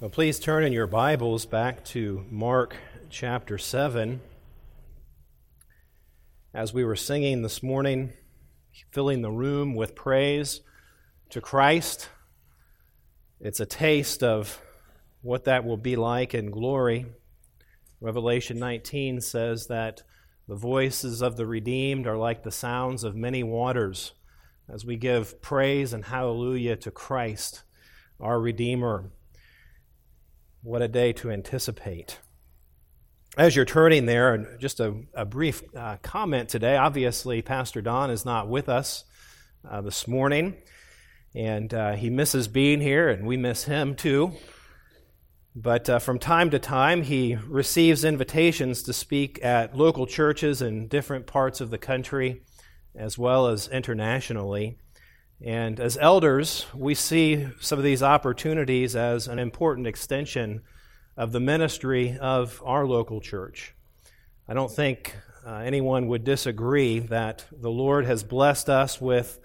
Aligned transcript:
Well, 0.00 0.10
please 0.10 0.38
turn 0.38 0.62
in 0.62 0.72
your 0.72 0.86
Bibles 0.86 1.44
back 1.44 1.84
to 1.86 2.24
Mark 2.30 2.76
chapter 3.10 3.58
7. 3.58 4.20
As 6.54 6.72
we 6.72 6.84
were 6.84 6.94
singing 6.94 7.42
this 7.42 7.64
morning, 7.64 8.12
filling 8.92 9.22
the 9.22 9.32
room 9.32 9.74
with 9.74 9.96
praise 9.96 10.60
to 11.30 11.40
Christ, 11.40 12.10
it's 13.40 13.58
a 13.58 13.66
taste 13.66 14.22
of 14.22 14.62
what 15.22 15.42
that 15.46 15.64
will 15.64 15.76
be 15.76 15.96
like 15.96 16.32
in 16.32 16.52
glory. 16.52 17.06
Revelation 18.00 18.60
19 18.60 19.20
says 19.20 19.66
that 19.66 20.04
the 20.46 20.54
voices 20.54 21.22
of 21.22 21.36
the 21.36 21.44
redeemed 21.44 22.06
are 22.06 22.16
like 22.16 22.44
the 22.44 22.52
sounds 22.52 23.02
of 23.02 23.16
many 23.16 23.42
waters 23.42 24.12
as 24.72 24.84
we 24.84 24.94
give 24.94 25.42
praise 25.42 25.92
and 25.92 26.04
hallelujah 26.04 26.76
to 26.76 26.92
Christ, 26.92 27.64
our 28.20 28.38
Redeemer. 28.38 29.10
What 30.68 30.82
a 30.82 30.88
day 30.88 31.14
to 31.14 31.30
anticipate. 31.30 32.18
As 33.38 33.56
you're 33.56 33.64
turning 33.64 34.04
there, 34.04 34.58
just 34.58 34.80
a, 34.80 35.00
a 35.14 35.24
brief 35.24 35.62
uh, 35.74 35.96
comment 36.02 36.50
today. 36.50 36.76
Obviously, 36.76 37.40
Pastor 37.40 37.80
Don 37.80 38.10
is 38.10 38.26
not 38.26 38.50
with 38.50 38.68
us 38.68 39.04
uh, 39.66 39.80
this 39.80 40.06
morning, 40.06 40.58
and 41.34 41.72
uh, 41.72 41.92
he 41.94 42.10
misses 42.10 42.48
being 42.48 42.82
here, 42.82 43.08
and 43.08 43.26
we 43.26 43.38
miss 43.38 43.64
him 43.64 43.94
too. 43.94 44.32
But 45.56 45.88
uh, 45.88 46.00
from 46.00 46.18
time 46.18 46.50
to 46.50 46.58
time, 46.58 47.02
he 47.02 47.38
receives 47.46 48.04
invitations 48.04 48.82
to 48.82 48.92
speak 48.92 49.42
at 49.42 49.74
local 49.74 50.06
churches 50.06 50.60
in 50.60 50.86
different 50.86 51.26
parts 51.26 51.62
of 51.62 51.70
the 51.70 51.78
country, 51.78 52.42
as 52.94 53.16
well 53.16 53.46
as 53.46 53.68
internationally. 53.68 54.76
And 55.44 55.78
as 55.78 55.96
elders, 55.98 56.66
we 56.74 56.94
see 56.94 57.48
some 57.60 57.78
of 57.78 57.84
these 57.84 58.02
opportunities 58.02 58.96
as 58.96 59.28
an 59.28 59.38
important 59.38 59.86
extension 59.86 60.62
of 61.16 61.30
the 61.32 61.40
ministry 61.40 62.18
of 62.20 62.60
our 62.64 62.86
local 62.86 63.20
church. 63.20 63.74
I 64.48 64.54
don't 64.54 64.70
think 64.70 65.14
uh, 65.46 65.56
anyone 65.56 66.08
would 66.08 66.24
disagree 66.24 66.98
that 66.98 67.44
the 67.52 67.70
Lord 67.70 68.04
has 68.06 68.24
blessed 68.24 68.68
us 68.68 69.00
with 69.00 69.38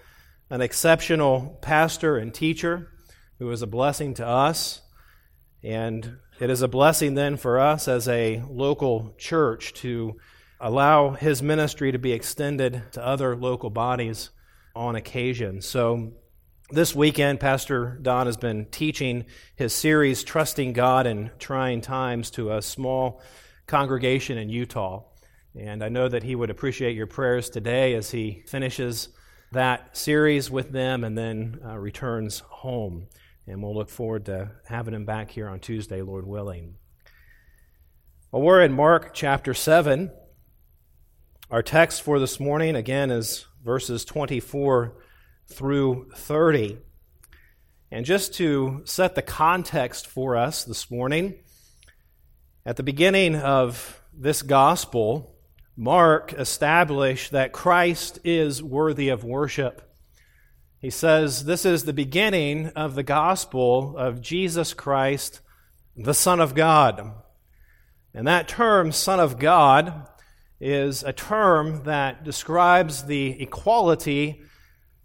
an 0.50 0.60
exceptional 0.60 1.58
pastor 1.62 2.16
and 2.16 2.34
teacher 2.34 2.90
who 3.38 3.50
is 3.50 3.62
a 3.62 3.66
blessing 3.66 4.14
to 4.14 4.26
us. 4.26 4.82
And 5.62 6.18
it 6.40 6.50
is 6.50 6.62
a 6.62 6.68
blessing 6.68 7.14
then 7.14 7.36
for 7.36 7.60
us 7.60 7.86
as 7.86 8.08
a 8.08 8.42
local 8.48 9.14
church 9.16 9.72
to 9.74 10.16
allow 10.60 11.10
his 11.10 11.42
ministry 11.42 11.92
to 11.92 11.98
be 11.98 12.12
extended 12.12 12.82
to 12.92 13.04
other 13.04 13.36
local 13.36 13.70
bodies 13.70 14.30
on 14.74 14.96
occasion. 14.96 15.60
So, 15.60 16.12
this 16.70 16.94
weekend, 16.94 17.40
Pastor 17.40 17.98
Don 18.00 18.26
has 18.26 18.38
been 18.38 18.66
teaching 18.66 19.26
his 19.54 19.74
series, 19.74 20.24
Trusting 20.24 20.72
God 20.72 21.06
in 21.06 21.30
Trying 21.38 21.82
Times, 21.82 22.30
to 22.32 22.52
a 22.52 22.62
small 22.62 23.20
congregation 23.66 24.38
in 24.38 24.48
Utah. 24.48 25.04
And 25.54 25.84
I 25.84 25.88
know 25.88 26.08
that 26.08 26.22
he 26.22 26.34
would 26.34 26.50
appreciate 26.50 26.96
your 26.96 27.06
prayers 27.06 27.50
today 27.50 27.94
as 27.94 28.10
he 28.10 28.42
finishes 28.46 29.10
that 29.52 29.96
series 29.96 30.50
with 30.50 30.72
them 30.72 31.04
and 31.04 31.16
then 31.16 31.60
uh, 31.64 31.78
returns 31.78 32.40
home. 32.40 33.06
And 33.46 33.62
we'll 33.62 33.74
look 33.74 33.90
forward 33.90 34.24
to 34.26 34.50
having 34.66 34.94
him 34.94 35.04
back 35.04 35.30
here 35.30 35.48
on 35.48 35.60
Tuesday, 35.60 36.02
Lord 36.02 36.26
willing. 36.26 36.76
Well, 38.32 38.42
we're 38.42 38.62
in 38.62 38.72
Mark 38.72 39.14
chapter 39.14 39.54
7. 39.54 40.10
Our 41.50 41.62
text 41.62 42.02
for 42.02 42.18
this 42.18 42.40
morning, 42.40 42.74
again, 42.74 43.10
is 43.10 43.46
verses 43.64 44.04
24 44.04 44.94
through 45.46 46.10
30. 46.14 46.78
And 47.90 48.04
just 48.04 48.34
to 48.34 48.82
set 48.84 49.14
the 49.14 49.22
context 49.22 50.06
for 50.06 50.36
us 50.36 50.64
this 50.64 50.90
morning, 50.90 51.34
at 52.66 52.76
the 52.76 52.82
beginning 52.82 53.36
of 53.36 54.02
this 54.12 54.42
gospel, 54.42 55.36
Mark 55.76 56.32
established 56.32 57.32
that 57.32 57.52
Christ 57.52 58.18
is 58.24 58.62
worthy 58.62 59.08
of 59.08 59.24
worship. 59.24 59.82
He 60.78 60.90
says 60.90 61.44
this 61.44 61.64
is 61.64 61.84
the 61.84 61.92
beginning 61.92 62.68
of 62.68 62.94
the 62.94 63.02
gospel 63.02 63.96
of 63.96 64.20
Jesus 64.20 64.74
Christ, 64.74 65.40
the 65.96 66.14
Son 66.14 66.40
of 66.40 66.54
God. 66.54 67.12
And 68.12 68.26
that 68.26 68.48
term, 68.48 68.92
Son 68.92 69.18
of 69.18 69.38
God, 69.38 70.08
is 70.64 71.02
a 71.02 71.12
term 71.12 71.82
that 71.84 72.24
describes 72.24 73.04
the 73.04 73.42
equality 73.42 74.40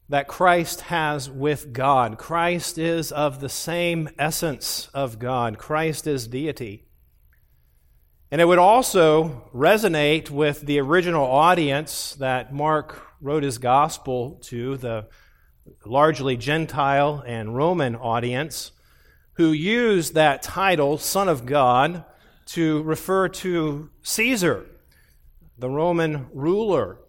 that 0.08 0.26
Christ 0.26 0.82
has 0.82 1.30
with 1.30 1.74
God. 1.74 2.18
Christ 2.18 2.78
is 2.78 3.12
of 3.12 3.42
the 3.42 3.50
same 3.50 4.10
essence 4.18 4.90
of 4.94 5.20
God, 5.20 5.58
Christ 5.58 6.08
is 6.08 6.30
deity. 6.30 6.86
And 8.32 8.40
it 8.40 8.46
would 8.46 8.58
also 8.58 9.50
resonate 9.54 10.30
with 10.30 10.62
the 10.62 10.80
original 10.80 11.26
audience 11.26 12.16
that 12.16 12.54
Mark 12.54 13.06
wrote 13.20 13.44
his 13.44 13.58
gospel 13.58 14.40
to, 14.44 14.78
the 14.78 15.08
largely 15.86 16.38
Gentile 16.38 17.22
and 17.28 17.54
Roman 17.54 17.98
audience, 17.98 18.72
who 19.34 19.52
used 19.52 20.14
that 20.14 20.42
title, 20.42 20.98
Son 20.98 21.28
of 21.28 21.46
God, 21.46 22.06
to 22.46 22.82
refer 22.84 23.28
to 23.28 23.90
Caesar, 24.04 24.66
the 25.60 25.70
Roman 25.70 26.28
ruler. 26.34 27.00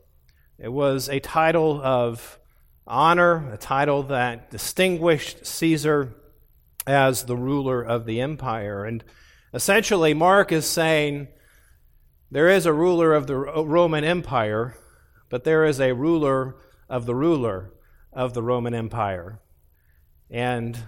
It 0.58 0.72
was 0.72 1.08
a 1.08 1.20
title 1.20 1.80
of 1.82 2.38
honor, 2.86 3.52
a 3.52 3.56
title 3.56 4.02
that 4.04 4.50
distinguished 4.50 5.46
Caesar 5.46 6.14
as 6.86 7.24
the 7.24 7.36
ruler 7.36 7.80
of 7.80 8.06
the 8.06 8.20
empire. 8.20 8.84
And 8.84 9.04
essentially, 9.54 10.14
Mark 10.14 10.50
is 10.50 10.66
saying 10.66 11.28
there 12.30 12.48
is 12.48 12.66
a 12.66 12.72
ruler 12.72 13.14
of 13.14 13.26
the 13.26 13.36
Roman 13.36 14.04
Empire, 14.04 14.76
but 15.28 15.44
there 15.44 15.64
is 15.64 15.80
a 15.80 15.94
ruler 15.94 16.56
of 16.88 17.06
the 17.06 17.14
ruler 17.14 17.72
of 18.12 18.34
the 18.34 18.42
Roman 18.42 18.74
Empire. 18.74 19.40
And 20.28 20.78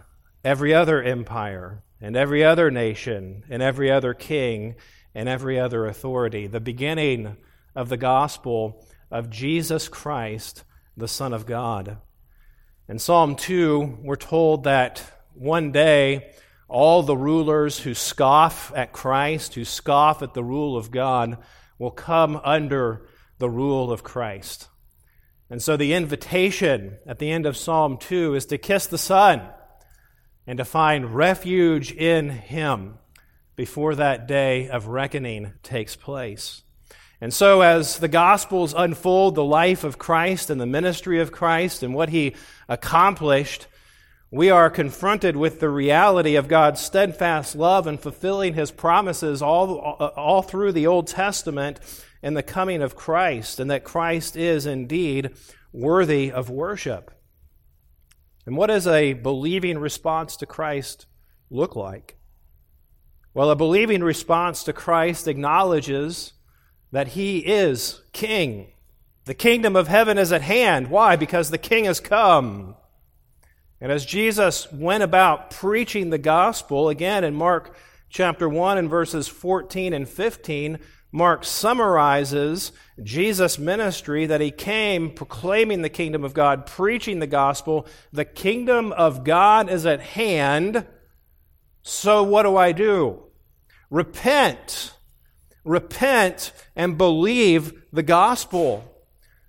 every 0.45 0.75
other 0.75 1.03
empire, 1.03 1.85
and 2.01 2.17
every 2.17 2.43
other 2.43 2.71
nation, 2.71 3.45
and 3.49 3.63
every 3.63 3.91
other 3.91 4.15
king, 4.15 4.75
and 5.15 5.29
every 5.29 5.59
other 5.59 5.87
authority. 5.87 6.47
The 6.47 6.61
beginning 6.61 7.37
of 7.75 7.89
the 7.89 7.97
gospel 7.97 8.87
of 9.11 9.31
Jesus 9.31 9.89
Christ, 9.89 10.65
the 10.97 11.09
Son 11.09 11.33
of 11.33 11.47
God. 11.47 11.99
In 12.89 12.99
Psalm 12.99 13.37
2, 13.37 13.99
we're 14.03 14.17
told 14.17 14.65
that 14.65 15.03
one 15.35 15.73
day 15.73 16.33
all 16.69 17.03
the 17.03 17.17
rulers 17.17 17.79
who 17.79 17.95
scoff 17.95 18.73
at 18.75 18.93
Christ, 18.93 19.55
who 19.55 19.65
scoff 19.65 20.23
at 20.23 20.35
the 20.35 20.45
rule 20.45 20.77
of 20.77 20.91
God, 20.91 21.39
will 21.79 21.91
come 21.91 22.41
under 22.43 23.07
the 23.39 23.51
rule 23.51 23.93
of 23.93 24.03
Christ. 24.03 24.69
And 25.51 25.63
so 25.63 25.77
the 25.77 25.93
invitation 25.93 26.99
at 27.07 27.19
the 27.19 27.31
end 27.31 27.45
of 27.45 27.57
Psalm 27.57 27.99
2 27.99 28.35
is 28.35 28.47
to 28.47 28.59
kiss 28.59 28.87
the 28.87 28.99
Son 28.99 29.43
and 30.47 30.59
to 30.59 30.65
find 30.65 31.15
refuge 31.15 31.93
in 31.93 32.31
Him 32.31 32.99
before 33.55 33.95
that 33.95 34.27
day 34.27 34.69
of 34.69 34.87
reckoning 34.87 35.53
takes 35.63 35.95
place. 35.95 36.63
And 37.23 37.33
so, 37.33 37.61
as 37.61 38.01
the 38.01 38.09
Gospels 38.09 38.75
unfold 38.77 39.37
the 39.37 39.45
life 39.45 39.85
of 39.85 39.97
Christ 39.97 40.51
and 40.51 40.61
the 40.61 40.67
ministry 40.67 41.21
of 41.21 41.31
Christ 41.31 41.85
and 41.85 41.95
what 41.95 42.09
he 42.09 42.35
accomplished, 42.69 43.69
we 44.33 44.51
are 44.51 44.69
confronted 44.69 45.37
with 45.37 45.61
the 45.61 45.69
reality 45.69 46.35
of 46.35 46.49
God's 46.49 46.81
steadfast 46.81 47.55
love 47.55 47.87
and 47.87 48.01
fulfilling 48.01 48.55
his 48.55 48.73
promises 48.73 49.41
all, 49.41 49.79
all 49.79 50.43
through 50.43 50.73
the 50.73 50.89
Old 50.89 51.07
Testament 51.07 51.79
and 52.25 52.37
the 52.37 52.43
coming 52.43 52.83
of 52.83 52.97
Christ, 52.97 53.61
and 53.61 53.71
that 53.71 53.85
Christ 53.85 54.37
is 54.37 54.67
indeed 54.67 55.31
worthy 55.73 56.33
of 56.33 56.51
worship. 56.51 57.13
And 58.47 58.57
what 58.57 58.67
does 58.67 58.89
a 58.89 59.13
believing 59.13 59.79
response 59.79 60.35
to 60.39 60.47
Christ 60.47 61.07
look 61.51 61.77
like? 61.77 62.17
Well, 63.33 63.51
a 63.51 63.55
believing 63.55 64.03
response 64.03 64.65
to 64.65 64.73
Christ 64.73 65.29
acknowledges 65.29 66.33
that 66.93 67.09
he 67.09 67.39
is 67.39 68.03
king. 68.13 68.69
The 69.25 69.35
kingdom 69.35 69.75
of 69.77 69.89
heaven 69.89 70.19
is 70.19 70.33
at 70.33 70.43
hand. 70.43 70.89
Why? 70.91 71.17
Because 71.17 71.51
the 71.51 71.59
king 71.59 71.85
has 71.85 72.01
come. 72.01 72.77
And 73.81 73.91
as 73.91 74.05
Jesus 74.05 74.71
went 74.71 75.03
about 75.03 75.51
preaching 75.51 76.11
the 76.11 76.19
gospel, 76.19 76.89
again 76.89 77.25
in 77.25 77.35
Mark 77.35 77.75
chapter 78.09 78.49
1 78.49 78.79
and 78.79 78.91
verses 78.91 79.27
14 79.27 79.93
and 79.93 80.09
15, 80.09 80.79
Mark 81.11 81.45
summarizes 81.45 82.73
Jesus' 83.03 83.59
ministry 83.59 84.27
that 84.27 84.41
he 84.41 84.51
came 84.51 85.11
proclaiming 85.11 85.83
the 85.83 85.89
kingdom 85.89 86.25
of 86.25 86.33
God, 86.33 86.65
preaching 86.67 87.19
the 87.19 87.27
gospel. 87.27 87.87
The 88.13 88.25
kingdom 88.25 88.93
of 88.93 89.25
God 89.25 89.69
is 89.71 89.85
at 89.85 90.01
hand. 90.01 90.87
So 91.83 92.23
what 92.23 92.45
do 92.45 92.57
I 92.57 92.73
do? 92.73 93.25
Repent 93.91 94.95
repent 95.65 96.53
and 96.75 96.99
believe 96.99 97.73
the 97.93 98.03
gospel. 98.03 98.85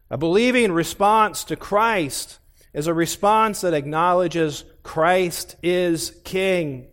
A 0.10 0.18
believing 0.18 0.72
response 0.72 1.44
to 1.46 1.56
Christ 1.56 2.40
is 2.74 2.88
a 2.88 2.94
response 2.94 3.62
that 3.62 3.74
acknowledges 3.74 4.64
Christ 4.84 5.56
is 5.64 6.20
King. 6.24 6.88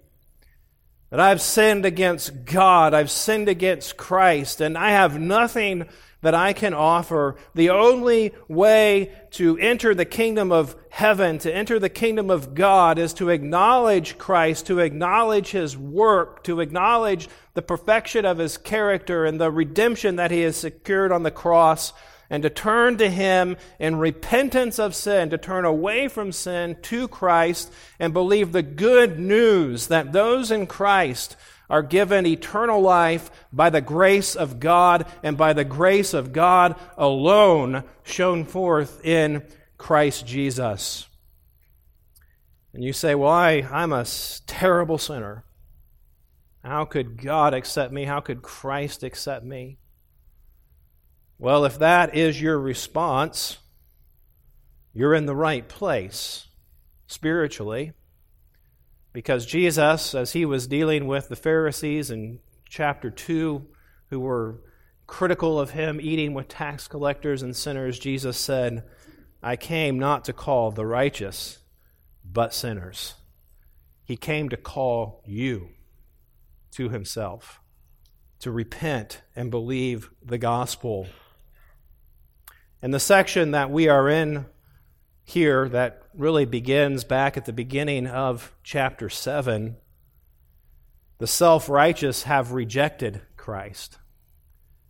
that 1.11 1.21
I've 1.21 1.43
sinned 1.43 1.85
against 1.85 2.45
God, 2.45 2.95
I've 2.95 3.11
sinned 3.11 3.49
against 3.49 3.97
Christ, 3.97 4.61
and 4.61 4.79
I 4.79 4.91
have 4.91 5.21
nothing 5.21 5.89
that 6.23 6.35
I 6.35 6.53
can 6.53 6.75
offer. 6.75 7.37
The 7.55 7.71
only 7.71 8.33
way 8.49 9.13
to 9.33 9.57
enter 9.59 9.95
the 9.95 10.05
kingdom 10.05 10.53
of 10.53 10.77
heaven, 10.91 11.39
to 11.39 11.55
enter 11.55 11.79
the 11.79 11.89
kingdom 11.89 12.31
of 12.31 12.55
God, 12.55 12.99
is 12.99 13.15
to 13.15 13.31
acknowledge 13.31 14.19
Christ, 14.19 14.67
to 14.67 14.81
acknowledge 14.81 15.51
His 15.51 15.77
work, 15.77 16.45
to 16.45 16.61
acknowledge 16.61 17.29
the 17.55 17.63
perfection 17.63 18.25
of 18.25 18.39
His 18.39 18.59
character 18.59 19.25
and 19.25 19.41
the 19.41 19.51
redemption 19.51 20.17
that 20.17 20.31
He 20.31 20.43
has 20.43 20.57
secured 20.57 21.13
on 21.13 21.23
the 21.23 21.31
cross, 21.31 21.93
and 22.29 22.43
to 22.45 22.51
turn 22.51 22.97
to 22.99 23.11
Him 23.11 23.57
in 23.79 23.97
repentance 23.97 24.79
of 24.79 24.95
sin, 24.95 25.31
to 25.31 25.39
turn 25.39 25.65
away 25.65 26.07
from 26.07 26.33
sin 26.33 26.77
to 26.83 27.09
Christ 27.09 27.73
and 27.99 28.13
believe 28.13 28.53
the 28.53 28.63
good 28.63 29.19
news 29.19 29.89
that 29.89 30.13
those 30.13 30.51
in 30.51 30.67
Christ 30.67 31.37
are 31.71 31.83
given 31.83 32.27
eternal 32.27 32.83
life 32.83 33.31
by 33.53 33.71
the 33.71 33.81
grace 33.81 34.35
of 34.35 34.61
God 34.61 35.07
and 35.23 35.39
by 35.39 35.53
the 35.55 35.65
grace 35.65 36.13
of 36.13 36.33
God 36.33 36.75
alone 36.99 37.85
shown 38.03 38.45
forth 38.45 39.03
in 39.05 39.45
Christ 39.79 40.27
Jesus. 40.27 41.07
And 42.75 42.85
you 42.85 42.93
say, 42.93 43.15
Well, 43.15 43.31
I, 43.31 43.67
I'm 43.71 43.93
a 43.93 44.05
terrible 44.47 44.99
sinner. 44.99 45.45
How 46.63 46.85
could 46.85 47.23
God 47.23 47.55
accept 47.55 47.93
me? 47.93 48.05
How 48.05 48.21
could 48.21 48.43
Christ 48.43 49.03
accept 49.03 49.45
me? 49.45 49.79
Well, 51.39 51.65
if 51.65 51.79
that 51.79 52.15
is 52.15 52.43
your 52.43 52.59
response, 52.59 53.59
you're 54.93 55.15
in 55.15 55.25
the 55.25 55.35
right 55.35 55.67
place 55.67 56.49
spiritually. 57.07 57.93
Because 59.13 59.45
Jesus, 59.45 60.15
as 60.15 60.33
he 60.33 60.45
was 60.45 60.67
dealing 60.67 61.07
with 61.07 61.29
the 61.29 61.37
Pharisees 61.37 62.11
in 62.11 62.39
chapter 62.69 63.11
2, 63.11 63.67
who 64.11 64.21
were 64.21 64.61
critical 65.07 65.59
of 65.59 65.71
him 65.71 66.01
eating 66.01 66.35
with 66.35 66.49
tax 66.49 66.87
collectors 66.87 67.43
and 67.43 67.55
sinners, 67.55 67.99
Jesus 67.99 68.37
said, 68.37 68.85
I 69.43 69.57
came 69.57 69.99
not 69.99 70.25
to 70.27 70.33
call 70.33 70.71
the 70.71 70.87
righteous, 70.87 71.59
but 72.25 72.55
sinners. 72.55 73.15
He 74.05 74.17
came 74.17 74.49
to 74.51 74.57
call 74.57 75.23
you 75.27 75.71
to 76.73 76.89
himself, 76.89 77.61
to 78.41 78.51
repent 78.51 79.23
and 79.35 79.51
believe 79.51 80.11
the 80.25 80.39
gospel. 80.39 81.07
And 82.81 82.95
the 82.95 83.01
section 83.01 83.51
that 83.51 83.71
we 83.71 83.89
are 83.89 84.09
in 84.09 84.47
here 85.31 85.69
that 85.69 86.03
really 86.13 86.45
begins 86.45 87.05
back 87.05 87.37
at 87.37 87.45
the 87.45 87.53
beginning 87.53 88.07
of 88.07 88.53
chapter 88.65 89.09
7. 89.09 89.77
The 91.19 91.27
self 91.27 91.69
righteous 91.69 92.25
have 92.25 92.53
rejected 92.53 93.23
Christ. 93.37 93.99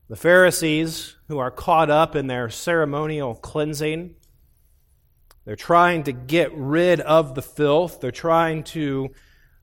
The 0.09 0.17
Pharisees, 0.17 1.17
who 1.29 1.39
are 1.39 1.51
caught 1.51 1.91
up 1.91 2.17
in 2.17 2.27
their 2.27 2.49
ceremonial 2.49 3.35
cleansing, 3.35 4.15
they're 5.45 5.57
trying 5.57 6.05
to 6.05 6.13
get 6.13 6.53
rid 6.55 7.01
of 7.01 7.35
the 7.35 7.43
filth. 7.43 8.01
They're 8.01 8.11
trying 8.11 8.65
to 8.65 9.11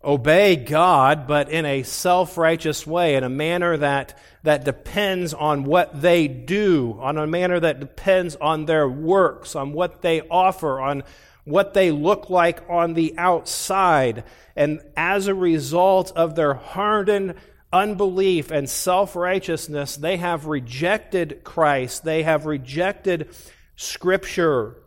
obey 0.08 0.56
God, 0.56 1.28
but 1.28 1.50
in 1.50 1.66
a 1.66 1.84
self 1.84 2.38
righteous 2.38 2.88
way, 2.88 3.16
in 3.16 3.26
a 3.26 3.30
manner 3.30 3.76
that, 3.76 4.18
that 4.44 4.64
depends 4.64 5.34
on 5.34 5.66
what 5.66 6.02
they 6.02 6.30
do, 6.30 6.98
on 7.02 7.18
a 7.18 7.28
manner 7.28 7.60
that 7.60 7.82
depends 7.82 8.38
on 8.38 8.66
their 8.66 8.88
works, 8.88 9.56
on 9.56 9.74
what 9.74 10.02
they 10.02 10.22
offer, 10.22 10.80
on 10.80 11.04
what 11.44 11.74
they 11.74 11.92
look 11.92 12.30
like 12.30 12.62
on 12.70 12.94
the 12.94 13.16
outside. 13.18 14.24
And 14.56 14.80
as 14.96 15.28
a 15.28 15.36
result 15.36 16.14
of 16.16 16.36
their 16.36 16.54
hardened 16.54 17.36
unbelief 17.74 18.50
and 18.50 18.70
self 18.70 19.14
righteousness, 19.14 19.98
they 19.98 20.16
have 20.18 20.46
rejected 20.46 21.42
Christ, 21.44 22.06
they 22.06 22.24
have 22.24 22.46
rejected 22.46 23.30
Scripture. 23.76 24.78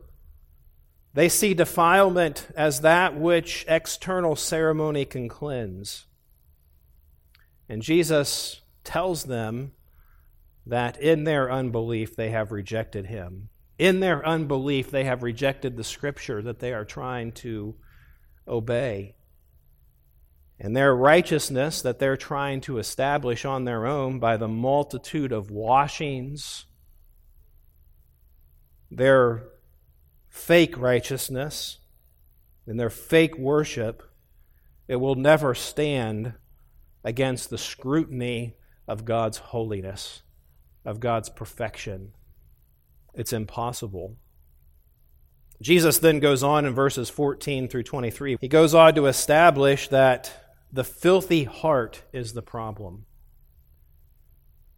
They 1.13 1.29
see 1.29 1.55
defilement 1.55 2.49
as 2.55 2.83
that 2.83 3.19
which 3.19 3.65
external 3.69 4.37
ceremony 4.37 5.05
can 5.05 5.29
cleanse. 5.29 6.07
And 7.69 7.83
Jesus 7.83 8.61
tells 8.85 9.25
them 9.25 9.73
that 10.67 11.01
in 11.01 11.25
their 11.25 11.51
unbelief 11.51 12.15
they 12.15 12.31
have 12.31 12.53
rejected 12.53 13.07
him. 13.07 13.49
In 13.79 14.01
their 14.01 14.25
unbelief, 14.27 14.91
they 14.91 15.05
have 15.05 15.23
rejected 15.23 15.77
the 15.77 15.85
scripture 15.85 16.43
that 16.43 16.59
they 16.59 16.75
are 16.75 16.85
trying 16.85 17.33
to 17.33 17.77
obey. 18.47 19.15
And 20.59 20.77
their 20.77 20.95
righteousness 20.95 21.81
that 21.81 21.99
they're 21.99 22.19
trying 22.19 22.61
to 22.63 22.77
establish 22.77 23.47
on 23.47 23.65
their 23.65 23.87
own 23.87 24.19
by 24.19 24.37
the 24.37 24.49
multitude 24.49 25.33
of 25.33 25.51
washings, 25.51 26.67
their 28.91 29.49
fake 30.31 30.79
righteousness 30.79 31.79
and 32.67 32.81
their 32.81 32.89
fake 32.89 33.37
worship, 33.37 34.03
it 34.89 34.97
will 34.97 35.17
never 35.17 35.55
stand 35.55 36.35
against 37.05 37.51
the 37.51 37.59
scrutiny 37.59 38.55
of 38.89 39.05
God's 39.05 39.39
holiness, 39.39 40.23
of 40.85 41.01
God's 41.01 41.29
perfection. 41.29 42.13
It's 43.15 43.33
impossible. 43.33 44.17
Jesus 45.61 45.99
then 45.99 46.21
goes 46.21 46.43
on 46.43 46.65
in 46.65 46.75
verses 46.75 47.11
14 47.11 47.69
through 47.69 47.83
23. 47.83 48.39
He 48.41 48.49
goes 48.49 48.75
on 48.75 48.95
to 48.95 49.07
establish 49.07 49.89
that 49.89 50.33
the 50.73 50.85
filthy 50.85 51.45
heart 51.45 52.03
is 52.13 52.33
the 52.33 52.43
problem. 52.43 53.05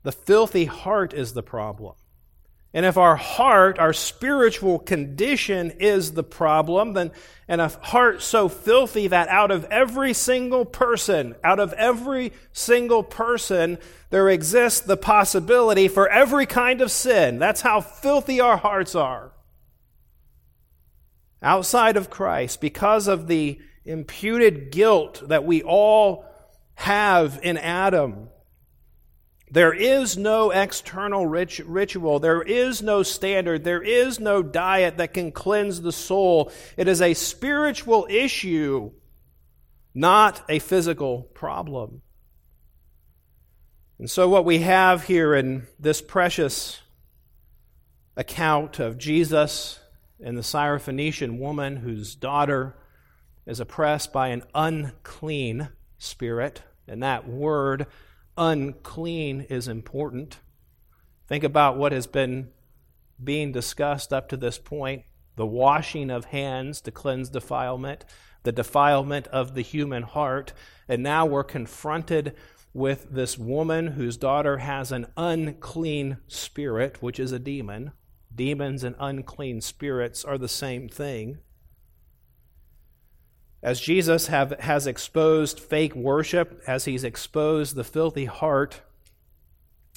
The 0.02 0.12
filthy 0.12 0.64
heart 0.64 1.14
is 1.14 1.34
the 1.34 1.42
problem. 1.42 1.94
And 2.74 2.86
if 2.86 2.96
our 2.96 3.16
heart, 3.16 3.78
our 3.78 3.92
spiritual 3.92 4.78
condition 4.78 5.72
is 5.72 6.12
the 6.12 6.22
problem, 6.22 6.94
then, 6.94 7.10
and 7.46 7.60
a 7.60 7.68
heart 7.68 8.22
so 8.22 8.48
filthy 8.48 9.08
that 9.08 9.28
out 9.28 9.50
of 9.50 9.64
every 9.66 10.14
single 10.14 10.64
person, 10.64 11.34
out 11.44 11.60
of 11.60 11.74
every 11.74 12.32
single 12.52 13.02
person, 13.02 13.76
there 14.08 14.30
exists 14.30 14.80
the 14.80 14.96
possibility 14.96 15.86
for 15.86 16.08
every 16.08 16.46
kind 16.46 16.80
of 16.80 16.90
sin. 16.90 17.38
That's 17.38 17.60
how 17.60 17.82
filthy 17.82 18.40
our 18.40 18.56
hearts 18.56 18.94
are. 18.94 19.32
Outside 21.42 21.98
of 21.98 22.08
Christ, 22.08 22.60
because 22.60 23.06
of 23.06 23.26
the 23.26 23.60
imputed 23.84 24.70
guilt 24.70 25.22
that 25.28 25.44
we 25.44 25.62
all 25.62 26.24
have 26.76 27.38
in 27.42 27.58
Adam, 27.58 28.28
there 29.52 29.74
is 29.74 30.16
no 30.16 30.50
external 30.50 31.26
rit- 31.26 31.58
ritual. 31.66 32.18
There 32.18 32.40
is 32.40 32.80
no 32.80 33.02
standard. 33.02 33.64
There 33.64 33.82
is 33.82 34.18
no 34.18 34.42
diet 34.42 34.96
that 34.96 35.12
can 35.12 35.30
cleanse 35.30 35.82
the 35.82 35.92
soul. 35.92 36.50
It 36.78 36.88
is 36.88 37.02
a 37.02 37.12
spiritual 37.12 38.06
issue, 38.08 38.92
not 39.94 40.42
a 40.48 40.58
physical 40.58 41.24
problem. 41.34 42.00
And 43.98 44.08
so, 44.08 44.26
what 44.26 44.46
we 44.46 44.60
have 44.60 45.04
here 45.04 45.34
in 45.34 45.66
this 45.78 46.00
precious 46.00 46.80
account 48.16 48.78
of 48.78 48.96
Jesus 48.96 49.78
and 50.18 50.38
the 50.38 50.42
Syrophoenician 50.42 51.38
woman 51.38 51.76
whose 51.76 52.14
daughter 52.14 52.74
is 53.44 53.60
oppressed 53.60 54.14
by 54.14 54.28
an 54.28 54.44
unclean 54.54 55.68
spirit, 55.98 56.62
and 56.88 57.02
that 57.02 57.28
word 57.28 57.86
unclean 58.36 59.42
is 59.48 59.68
important. 59.68 60.38
Think 61.26 61.44
about 61.44 61.76
what 61.76 61.92
has 61.92 62.06
been 62.06 62.50
being 63.22 63.52
discussed 63.52 64.12
up 64.12 64.28
to 64.28 64.36
this 64.36 64.58
point 64.58 65.04
the 65.34 65.46
washing 65.46 66.10
of 66.10 66.26
hands 66.26 66.82
to 66.82 66.90
cleanse 66.90 67.30
defilement, 67.30 68.04
the 68.42 68.52
defilement 68.52 69.26
of 69.28 69.54
the 69.54 69.62
human 69.62 70.02
heart. 70.02 70.52
And 70.88 71.02
now 71.02 71.24
we're 71.24 71.42
confronted 71.42 72.36
with 72.74 73.06
this 73.10 73.38
woman 73.38 73.88
whose 73.88 74.16
daughter 74.16 74.58
has 74.58 74.92
an 74.92 75.06
unclean 75.16 76.18
spirit, 76.28 77.02
which 77.02 77.18
is 77.18 77.32
a 77.32 77.38
demon. 77.38 77.92
Demons 78.34 78.84
and 78.84 78.96
unclean 78.98 79.60
spirits 79.60 80.24
are 80.24 80.38
the 80.38 80.48
same 80.48 80.88
thing. 80.88 81.38
As 83.62 83.80
Jesus 83.80 84.26
have, 84.26 84.58
has 84.60 84.86
exposed 84.86 85.60
fake 85.60 85.94
worship, 85.94 86.62
as 86.66 86.84
he's 86.84 87.04
exposed 87.04 87.76
the 87.76 87.84
filthy 87.84 88.24
heart, 88.24 88.80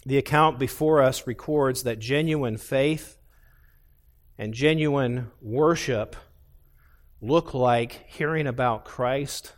the 0.05 0.17
account 0.19 0.59
before 0.59 1.01
us 1.01 1.25
records 1.25 1.83
that 1.83 1.97
genuine 1.97 2.57
faith 2.57 3.17
and 4.37 4.53
genuine 4.53 5.31
worship 5.41 6.15
look 7.21 7.55
like 7.55 8.05
hearing 8.07 8.45
about 8.45 8.85
Christ 8.85 9.53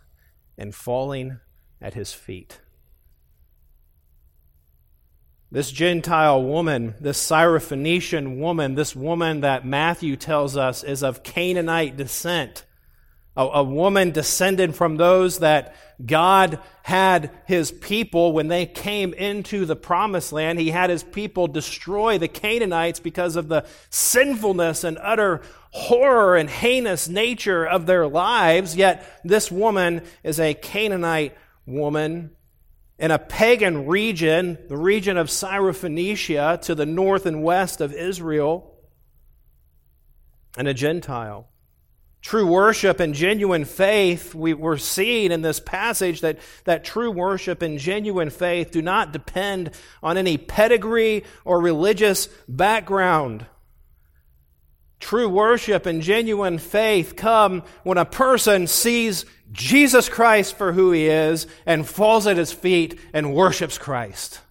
and 0.57 0.73
falling 0.73 1.39
at 1.81 1.93
his 1.93 2.13
feet. 2.13 2.61
This 5.51 5.71
Gentile 5.71 6.41
woman, 6.43 6.95
this 6.99 7.25
Syrophoenician 7.25 8.37
woman, 8.37 8.75
this 8.75 8.95
woman 8.95 9.41
that 9.41 9.65
Matthew 9.65 10.15
tells 10.15 10.55
us 10.55 10.83
is 10.83 11.03
of 11.03 11.23
Canaanite 11.23 11.97
descent, 11.97 12.65
a, 13.37 13.43
a 13.43 13.63
woman 13.63 14.11
descended 14.11 14.75
from 14.75 14.97
those 14.97 15.39
that 15.39 15.75
God 16.03 16.59
had 16.83 17.31
his 17.45 17.71
people 17.71 18.33
when 18.33 18.47
they 18.47 18.65
came 18.65 19.13
into 19.13 19.65
the 19.65 19.75
promised 19.75 20.33
land. 20.33 20.59
He 20.59 20.71
had 20.71 20.89
his 20.89 21.03
people 21.03 21.47
destroy 21.47 22.17
the 22.17 22.27
Canaanites 22.27 22.99
because 22.99 23.35
of 23.35 23.47
the 23.47 23.65
sinfulness 23.89 24.83
and 24.83 24.97
utter 25.01 25.41
horror 25.71 26.35
and 26.35 26.49
heinous 26.49 27.07
nature 27.07 27.65
of 27.65 27.85
their 27.85 28.07
lives. 28.07 28.75
Yet 28.75 29.07
this 29.23 29.51
woman 29.51 30.01
is 30.23 30.39
a 30.39 30.53
Canaanite 30.53 31.37
woman 31.65 32.31
in 32.99 33.11
a 33.11 33.19
pagan 33.19 33.85
region, 33.85 34.57
the 34.67 34.77
region 34.77 35.17
of 35.17 35.27
Syrophoenicia 35.27 36.61
to 36.61 36.73
the 36.73 36.85
north 36.85 37.27
and 37.27 37.43
west 37.43 37.81
of 37.81 37.93
Israel, 37.93 38.73
and 40.57 40.67
a 40.67 40.73
Gentile. 40.73 41.47
True 42.27 42.45
worship 42.45 42.99
and 42.99 43.13
genuine 43.13 43.63
faith, 43.63 44.35
we, 44.35 44.53
we're 44.53 44.75
seeing 44.75 45.31
in 45.31 45.43
this 45.43 45.61
passage 45.61 46.19
that, 46.19 46.39
that 46.65 46.83
true 46.83 47.09
worship 47.09 47.61
and 47.61 47.79
genuine 47.79 48.31
faith 48.31 48.71
do 48.71 48.81
not 48.81 49.13
depend 49.13 49.71
on 50.03 50.17
any 50.17 50.37
pedigree 50.37 51.23
or 51.45 51.61
religious 51.61 52.27
background. 52.49 53.45
True 54.99 55.29
worship 55.29 55.85
and 55.85 56.01
genuine 56.01 56.57
faith 56.57 57.15
come 57.15 57.63
when 57.83 57.97
a 57.97 58.03
person 58.03 58.67
sees 58.67 59.23
Jesus 59.53 60.09
Christ 60.09 60.57
for 60.57 60.73
who 60.73 60.91
he 60.91 61.07
is 61.07 61.47
and 61.65 61.87
falls 61.87 62.27
at 62.27 62.35
his 62.35 62.51
feet 62.51 62.99
and 63.13 63.33
worships 63.33 63.77
Christ. 63.77 64.41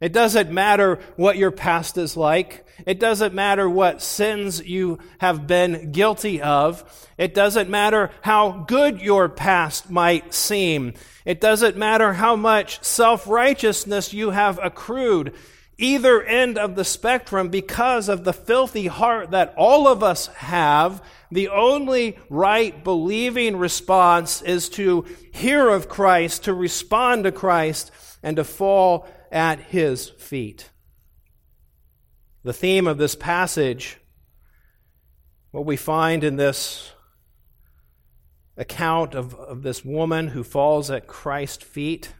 It 0.00 0.14
doesn't 0.14 0.50
matter 0.50 0.98
what 1.16 1.36
your 1.36 1.50
past 1.50 1.98
is 1.98 2.16
like. 2.16 2.64
It 2.86 2.98
doesn't 2.98 3.34
matter 3.34 3.68
what 3.68 4.00
sins 4.00 4.64
you 4.64 4.98
have 5.18 5.46
been 5.46 5.92
guilty 5.92 6.40
of. 6.40 7.08
It 7.18 7.34
doesn't 7.34 7.68
matter 7.68 8.10
how 8.22 8.64
good 8.66 9.02
your 9.02 9.28
past 9.28 9.90
might 9.90 10.32
seem. 10.32 10.94
It 11.26 11.38
doesn't 11.40 11.76
matter 11.76 12.14
how 12.14 12.34
much 12.34 12.82
self 12.82 13.28
righteousness 13.28 14.14
you 14.14 14.30
have 14.30 14.58
accrued. 14.62 15.34
Either 15.76 16.22
end 16.22 16.58
of 16.58 16.76
the 16.76 16.84
spectrum, 16.84 17.48
because 17.48 18.08
of 18.08 18.24
the 18.24 18.34
filthy 18.34 18.86
heart 18.86 19.30
that 19.30 19.54
all 19.56 19.88
of 19.88 20.02
us 20.02 20.26
have, 20.28 21.02
the 21.30 21.48
only 21.48 22.18
right 22.28 22.84
believing 22.84 23.56
response 23.56 24.42
is 24.42 24.68
to 24.70 25.06
hear 25.32 25.68
of 25.68 25.88
Christ, 25.88 26.44
to 26.44 26.54
respond 26.54 27.24
to 27.24 27.32
Christ, 27.32 27.90
and 28.22 28.36
to 28.36 28.44
fall 28.44 29.08
at 29.30 29.60
his 29.60 30.08
feet. 30.10 30.70
The 32.42 32.52
theme 32.52 32.86
of 32.86 32.98
this 32.98 33.14
passage, 33.14 33.98
what 35.50 35.66
we 35.66 35.76
find 35.76 36.24
in 36.24 36.36
this 36.36 36.92
account 38.56 39.14
of, 39.14 39.34
of 39.34 39.62
this 39.62 39.84
woman 39.84 40.28
who 40.28 40.42
falls 40.42 40.90
at 40.90 41.06
Christ's 41.06 41.64
feet, 41.64 42.14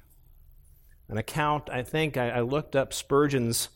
an 1.09 1.17
account, 1.19 1.69
I 1.71 1.83
think, 1.83 2.17
I, 2.17 2.31
I 2.31 2.41
looked 2.41 2.77
up 2.77 2.93
Spurgeon's 2.93 3.69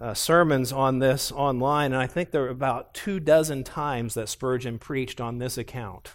uh, 0.00 0.14
sermons 0.14 0.72
on 0.72 1.00
this 1.00 1.32
online, 1.32 1.92
and 1.92 2.02
I 2.02 2.06
think 2.06 2.30
there 2.30 2.42
were 2.42 2.48
about 2.48 2.94
two 2.94 3.20
dozen 3.20 3.64
times 3.64 4.14
that 4.14 4.28
Spurgeon 4.28 4.78
preached 4.78 5.20
on 5.20 5.38
this 5.38 5.58
account. 5.58 6.12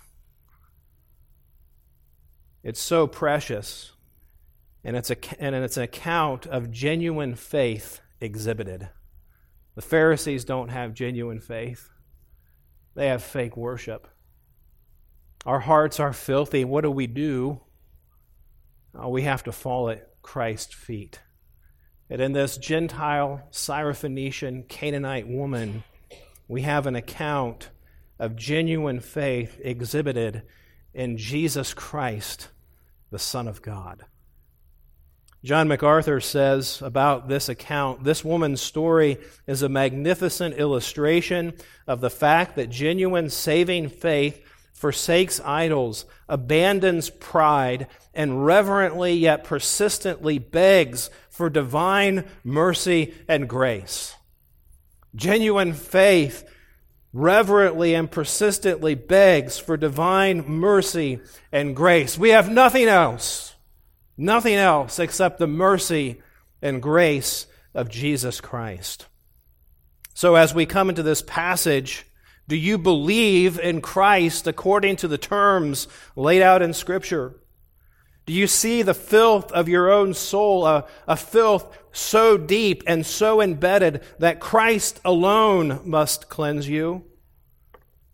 It's 2.64 2.82
so 2.82 3.06
precious, 3.06 3.92
and 4.86 4.96
it's, 4.96 5.10
a, 5.10 5.18
and 5.42 5.56
it's 5.56 5.78
an 5.78 5.84
account 5.84 6.46
of 6.46 6.72
genuine 6.72 7.34
faith 7.34 8.02
exhibited. 8.22 8.88
The 9.74 9.82
Pharisees 9.82 10.46
don't 10.46 10.70
have 10.70 10.94
genuine 10.94 11.42
faith, 11.42 11.90
they 12.94 13.08
have 13.08 13.24
fake 13.24 13.58
worship. 13.58 14.08
Our 15.46 15.60
hearts 15.60 16.00
are 16.00 16.14
filthy. 16.14 16.66
What 16.66 16.82
do 16.82 16.90
we 16.90 17.06
do? 17.06 17.62
Oh, 18.96 19.10
we 19.10 19.24
have 19.24 19.44
to 19.44 19.52
fall 19.52 19.90
at 19.90 20.22
Christ's 20.24 20.74
feet. 20.74 21.20
And 22.10 22.22
in 22.22 22.32
this 22.34 22.58
Gentile, 22.58 23.48
Syrophoenician, 23.52 24.68
Canaanite 24.68 25.28
woman, 25.28 25.84
we 26.48 26.62
have 26.62 26.88
an 26.88 26.96
account 26.96 27.70
of 28.18 28.36
genuine 28.36 29.00
faith 29.00 29.60
exhibited 29.62 30.44
in 30.94 31.18
Jesus 31.18 31.74
Christ, 31.74 32.50
the 33.12 33.20
Son 33.20 33.48
of 33.48 33.62
God. 33.62 34.06
John 35.46 35.68
MacArthur 35.68 36.22
says 36.22 36.82
about 36.82 37.28
this 37.28 37.50
account 37.50 38.04
this 38.04 38.26
woman's 38.26 38.62
story 38.62 39.20
is 39.46 39.62
a 39.62 39.70
magnificent 39.70 40.56
illustration 40.56 41.54
of 41.86 42.02
the 42.02 42.10
fact 42.10 42.56
that 42.56 42.72
genuine 42.72 43.30
saving 43.30 43.90
faith 43.90 44.44
forsakes 44.74 45.40
idols, 45.42 46.06
abandons 46.28 47.12
pride, 47.12 47.86
and 48.12 48.44
reverently 48.44 49.14
yet 49.14 49.44
persistently 49.44 50.40
begs 50.40 51.12
for 51.30 51.48
divine 51.52 52.26
mercy 52.44 53.14
and 53.28 53.48
grace. 53.48 54.16
Genuine 55.14 55.74
faith 55.74 56.44
reverently 57.14 57.94
and 57.94 58.10
persistently 58.10 58.96
begs 58.96 59.60
for 59.60 59.78
divine 59.78 60.44
mercy 60.48 61.20
and 61.52 61.76
grace. 61.76 62.18
We 62.18 62.30
have 62.30 62.50
nothing 62.50 62.88
else, 62.88 63.55
nothing 64.18 64.56
else 64.56 65.00
except 65.00 65.40
the 65.40 65.48
mercy 65.48 66.22
and 66.62 66.82
grace 66.82 67.48
of 67.74 67.90
Jesus 67.90 68.42
Christ. 68.42 69.08
So, 70.14 70.36
as 70.36 70.54
we 70.54 70.66
come 70.66 70.90
into 70.90 71.04
this 71.04 71.22
passage, 71.22 72.06
do 72.48 72.56
you 72.56 72.78
believe 72.78 73.60
in 73.60 73.82
Christ 73.82 74.48
according 74.48 74.96
to 74.98 75.08
the 75.08 75.18
terms 75.18 75.88
laid 76.16 76.42
out 76.42 76.62
in 76.62 76.74
Scripture? 76.74 77.36
Do 78.26 78.34
you 78.34 78.48
see 78.48 78.82
the 78.82 78.94
filth 78.94 79.52
of 79.52 79.70
your 79.70 79.92
own 79.92 80.14
soul, 80.14 80.66
a, 80.66 80.86
a 81.08 81.16
filth 81.16 81.78
so 81.92 82.38
deep 82.38 82.84
and 82.88 83.06
so 83.06 83.42
embedded 83.42 84.02
that 84.20 84.40
Christ 84.40 85.00
alone 85.06 85.82
must 85.84 86.30
cleanse 86.30 86.68
you? 86.68 87.04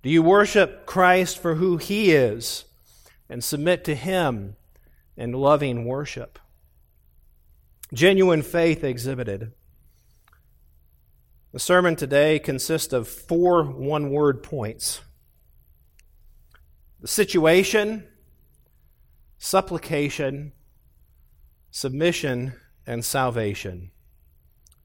Do 0.04 0.10
you 0.10 0.24
worship 0.24 0.86
Christ 0.86 1.38
for 1.38 1.56
who 1.56 1.78
he 1.78 2.12
is 2.12 2.66
and 3.30 3.44
submit 3.44 3.84
to 3.86 3.96
him 3.96 4.56
in 5.22 5.34
loving 5.34 5.86
worship? 5.86 6.40
Genuine 7.94 8.42
faith 8.42 8.84
exhibited. 8.84 9.52
The 11.54 11.60
sermon 11.60 11.96
today 11.96 12.40
consists 12.40 12.92
of 12.92 13.08
four 13.08 13.64
one 13.64 14.10
word 14.10 14.42
points 14.42 15.02
the 17.02 17.08
situation, 17.08 18.08
supplication, 19.38 20.54
submission, 21.70 22.54
and 22.88 23.06
salvation. 23.06 23.92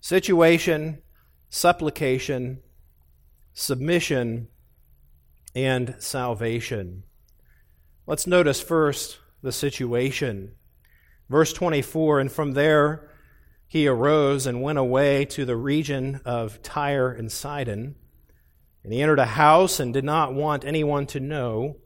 Situation, 0.00 1.02
supplication, 1.48 2.62
submission, 3.52 4.48
and 5.54 5.94
salvation. 5.98 7.04
Let's 8.06 8.26
notice 8.26 8.60
first 8.60 9.18
the 9.42 9.52
situation. 9.52 10.52
Verse 11.28 11.52
24, 11.52 12.20
and 12.20 12.32
from 12.32 12.52
there 12.52 13.10
he 13.66 13.88
arose 13.88 14.46
and 14.46 14.62
went 14.62 14.78
away 14.78 15.24
to 15.24 15.44
the 15.44 15.56
region 15.56 16.20
of 16.24 16.62
Tyre 16.62 17.10
and 17.10 17.30
Sidon. 17.30 17.96
And 18.84 18.92
he 18.92 19.02
entered 19.02 19.18
a 19.18 19.26
house 19.26 19.80
and 19.80 19.92
did 19.92 20.04
not 20.04 20.34
want 20.34 20.64
anyone 20.64 21.06
to 21.06 21.20
know, 21.20 21.78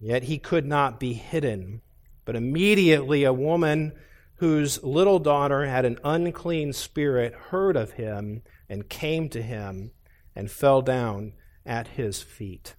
yet 0.00 0.24
he 0.24 0.38
could 0.38 0.66
not 0.66 0.98
be 0.98 1.12
hidden. 1.12 1.82
But 2.24 2.34
immediately 2.34 3.22
a 3.22 3.32
woman 3.32 3.92
whose 4.36 4.82
little 4.82 5.20
daughter 5.20 5.66
had 5.66 5.84
an 5.84 5.98
unclean 6.02 6.72
spirit 6.72 7.32
heard 7.34 7.76
of 7.76 7.92
him 7.92 8.42
and 8.68 8.88
came 8.88 9.28
to 9.28 9.40
him 9.40 9.92
and 10.34 10.50
fell 10.50 10.82
down 10.82 11.32
at 11.64 11.88
his 11.88 12.22
feet. 12.22 12.74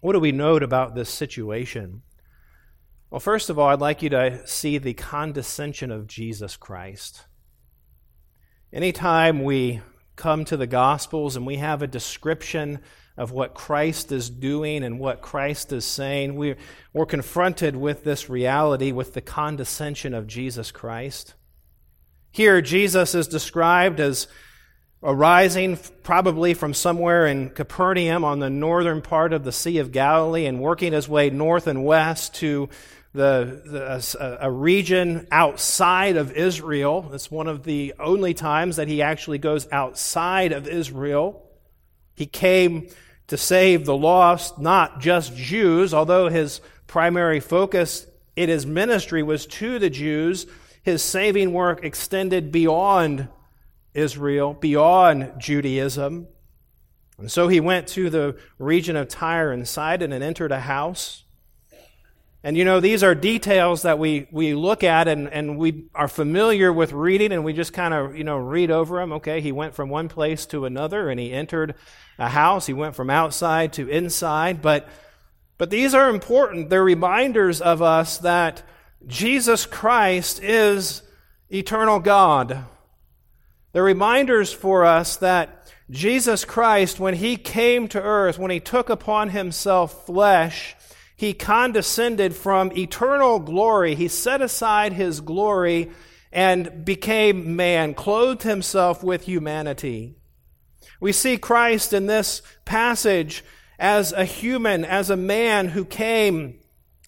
What 0.00 0.12
do 0.12 0.20
we 0.20 0.32
note 0.32 0.62
about 0.62 0.94
this 0.94 1.08
situation? 1.08 2.02
Well, 3.10 3.18
first 3.18 3.50
of 3.50 3.58
all, 3.58 3.68
I'd 3.68 3.80
like 3.80 4.02
you 4.02 4.10
to 4.10 4.46
see 4.46 4.78
the 4.78 4.94
condescension 4.94 5.90
of 5.90 6.06
Jesus 6.06 6.56
Christ. 6.56 7.24
Anytime 8.72 9.42
we 9.42 9.80
come 10.14 10.44
to 10.44 10.56
the 10.56 10.68
Gospels 10.68 11.34
and 11.34 11.44
we 11.44 11.56
have 11.56 11.82
a 11.82 11.88
description 11.88 12.78
of 13.16 13.32
what 13.32 13.52
Christ 13.52 14.12
is 14.12 14.30
doing 14.30 14.84
and 14.84 15.00
what 15.00 15.22
Christ 15.22 15.72
is 15.72 15.84
saying, 15.84 16.36
we, 16.36 16.54
we're 16.92 17.04
confronted 17.04 17.74
with 17.74 18.04
this 18.04 18.30
reality, 18.30 18.92
with 18.92 19.12
the 19.12 19.20
condescension 19.20 20.14
of 20.14 20.28
Jesus 20.28 20.70
Christ. 20.70 21.34
Here, 22.30 22.62
Jesus 22.62 23.16
is 23.16 23.26
described 23.26 23.98
as 23.98 24.28
arising 25.02 25.78
probably 26.04 26.54
from 26.54 26.74
somewhere 26.74 27.26
in 27.26 27.50
Capernaum 27.50 28.24
on 28.24 28.38
the 28.38 28.50
northern 28.50 29.02
part 29.02 29.32
of 29.32 29.42
the 29.42 29.50
Sea 29.50 29.78
of 29.78 29.90
Galilee 29.90 30.46
and 30.46 30.60
working 30.60 30.92
his 30.92 31.08
way 31.08 31.28
north 31.28 31.66
and 31.66 31.84
west 31.84 32.36
to 32.36 32.68
the, 33.12 33.62
the, 33.64 34.18
a, 34.20 34.48
a 34.48 34.50
region 34.50 35.26
outside 35.30 36.16
of 36.16 36.32
Israel. 36.32 37.10
It's 37.12 37.30
one 37.30 37.48
of 37.48 37.64
the 37.64 37.94
only 37.98 38.34
times 38.34 38.76
that 38.76 38.88
he 38.88 39.02
actually 39.02 39.38
goes 39.38 39.66
outside 39.72 40.52
of 40.52 40.68
Israel. 40.68 41.44
He 42.14 42.26
came 42.26 42.88
to 43.26 43.36
save 43.36 43.84
the 43.84 43.96
lost, 43.96 44.58
not 44.58 45.00
just 45.00 45.36
Jews, 45.36 45.94
although 45.94 46.28
his 46.28 46.60
primary 46.86 47.40
focus 47.40 48.06
in 48.36 48.48
his 48.48 48.66
ministry 48.66 49.22
was 49.22 49.46
to 49.46 49.78
the 49.78 49.90
Jews, 49.90 50.46
his 50.82 51.02
saving 51.02 51.52
work 51.52 51.84
extended 51.84 52.52
beyond 52.52 53.28
Israel, 53.94 54.54
beyond 54.54 55.32
Judaism. 55.38 56.28
And 57.18 57.30
so 57.30 57.48
he 57.48 57.60
went 57.60 57.86
to 57.88 58.08
the 58.08 58.38
region 58.58 58.96
of 58.96 59.08
Tyre 59.08 59.52
and 59.52 59.66
Sidon 59.68 60.12
and 60.12 60.24
entered 60.24 60.52
a 60.52 60.60
house. 60.60 61.24
And 62.42 62.56
you 62.56 62.64
know, 62.64 62.80
these 62.80 63.02
are 63.02 63.14
details 63.14 63.82
that 63.82 63.98
we, 63.98 64.26
we 64.30 64.54
look 64.54 64.82
at 64.82 65.08
and, 65.08 65.28
and 65.28 65.58
we 65.58 65.84
are 65.94 66.08
familiar 66.08 66.72
with 66.72 66.92
reading 66.92 67.32
and 67.32 67.44
we 67.44 67.52
just 67.52 67.74
kind 67.74 67.92
of, 67.92 68.16
you 68.16 68.24
know, 68.24 68.38
read 68.38 68.70
over 68.70 68.98
them. 68.98 69.12
Okay, 69.14 69.42
he 69.42 69.52
went 69.52 69.74
from 69.74 69.90
one 69.90 70.08
place 70.08 70.46
to 70.46 70.64
another 70.64 71.10
and 71.10 71.20
he 71.20 71.32
entered 71.32 71.74
a 72.18 72.30
house. 72.30 72.66
He 72.66 72.72
went 72.72 72.96
from 72.96 73.10
outside 73.10 73.74
to 73.74 73.88
inside. 73.88 74.62
But, 74.62 74.88
but 75.58 75.68
these 75.68 75.94
are 75.94 76.08
important. 76.08 76.70
They're 76.70 76.82
reminders 76.82 77.60
of 77.60 77.82
us 77.82 78.16
that 78.18 78.62
Jesus 79.06 79.66
Christ 79.66 80.42
is 80.42 81.02
eternal 81.50 82.00
God. 82.00 82.64
They're 83.72 83.84
reminders 83.84 84.50
for 84.50 84.86
us 84.86 85.16
that 85.16 85.70
Jesus 85.90 86.46
Christ, 86.46 86.98
when 86.98 87.14
he 87.14 87.36
came 87.36 87.86
to 87.88 88.00
earth, 88.00 88.38
when 88.38 88.50
he 88.50 88.60
took 88.60 88.88
upon 88.88 89.30
himself 89.30 90.06
flesh, 90.06 90.74
he 91.20 91.34
condescended 91.34 92.34
from 92.34 92.72
eternal 92.72 93.38
glory. 93.40 93.94
He 93.94 94.08
set 94.08 94.40
aside 94.40 94.94
his 94.94 95.20
glory 95.20 95.90
and 96.32 96.82
became 96.82 97.56
man, 97.56 97.92
clothed 97.92 98.42
himself 98.42 99.04
with 99.04 99.24
humanity. 99.24 100.14
We 100.98 101.12
see 101.12 101.36
Christ 101.36 101.92
in 101.92 102.06
this 102.06 102.40
passage 102.64 103.44
as 103.78 104.12
a 104.12 104.24
human, 104.24 104.82
as 104.82 105.10
a 105.10 105.16
man 105.16 105.68
who 105.68 105.84
came 105.84 106.58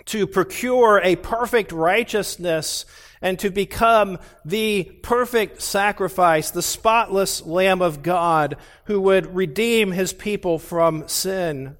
to 0.04 0.26
procure 0.26 1.00
a 1.02 1.16
perfect 1.16 1.72
righteousness 1.72 2.84
and 3.22 3.38
to 3.38 3.48
become 3.48 4.18
the 4.44 4.92
perfect 5.02 5.62
sacrifice, 5.62 6.50
the 6.50 6.60
spotless 6.60 7.46
Lamb 7.46 7.80
of 7.80 8.02
God 8.02 8.58
who 8.84 9.00
would 9.00 9.34
redeem 9.34 9.90
his 9.90 10.12
people 10.12 10.58
from 10.58 11.08
sin. 11.08 11.78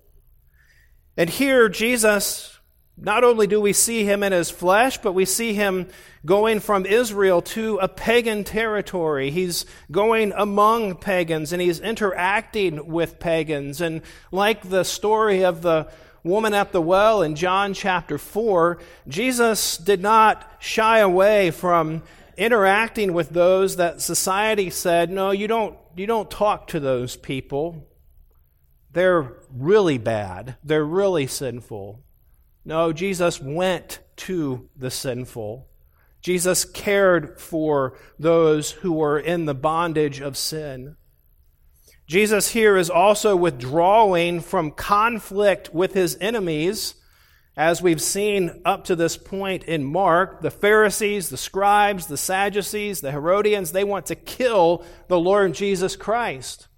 And 1.17 1.29
here, 1.29 1.69
Jesus, 1.69 2.59
not 2.97 3.25
only 3.25 3.47
do 3.47 3.61
we 3.61 3.73
see 3.73 4.05
him 4.05 4.23
in 4.23 4.33
his 4.33 4.51
flesh, 4.51 4.99
but 4.99 5.13
we 5.13 5.25
see 5.25 5.55
him 5.55 5.89
going 6.25 6.61
from 6.61 6.87
Israel 6.87 7.43
to 7.43 7.79
a 7.79 7.89
pagan 7.89 8.45
territory. 8.45 9.31
He's 9.31 9.67
going 9.91 10.33
among 10.37 10.97
pagans 10.97 11.53
and 11.53 11.61
he's 11.61 11.81
interacting 11.81 12.87
with 12.87 13.19
pagans. 13.19 13.81
And 13.81 14.03
like 14.31 14.69
the 14.69 14.85
story 14.85 15.45
of 15.45 15.63
the 15.63 15.89
woman 16.23 16.55
at 16.55 16.73
the 16.73 16.81
well 16.81 17.23
in 17.23 17.35
John 17.35 17.75
chapter 17.75 18.19
4, 18.19 18.79
Jesus 19.09 19.77
did 19.77 20.01
not 20.01 20.51
shy 20.61 20.99
away 20.99 21.51
from 21.51 22.03
interacting 22.37 23.13
with 23.13 23.31
those 23.31 23.77
that 23.77 24.01
society 24.01 24.71
said, 24.71 25.11
no, 25.11 25.31
you 25.31 25.49
don't, 25.49 25.77
you 25.97 26.07
don't 26.07 26.31
talk 26.31 26.69
to 26.69 26.81
those 26.81 27.17
people. 27.17 27.87
They're 28.93 29.33
really 29.51 29.99
bad. 29.99 30.57
They're 30.63 30.85
really 30.85 31.27
sinful. 31.27 32.03
No, 32.65 32.93
Jesus 32.93 33.41
went 33.41 34.01
to 34.17 34.69
the 34.77 34.91
sinful. 34.91 35.69
Jesus 36.21 36.65
cared 36.65 37.41
for 37.41 37.99
those 38.19 38.71
who 38.71 38.93
were 38.93 39.19
in 39.19 39.47
the 39.47 39.55
bondage 39.55 40.21
of 40.21 40.37
sin. 40.37 40.97
Jesus 42.07 42.51
here 42.51 42.77
is 42.77 42.91
also 42.91 43.35
withdrawing 43.35 44.41
from 44.41 44.71
conflict 44.71 45.75
with 45.75 45.95
his 45.95 46.17
enemies, 46.21 46.95
as 47.57 47.83
we've 47.83 48.03
seen 48.03 48.63
up 48.65 48.85
to 48.85 48.95
this 48.95 49.17
point 49.17 49.65
in 49.65 49.83
Mark. 49.85 50.43
The 50.43 50.51
Pharisees, 50.51 51.29
the 51.29 51.37
scribes, 51.37 52.07
the 52.07 52.17
Sadducees, 52.17 53.01
the 53.01 53.13
Herodians, 53.13 53.73
they 53.73 53.85
want 53.85 54.07
to 54.07 54.15
kill 54.15 54.85
the 55.09 55.19
Lord 55.19 55.55
Jesus 55.55 55.97
Christ. 55.97 56.69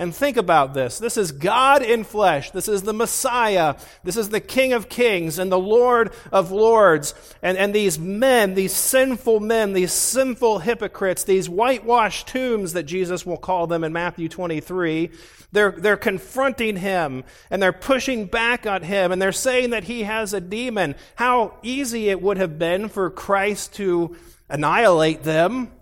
And 0.00 0.14
think 0.14 0.36
about 0.36 0.74
this. 0.74 1.00
This 1.00 1.16
is 1.16 1.32
God 1.32 1.82
in 1.82 2.04
flesh. 2.04 2.52
This 2.52 2.68
is 2.68 2.82
the 2.82 2.92
Messiah. 2.92 3.74
This 4.04 4.16
is 4.16 4.28
the 4.28 4.40
King 4.40 4.72
of 4.72 4.88
Kings 4.88 5.40
and 5.40 5.50
the 5.50 5.58
Lord 5.58 6.12
of 6.30 6.52
Lords. 6.52 7.14
And, 7.42 7.58
and 7.58 7.74
these 7.74 7.98
men, 7.98 8.54
these 8.54 8.72
sinful 8.72 9.40
men, 9.40 9.72
these 9.72 9.92
sinful 9.92 10.60
hypocrites, 10.60 11.24
these 11.24 11.48
whitewashed 11.48 12.28
tombs 12.28 12.74
that 12.74 12.84
Jesus 12.84 13.26
will 13.26 13.36
call 13.36 13.66
them 13.66 13.82
in 13.82 13.92
Matthew 13.92 14.28
23, 14.28 15.10
they're, 15.50 15.72
they're 15.72 15.96
confronting 15.96 16.76
him 16.76 17.24
and 17.50 17.60
they're 17.60 17.72
pushing 17.72 18.26
back 18.26 18.66
on 18.66 18.82
him 18.82 19.10
and 19.10 19.20
they're 19.20 19.32
saying 19.32 19.70
that 19.70 19.84
he 19.84 20.04
has 20.04 20.32
a 20.32 20.40
demon. 20.40 20.94
How 21.16 21.54
easy 21.64 22.08
it 22.08 22.22
would 22.22 22.36
have 22.36 22.56
been 22.56 22.88
for 22.88 23.10
Christ 23.10 23.74
to 23.74 24.14
annihilate 24.48 25.24
them 25.24 25.72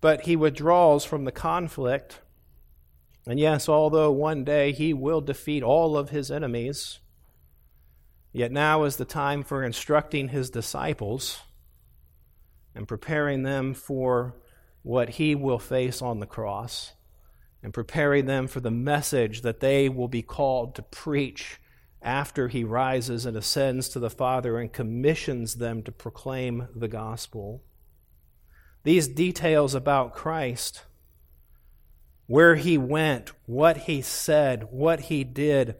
but 0.00 0.22
he 0.22 0.36
withdraws 0.36 1.04
from 1.04 1.24
the 1.24 1.32
conflict. 1.32 2.20
And 3.26 3.40
yes, 3.40 3.68
although 3.68 4.12
one 4.12 4.44
day 4.44 4.72
he 4.72 4.92
will 4.92 5.20
defeat 5.20 5.62
all 5.62 5.96
of 5.96 6.10
his 6.10 6.30
enemies, 6.30 7.00
yet 8.32 8.52
now 8.52 8.84
is 8.84 8.96
the 8.96 9.04
time 9.04 9.42
for 9.42 9.64
instructing 9.64 10.28
his 10.28 10.50
disciples 10.50 11.40
and 12.74 12.86
preparing 12.86 13.42
them 13.42 13.74
for 13.74 14.36
what 14.82 15.10
he 15.10 15.34
will 15.34 15.58
face 15.58 16.00
on 16.00 16.20
the 16.20 16.26
cross 16.26 16.92
and 17.62 17.74
preparing 17.74 18.26
them 18.26 18.46
for 18.46 18.60
the 18.60 18.70
message 18.70 19.42
that 19.42 19.58
they 19.58 19.88
will 19.88 20.06
be 20.06 20.22
called 20.22 20.74
to 20.76 20.82
preach 20.82 21.58
after 22.00 22.46
he 22.46 22.62
rises 22.62 23.26
and 23.26 23.36
ascends 23.36 23.88
to 23.88 23.98
the 23.98 24.08
Father 24.08 24.58
and 24.58 24.72
commissions 24.72 25.56
them 25.56 25.82
to 25.82 25.90
proclaim 25.90 26.68
the 26.76 26.86
gospel. 26.86 27.64
These 28.86 29.08
details 29.08 29.74
about 29.74 30.14
Christ, 30.14 30.84
where 32.28 32.54
he 32.54 32.78
went, 32.78 33.32
what 33.44 33.78
he 33.78 34.00
said, 34.00 34.68
what 34.70 35.00
he 35.00 35.24
did, 35.24 35.74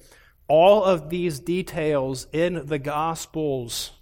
all 0.49 0.83
of 0.83 1.09
these 1.09 1.39
details 1.39 2.27
in 2.33 2.67
the 2.67 2.81
Gospels 2.81 3.93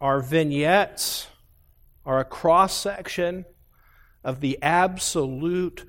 are 0.00 0.22
vignettes, 0.22 1.26
are 2.06 2.20
a 2.20 2.24
cross 2.24 2.74
section 2.74 3.44
of 4.24 4.40
the 4.40 4.58
absolute 4.62 5.84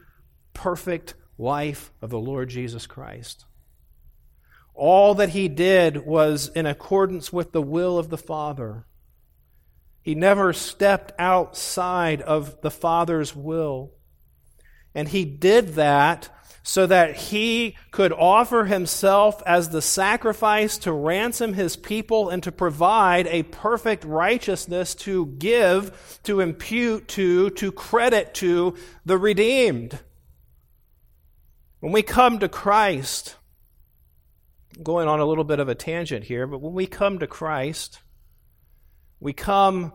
perfect 0.54 1.14
life 1.38 1.94
of 2.02 2.10
the 2.10 2.20
Lord 2.20 2.50
Jesus 2.50 2.88
Christ. 2.88 3.46
All 4.74 5.16
that 5.16 5.30
he 5.30 5.48
did 5.48 6.06
was 6.06 6.50
in 6.50 6.66
accordance 6.66 7.32
with 7.32 7.54
the 7.54 7.62
will 7.62 7.98
of 7.98 8.10
the 8.10 8.18
Father. 8.18 8.86
He 10.04 10.16
never 10.16 10.52
stepped 10.52 11.14
outside 11.18 12.22
of 12.22 12.62
the 12.62 12.70
Father's 12.70 13.34
will. 13.34 13.94
And 14.94 15.08
he 15.08 15.24
did 15.24 15.70
that 15.70 16.30
so 16.62 16.86
that 16.86 17.16
he 17.16 17.76
could 17.92 18.12
offer 18.12 18.66
himself 18.66 19.42
as 19.46 19.70
the 19.70 19.82
sacrifice 19.82 20.78
to 20.80 20.92
ransom 20.92 21.54
his 21.54 21.76
people 21.76 22.30
and 22.30 22.44
to 22.44 22.52
provide 22.52 23.28
a 23.28 23.44
perfect 23.44 24.04
righteousness 24.04 24.94
to 24.94 25.26
give, 25.26 26.20
to 26.24 26.42
impute 26.42 27.08
to, 27.08 27.50
to 27.52 27.72
credit 27.72 28.34
to 28.34 28.76
the 29.06 29.18
redeemed. 29.18 30.00
When 31.80 31.92
we 31.92 32.02
come 32.02 32.40
to 32.40 32.48
Christ, 32.48 33.36
going 34.82 35.08
on 35.08 35.20
a 35.20 35.26
little 35.26 35.44
bit 35.44 35.60
of 35.60 35.70
a 35.70 35.76
tangent 35.76 36.26
here, 36.26 36.48
but 36.48 36.62
when 36.62 36.74
we 36.74 36.88
come 36.88 37.20
to 37.20 37.28
Christ, 37.28 38.00
we 39.24 39.34
come 39.34 39.94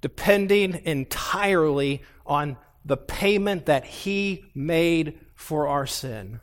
depending 0.00 0.82
entirely 0.84 2.02
on 2.26 2.56
the 2.84 2.96
payment 2.96 3.66
that 3.66 3.84
He 3.84 4.44
made 4.54 5.18
for 5.34 5.68
our 5.68 5.86
sin. 5.86 6.40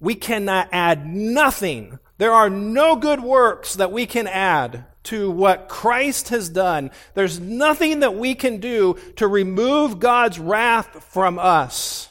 We 0.00 0.14
cannot 0.14 0.68
add 0.72 1.06
nothing. 1.06 1.98
There 2.18 2.32
are 2.32 2.50
no 2.50 2.96
good 2.96 3.20
works 3.20 3.74
that 3.74 3.92
we 3.92 4.06
can 4.06 4.26
add 4.26 4.84
to 5.04 5.30
what 5.30 5.68
Christ 5.68 6.30
has 6.30 6.48
done. 6.48 6.90
There's 7.14 7.38
nothing 7.38 8.00
that 8.00 8.16
we 8.16 8.34
can 8.34 8.58
do 8.58 8.96
to 9.16 9.26
remove 9.26 10.00
God's 10.00 10.38
wrath 10.38 11.04
from 11.10 11.38
us. 11.38 12.08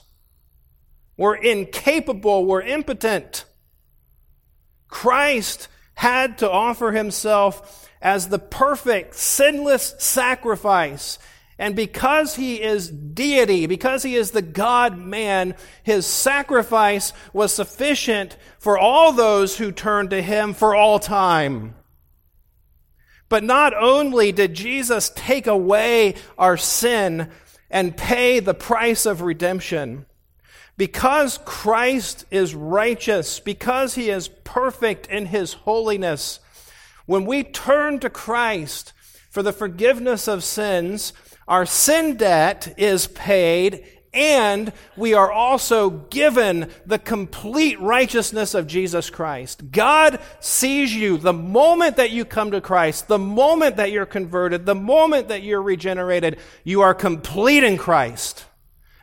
We're 1.17 1.35
incapable, 1.35 2.45
we're 2.45 2.61
impotent. 2.61 3.45
Christ 4.87 5.67
had 5.95 6.37
to 6.39 6.49
offer 6.49 6.91
himself 6.91 7.89
as 8.05 8.27
the 8.27 8.39
perfect, 8.39 9.15
sinless 9.15 9.95
sacrifice. 9.97 11.17
And 11.57 11.75
because 11.75 12.35
he 12.35 12.61
is 12.61 12.89
deity, 12.89 13.65
because 13.65 14.03
he 14.03 14.15
is 14.15 14.31
the 14.31 14.41
God 14.41 14.97
man, 14.97 15.55
his 15.83 16.05
sacrifice 16.05 17.13
was 17.33 17.51
sufficient 17.53 18.37
for 18.59 18.77
all 18.77 19.11
those 19.11 19.57
who 19.57 19.71
turn 19.71 20.09
to 20.09 20.21
him 20.21 20.53
for 20.53 20.75
all 20.75 20.99
time. 20.99 21.75
But 23.27 23.43
not 23.43 23.73
only 23.73 24.31
did 24.31 24.53
Jesus 24.53 25.11
take 25.15 25.47
away 25.47 26.15
our 26.37 26.57
sin, 26.57 27.31
and 27.69 27.97
pay 27.97 28.39
the 28.39 28.53
price 28.53 29.05
of 29.05 29.21
redemption. 29.21 30.05
Because 30.77 31.39
Christ 31.45 32.25
is 32.31 32.53
righteous, 32.53 33.39
because 33.39 33.95
he 33.95 34.09
is 34.09 34.27
perfect 34.27 35.07
in 35.07 35.25
his 35.25 35.53
holiness, 35.53 36.39
when 37.05 37.25
we 37.25 37.43
turn 37.43 37.99
to 37.99 38.09
Christ 38.09 38.93
for 39.29 39.43
the 39.43 39.53
forgiveness 39.53 40.27
of 40.27 40.43
sins, 40.43 41.13
our 41.47 41.65
sin 41.65 42.17
debt 42.17 42.73
is 42.77 43.07
paid 43.07 43.85
and 44.15 44.71
we 44.95 45.13
are 45.13 45.29
also 45.29 45.89
given 45.89 46.71
the 46.85 46.97
complete 46.97 47.79
righteousness 47.81 48.53
of 48.53 48.65
Jesus 48.65 49.09
Christ. 49.09 49.71
God 49.71 50.21
sees 50.39 50.95
you 50.95 51.17
the 51.17 51.33
moment 51.33 51.97
that 51.97 52.11
you 52.11 52.23
come 52.23 52.51
to 52.51 52.61
Christ, 52.61 53.09
the 53.09 53.19
moment 53.19 53.75
that 53.75 53.91
you're 53.91 54.05
converted, 54.05 54.65
the 54.65 54.73
moment 54.73 55.27
that 55.27 55.43
you're 55.43 55.61
regenerated, 55.61 56.39
you 56.63 56.81
are 56.81 56.93
complete 56.93 57.65
in 57.65 57.77
Christ. 57.77 58.45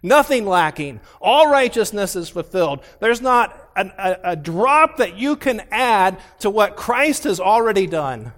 Nothing 0.02 0.46
lacking. 0.46 1.00
All 1.20 1.50
righteousness 1.50 2.16
is 2.16 2.30
fulfilled. 2.30 2.82
There's 2.98 3.20
not 3.20 3.61
a, 3.76 3.86
a, 3.98 4.30
a 4.32 4.36
drop 4.36 4.96
that 4.98 5.16
you 5.16 5.36
can 5.36 5.62
add 5.70 6.20
to 6.40 6.50
what 6.50 6.76
Christ 6.76 7.24
has 7.24 7.40
already 7.40 7.86
done. 7.86 8.32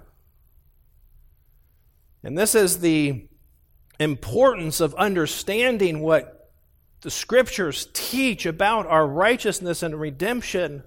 And 2.23 2.37
this 2.37 2.55
is 2.55 2.79
the 2.79 3.27
importance 3.99 4.81
of 4.81 4.95
understanding 4.95 6.01
what 6.01 6.51
the 7.01 7.11
scriptures 7.11 7.87
teach 7.93 8.45
about 8.45 8.87
our 8.87 9.07
righteousness 9.07 9.83
and 9.83 9.99
redemption 9.99 10.83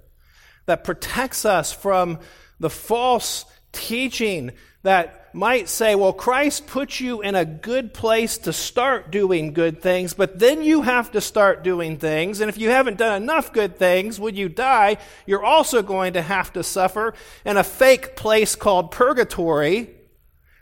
that 0.66 0.84
protects 0.84 1.44
us 1.44 1.72
from 1.72 2.18
the 2.58 2.70
false 2.70 3.44
teaching 3.72 4.50
that 4.82 5.17
might 5.32 5.68
say, 5.68 5.94
well, 5.94 6.12
Christ 6.12 6.66
put 6.66 7.00
you 7.00 7.20
in 7.20 7.34
a 7.34 7.44
good 7.44 7.92
place 7.94 8.38
to 8.38 8.52
start 8.52 9.10
doing 9.10 9.52
good 9.52 9.82
things, 9.82 10.14
but 10.14 10.38
then 10.38 10.62
you 10.62 10.82
have 10.82 11.12
to 11.12 11.20
start 11.20 11.62
doing 11.62 11.98
things. 11.98 12.40
And 12.40 12.48
if 12.48 12.58
you 12.58 12.70
haven't 12.70 12.98
done 12.98 13.22
enough 13.22 13.52
good 13.52 13.76
things, 13.76 14.18
when 14.18 14.36
you 14.36 14.48
die, 14.48 14.98
you're 15.26 15.44
also 15.44 15.82
going 15.82 16.14
to 16.14 16.22
have 16.22 16.52
to 16.54 16.62
suffer 16.62 17.14
in 17.44 17.56
a 17.56 17.64
fake 17.64 18.16
place 18.16 18.54
called 18.56 18.90
purgatory 18.90 19.90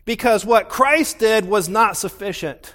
because 0.05 0.45
what 0.45 0.69
Christ 0.69 1.19
did 1.19 1.45
was 1.47 1.69
not 1.69 1.97
sufficient. 1.97 2.75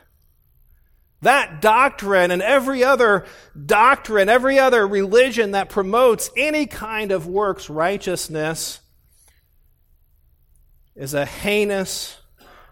That 1.22 1.62
doctrine 1.62 2.32
and 2.32 2.42
every 2.42 2.84
other 2.84 3.26
doctrine, 3.64 4.28
every 4.28 4.58
other 4.58 4.88
religion 4.88 5.52
that 5.52 5.70
promotes 5.70 6.32
any 6.36 6.66
kind 6.66 7.12
of 7.12 7.28
works 7.28 7.70
righteousness 7.70 8.80
is 10.96 11.14
a 11.14 11.26
heinous 11.26 12.20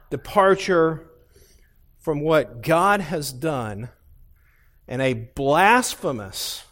departure 0.09 1.09
from 1.99 2.21
what 2.21 2.61
God 2.61 3.01
has 3.01 3.31
done 3.31 3.89
and 4.87 5.01
a 5.01 5.13
blasphemous, 5.13 6.63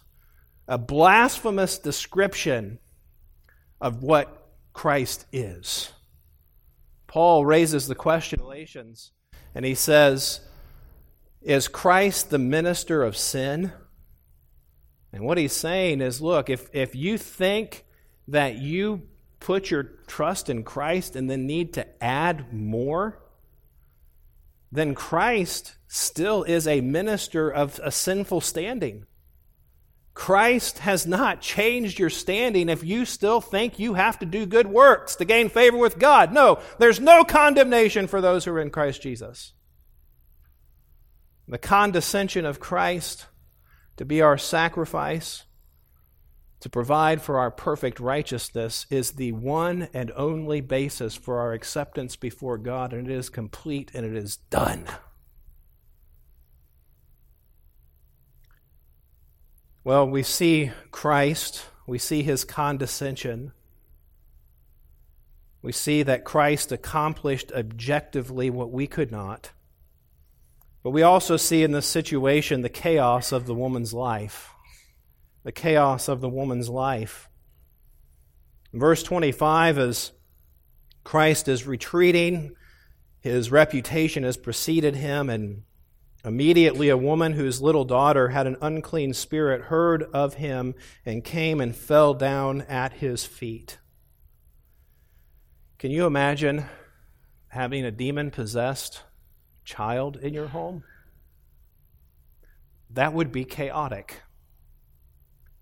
a 0.67 0.77
blasphemous 0.77 1.77
description 1.77 2.79
of 3.79 4.01
what 4.01 4.49
Christ 4.73 5.25
is. 5.31 5.91
Paul 7.05 7.45
raises 7.45 7.87
the 7.87 7.95
question, 7.95 8.39
in 8.39 8.45
Galatians, 8.45 9.11
and 9.53 9.63
he 9.65 9.75
says, 9.75 10.41
is 11.41 11.67
Christ 11.67 12.29
the 12.29 12.39
minister 12.39 13.03
of 13.03 13.15
sin? 13.15 13.71
And 15.13 15.23
what 15.23 15.37
he's 15.37 15.53
saying 15.53 16.01
is 16.01 16.21
look, 16.21 16.49
if, 16.49 16.69
if 16.73 16.95
you 16.95 17.17
think 17.17 17.85
that 18.27 18.57
you 18.57 19.03
put 19.39 19.69
your 19.69 19.83
trust 20.07 20.49
in 20.49 20.63
Christ 20.63 21.15
and 21.15 21.29
then 21.29 21.45
need 21.45 21.73
to 21.73 22.03
add 22.03 22.53
more, 22.53 23.19
then 24.71 24.95
Christ 24.95 25.75
still 25.87 26.43
is 26.43 26.67
a 26.67 26.81
minister 26.81 27.49
of 27.49 27.79
a 27.83 27.91
sinful 27.91 28.41
standing. 28.41 29.05
Christ 30.13 30.79
has 30.79 31.05
not 31.05 31.41
changed 31.41 31.99
your 31.99 32.09
standing 32.09 32.69
if 32.69 32.83
you 32.83 33.05
still 33.05 33.39
think 33.39 33.77
you 33.77 33.93
have 33.93 34.17
to 34.19 34.25
do 34.25 34.47
good 34.47 34.65
works 34.65 35.15
to 35.17 35.25
gain 35.25 35.47
favor 35.47 35.77
with 35.77 35.99
God. 35.99 36.33
No, 36.33 36.59
there's 36.79 36.99
no 36.99 37.23
condemnation 37.23 38.07
for 38.07 38.19
those 38.19 38.43
who 38.43 38.51
are 38.51 38.59
in 38.59 38.71
Christ 38.71 39.01
Jesus. 39.01 39.53
The 41.47 41.59
condescension 41.59 42.45
of 42.45 42.59
Christ 42.59 43.27
to 43.97 44.05
be 44.05 44.21
our 44.21 44.37
sacrifice, 44.37 45.43
to 46.59 46.69
provide 46.69 47.21
for 47.21 47.37
our 47.37 47.51
perfect 47.51 47.99
righteousness, 47.99 48.87
is 48.89 49.11
the 49.11 49.31
one 49.31 49.89
and 49.93 50.11
only 50.15 50.59
basis 50.61 51.15
for 51.15 51.39
our 51.39 51.53
acceptance 51.53 52.15
before 52.15 52.57
God, 52.57 52.93
and 52.93 53.09
it 53.09 53.13
is 53.13 53.29
complete 53.29 53.91
and 53.93 54.05
it 54.05 54.15
is 54.15 54.37
done. 54.49 54.85
Well, 59.83 60.09
we 60.09 60.23
see 60.23 60.71
Christ, 60.91 61.63
we 61.85 61.97
see 61.97 62.21
his 62.21 62.43
condescension. 62.43 63.53
We 65.61 65.71
see 65.71 66.03
that 66.03 66.25
Christ 66.25 66.71
accomplished 66.71 67.51
objectively 67.51 68.49
what 68.49 68.71
we 68.71 68.85
could 68.87 69.11
not. 69.11 69.51
But 70.83 70.91
we 70.91 71.03
also 71.03 71.37
see 71.37 71.63
in 71.63 71.71
this 71.71 71.87
situation 71.87 72.61
the 72.61 72.69
chaos 72.69 73.31
of 73.31 73.45
the 73.45 73.55
woman's 73.55 73.93
life. 73.93 74.51
The 75.47 75.53
chaos 75.53 76.09
of 76.09 76.19
the 76.19 76.27
woman's 76.27 76.67
life. 76.67 77.29
verse 78.73 79.01
25, 79.01 79.77
as 79.77 80.11
Christ 81.05 81.47
is 81.47 81.65
retreating, 81.65 82.53
his 83.21 83.49
reputation 83.49 84.23
has 84.23 84.35
preceded 84.35 84.97
him, 84.97 85.29
and 85.29 85.63
immediately 86.25 86.89
a 86.89 86.97
woman 86.97 87.31
whose 87.31 87.61
little 87.61 87.85
daughter 87.85 88.27
had 88.27 88.45
an 88.45 88.57
unclean 88.61 89.13
spirit 89.13 89.61
heard 89.61 90.03
of 90.11 90.33
him 90.33 90.75
and 91.05 91.23
came 91.23 91.61
and 91.61 91.73
fell 91.73 92.13
down 92.13 92.63
at 92.63 92.91
his 92.91 93.23
feet. 93.23 93.77
Can 95.79 95.91
you 95.91 96.05
imagine 96.05 96.65
having 97.47 97.85
a 97.85 97.91
demon 97.91 98.31
possessed 98.31 99.03
child 99.63 100.17
in 100.17 100.33
your 100.33 100.47
home, 100.47 100.83
that 102.89 103.13
would 103.13 103.31
be 103.31 103.45
chaotic, 103.45 104.23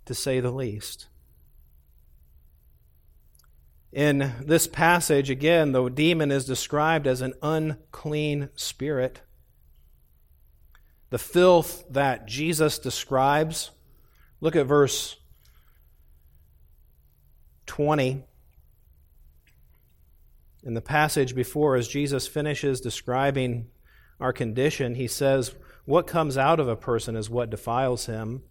to 0.05 0.13
say 0.13 0.39
the 0.39 0.51
least. 0.51 1.07
In 3.91 4.33
this 4.41 4.67
passage, 4.67 5.29
again, 5.29 5.71
the 5.71 5.87
demon 5.89 6.31
is 6.31 6.45
described 6.45 7.07
as 7.07 7.21
an 7.21 7.33
unclean 7.41 8.49
spirit. 8.55 9.21
The 11.11 11.17
filth 11.17 11.85
that 11.89 12.27
Jesus 12.27 12.77
describes, 12.77 13.71
look 14.41 14.55
at 14.55 14.65
verse 14.65 15.15
20 17.67 18.23
in 20.65 20.73
the 20.73 20.81
passage 20.81 21.35
before, 21.35 21.75
as 21.75 21.87
Jesus 21.87 22.27
finishes 22.27 22.81
describing 22.81 23.67
our 24.19 24.33
condition, 24.33 24.95
he 24.95 25.07
says, 25.07 25.53
What 25.85 26.07
comes 26.07 26.37
out 26.37 26.59
of 26.59 26.67
a 26.67 26.75
person 26.75 27.15
is 27.15 27.29
what 27.29 27.51
defiles 27.51 28.07
him. 28.07 28.41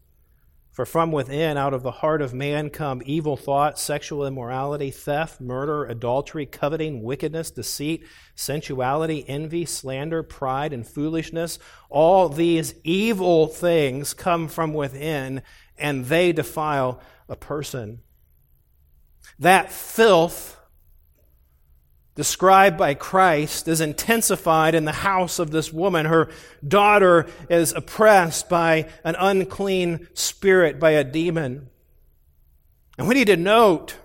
For 0.74 0.84
from 0.84 1.12
within, 1.12 1.56
out 1.56 1.72
of 1.72 1.84
the 1.84 1.92
heart 1.92 2.20
of 2.20 2.34
man, 2.34 2.68
come 2.68 3.00
evil 3.06 3.36
thoughts, 3.36 3.80
sexual 3.80 4.26
immorality, 4.26 4.90
theft, 4.90 5.40
murder, 5.40 5.84
adultery, 5.84 6.46
coveting, 6.46 7.00
wickedness, 7.00 7.52
deceit, 7.52 8.04
sensuality, 8.34 9.24
envy, 9.28 9.66
slander, 9.66 10.24
pride, 10.24 10.72
and 10.72 10.84
foolishness. 10.84 11.60
All 11.90 12.28
these 12.28 12.74
evil 12.82 13.46
things 13.46 14.14
come 14.14 14.48
from 14.48 14.74
within, 14.74 15.42
and 15.78 16.06
they 16.06 16.32
defile 16.32 17.00
a 17.28 17.36
person. 17.36 18.00
That 19.38 19.70
filth 19.70 20.58
described 22.14 22.78
by 22.78 22.94
Christ 22.94 23.66
is 23.66 23.80
intensified 23.80 24.74
in 24.74 24.84
the 24.84 24.92
house 24.92 25.38
of 25.38 25.50
this 25.50 25.72
woman. 25.72 26.06
Her 26.06 26.28
daughter 26.66 27.26
is 27.50 27.72
oppressed 27.72 28.48
by 28.48 28.88
an 29.02 29.16
unclean 29.18 30.06
spirit, 30.14 30.78
by 30.78 30.92
a 30.92 31.04
demon. 31.04 31.68
And 32.96 33.08
we 33.08 33.14
need 33.14 33.26
to 33.26 33.36
note 33.36 33.96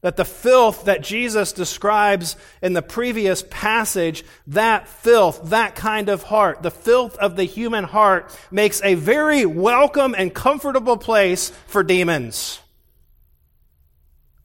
that 0.00 0.16
the 0.16 0.24
filth 0.24 0.84
that 0.84 1.02
Jesus 1.02 1.52
describes 1.52 2.36
in 2.62 2.74
the 2.74 2.82
previous 2.82 3.42
passage, 3.50 4.22
that 4.46 4.86
filth, 4.88 5.40
that 5.44 5.74
kind 5.74 6.08
of 6.08 6.24
heart, 6.24 6.62
the 6.62 6.70
filth 6.70 7.16
of 7.16 7.36
the 7.36 7.44
human 7.44 7.84
heart, 7.84 8.34
makes 8.50 8.82
a 8.82 8.94
very 8.94 9.46
welcome 9.46 10.14
and 10.16 10.34
comfortable 10.34 10.98
place 10.98 11.50
for 11.66 11.82
demons. 11.82 12.60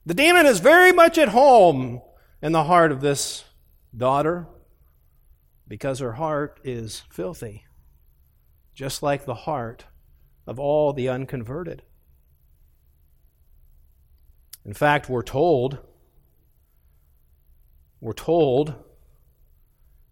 The 0.06 0.14
demon 0.14 0.46
is 0.46 0.60
very 0.60 0.92
much 0.92 1.18
at 1.18 1.28
home 1.28 2.00
in 2.42 2.52
the 2.52 2.64
heart 2.64 2.92
of 2.92 3.00
this 3.00 3.44
daughter 3.96 4.46
because 5.68 5.98
her 5.98 6.12
heart 6.12 6.58
is 6.64 7.02
filthy, 7.10 7.64
just 8.74 9.02
like 9.02 9.24
the 9.24 9.34
heart 9.34 9.84
of 10.46 10.58
all 10.58 10.92
the 10.92 11.08
unconverted. 11.08 11.82
In 14.64 14.74
fact, 14.74 15.08
we're 15.08 15.22
told, 15.22 15.78
we're 18.00 18.12
told 18.12 18.74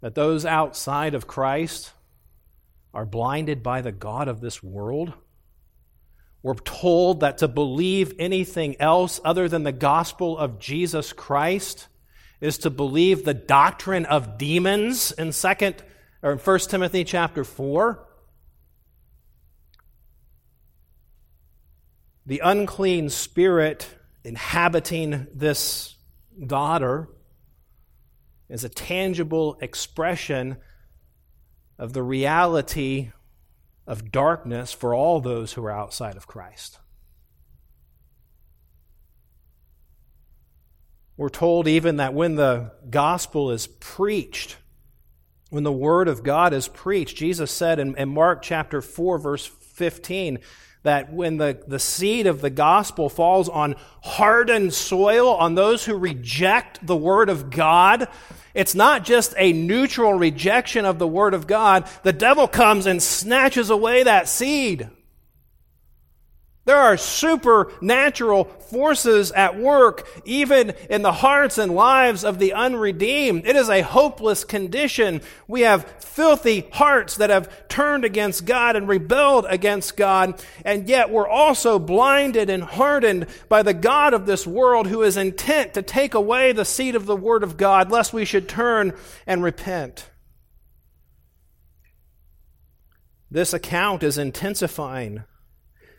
that 0.01 0.14
those 0.14 0.47
outside 0.47 1.14
of 1.14 1.27
Christ 1.27 1.93
are 2.95 3.05
blinded 3.05 3.62
by 3.62 3.81
the 3.83 3.93
God 3.93 4.29
of 4.29 4.41
this 4.41 4.62
world. 4.62 5.12
We're 6.43 6.55
told 6.55 7.21
that 7.21 7.38
to 7.38 7.49
believe 7.49 8.14
anything 8.19 8.81
else 8.81 9.21
other 9.25 9.49
than 9.49 9.64
the 9.64 9.73
gospel 9.73 10.38
of 10.38 10.59
Jesus 10.59 11.12
Christ 11.12 11.88
is 12.40 12.59
to 12.59 12.70
believe 12.70 13.24
the 13.24 13.35
doctrine 13.35 14.07
of 14.07 14.38
demons 14.38 15.12
in 15.12 15.33
second 15.33 15.83
or 16.22 16.33
in 16.33 16.38
1 16.38 16.59
Timothy 16.61 17.05
chapter 17.05 17.44
4. 17.44 18.07
The 22.27 22.40
unclean 22.44 23.09
spirit 23.09 23.88
inhabiting 24.22 25.27
this 25.33 25.96
daughter 26.46 27.09
is 28.48 28.64
a 28.64 28.68
tangible 28.68 29.59
expression 29.61 30.59
of 31.79 31.92
the 31.92 32.03
reality 32.03 33.11
of 33.87 34.11
darkness 34.12 34.72
for 34.72 34.94
all 34.94 35.20
those 35.20 35.55
who 35.55 35.64
are 35.64 35.70
outside 35.70 36.16
of 36.16 36.27
Christ. 36.27 36.79
We're 41.18 41.28
told 41.28 41.66
even 41.66 41.96
that 41.96 42.14
when 42.14 42.37
the 42.37 42.70
gospel 42.88 43.50
is 43.50 43.66
preached, 43.66 44.57
when 45.50 45.64
the 45.64 45.72
word 45.72 46.07
of 46.07 46.22
God 46.22 46.52
is 46.52 46.68
preached, 46.68 47.16
Jesus 47.16 47.50
said 47.50 47.81
in, 47.81 47.96
in, 47.96 48.09
Mark 48.09 48.40
chapter 48.40 48.81
4, 48.81 49.18
verse 49.18 49.44
15, 49.44 50.38
that 50.85 51.12
when 51.12 51.37
the, 51.37 51.61
the 51.66 51.81
seed 51.81 52.28
of 52.28 52.40
the 52.40 52.50
gospel 52.50 53.09
falls 53.09 53.48
on 53.48 53.74
hardened 54.00 54.72
soil, 54.72 55.35
on 55.35 55.57
those 55.57 55.85
who 55.85 55.96
reject 55.96 56.87
the 56.87 56.96
word 56.96 57.28
of 57.28 57.50
God, 57.50 58.07
it's 58.54 58.76
not 58.76 59.04
just 59.04 59.35
a 59.37 59.52
neutral 59.52 60.14
rejection 60.14 60.85
of 60.85 60.98
the 60.98 61.07
Word 61.07 61.33
of 61.33 61.46
God. 61.46 61.88
The 62.02 62.12
devil 62.12 62.48
comes 62.48 62.87
and 62.87 63.00
snatches 63.00 63.70
away 63.70 64.02
that 64.02 64.28
seed. 64.28 64.88
There 66.68 66.76
are 66.76 66.98
supernatural 66.98 68.44
forces 68.44 69.33
at 69.33 69.59
work 69.59 70.07
even 70.26 70.74
in 70.90 71.00
the 71.00 71.12
hearts 71.12 71.57
and 71.57 71.74
lives 71.74 72.24
of 72.24 72.38
the 72.38 72.52
unredeemed. 72.52 73.46
It 73.46 73.57
is 73.57 73.70
a 73.70 73.81
hopeless 73.81 74.44
condition. 74.44 75.22
We 75.46 75.62
have 75.62 75.87
filthy 75.98 76.68
hearts 76.72 77.16
that 77.16 77.31
have 77.31 77.68
turned 77.68 78.04
against 78.04 78.44
God 78.44 78.76
and 78.76 78.87
rebelled 78.87 79.46
against 79.48 79.96
God, 79.96 80.44
and 80.62 80.87
yet 80.90 81.09
we're 81.09 81.26
also 81.26 81.78
blinded 81.78 82.50
and 82.50 82.64
hardened 82.64 83.28
by 83.48 83.62
the 83.62 83.72
God 83.72 84.12
of 84.12 84.26
this 84.26 84.46
world 84.46 84.88
who 84.88 85.02
is 85.02 85.16
intent 85.16 85.72
to 85.72 85.81
take 85.81 86.12
away 86.12 86.52
the 86.52 86.66
seed 86.66 86.94
of 86.94 87.07
the 87.07 87.16
Word 87.16 87.42
of 87.42 87.57
God, 87.57 87.90
lest 87.90 88.12
we 88.12 88.26
should 88.26 88.46
turn 88.46 88.92
and 89.26 89.42
repent. 89.42 90.11
This 93.31 93.54
account 93.54 94.02
is 94.02 94.18
intensifying 94.18 95.24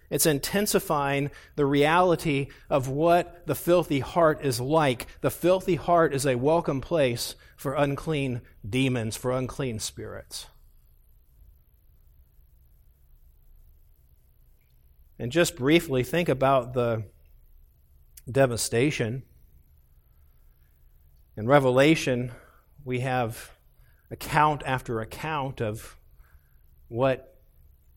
it's 0.10 0.26
intensifying 0.26 1.30
the 1.56 1.66
reality 1.66 2.48
of 2.70 2.88
what 2.88 3.46
the 3.46 3.56
filthy 3.56 4.00
heart 4.00 4.44
is 4.44 4.60
like. 4.60 5.06
The 5.22 5.30
filthy 5.30 5.76
heart 5.76 6.14
is 6.14 6.26
a 6.26 6.36
welcome 6.36 6.82
place 6.82 7.36
for 7.56 7.76
unclean 7.76 8.42
demons, 8.68 9.16
for 9.16 9.32
unclean 9.32 9.80
spirits. 9.80 10.48
And 15.20 15.32
just 15.32 15.58
briefly, 15.58 16.04
think 16.04 16.30
about 16.30 16.74
the 16.74 17.04
devastation. 18.30 19.24
In 21.36 21.46
Revelation, 21.46 22.32
we 22.86 23.02
have 23.02 23.52
account 24.10 24.64
after 24.66 25.02
account 25.02 25.62
of 25.62 25.98
what 26.88 27.38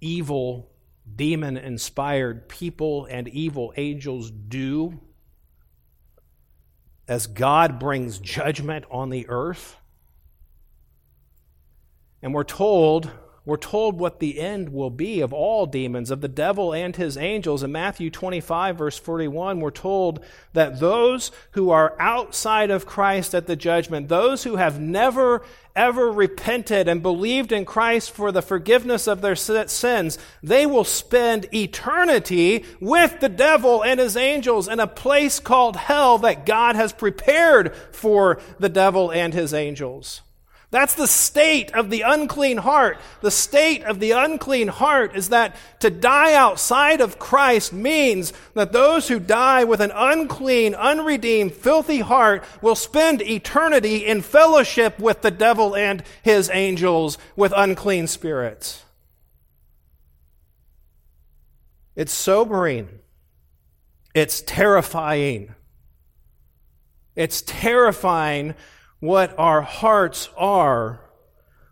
evil 0.01 0.72
demon 1.17 1.57
inspired 1.57 2.49
people 2.49 3.07
and 3.07 3.29
evil 3.29 3.73
angels 3.77 4.31
do 4.31 5.01
as 7.09 7.27
God 7.27 7.79
brings 7.79 8.19
judgment 8.19 8.85
on 8.91 9.11
the 9.11 9.27
earth. 9.29 9.77
And 12.23 12.33
we're 12.33 12.45
told 12.45 13.11
we're 13.45 13.57
told 13.57 13.99
what 13.99 14.21
the 14.21 14.39
end 14.39 14.69
will 14.69 14.91
be 14.91 15.21
of 15.21 15.33
all 15.33 15.67
demons, 15.67 16.13
of 16.13 16.21
the 16.21 16.29
devil 16.29 16.73
and 16.73 16.95
his 16.95 17.17
angels. 17.17 17.65
In 17.65 17.73
Matthew 17.73 18.09
25, 18.09 18.77
verse 18.79 18.97
41, 18.97 19.59
we're 19.59 19.73
told 19.73 20.25
that 20.53 20.79
those 20.79 21.33
who 21.53 21.71
are 21.71 21.97
outside 21.99 22.71
of 22.71 22.87
Christ 22.87 23.35
at 23.35 23.49
the 23.49 23.57
judgment, 23.57 24.09
those 24.09 24.45
who 24.45 24.57
have 24.57 24.79
never, 24.79 25.43
ever 25.75 26.09
repented 26.13 26.87
and 26.87 27.03
believed 27.03 27.51
in 27.51 27.65
Christ 27.65 28.13
for 28.13 28.31
the 28.31 28.43
forgiveness 28.43 29.09
of 29.09 29.23
their 29.23 29.35
sins, 29.35 30.19
they 30.41 30.65
will 30.65 30.85
spend 30.85 31.53
eternity 31.53 32.65
with 32.81 33.19
the 33.19 33.29
devil 33.29 33.83
and 33.83 33.99
his 33.99 34.17
angels 34.17 34.69
in 34.69 34.79
a 34.79 34.87
place 34.87 35.41
called 35.41 35.75
hell 35.75 36.19
that 36.19 36.47
God 36.47 36.77
has 36.77 36.93
prepared 36.93 37.75
for 37.91 38.41
the 38.61 38.69
devil 38.69 39.11
and 39.11 39.35
his 39.35 39.53
angels. 39.53 40.23
That's 40.73 40.95
the 40.95 41.07
state 41.07 41.71
of 41.75 41.91
the 41.91 42.01
unclean 42.01 42.57
heart. 42.57 42.99
The 43.21 43.31
state 43.31 43.85
of 43.85 44.01
the 44.01 44.13
unclean 44.13 44.69
heart 44.69 45.15
is 45.15 45.29
that 45.29 45.55
to 45.81 45.91
die 45.91 46.33
outside 46.33 47.03
of 47.03 47.19
Christ 47.19 47.75
means 47.75 48.33
that 48.55 48.73
those 48.73 49.07
who 49.07 49.21
die 49.21 49.65
with 49.65 49.81
an 49.83 49.93
unclean, 49.95 50.75
unredeemed, 50.75 51.53
filthy 51.53 52.01
heart 52.01 52.43
will 52.63 52.75
spend 52.75 53.21
eternity 53.21 54.07
in 54.07 54.23
fellowship 54.23 54.99
with 54.99 55.21
the 55.21 55.31
devil 55.31 55.77
and 55.77 56.03
his 56.23 56.49
angels 56.49 57.19
with 57.37 57.53
unclean 57.55 58.07
spirits. 58.07 58.83
It's 61.95 62.15
sobering. 62.15 62.89
It's 64.15 64.41
terrifying. 64.41 65.55
It's 67.15 67.43
terrifying 67.43 68.55
what 69.03 69.37
our 69.37 69.63
hearts 69.63 70.29
are 70.37 71.01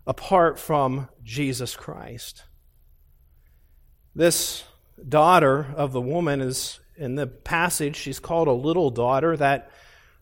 apart 0.05 0.59
from 0.59 1.07
Jesus 1.23 1.77
Christ. 1.77 2.43
This 4.13 4.65
daughter 5.07 5.73
of 5.77 5.93
the 5.93 6.01
woman 6.01 6.41
is 6.41 6.81
in 6.97 7.15
the 7.15 7.27
passage, 7.27 7.95
she's 7.95 8.19
called 8.19 8.49
a 8.49 8.51
little 8.51 8.89
daughter. 8.89 9.37
That, 9.37 9.71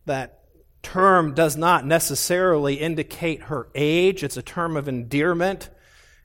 that 0.06 0.41
term 0.84 1.34
does 1.34 1.58
not 1.58 1.84
necessarily 1.84 2.76
indicate 2.76 3.41
her 3.41 3.69
age, 3.74 4.24
it's 4.24 4.38
a 4.38 4.43
term 4.43 4.78
of 4.78 4.88
endearment. 4.88 5.72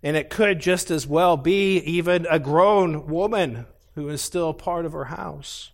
And 0.03 0.19
it 0.19 0.29
could 0.29 0.61
just 0.61 0.91
as 0.91 1.07
well 1.07 1.39
be 1.39 1.79
even 1.79 2.27
a 2.29 2.39
grown 2.39 3.07
woman 3.07 3.65
who 3.95 4.11
is 4.11 4.21
still 4.21 4.53
part 4.53 4.85
of 4.85 4.93
her 4.93 5.07
house. 5.07 5.71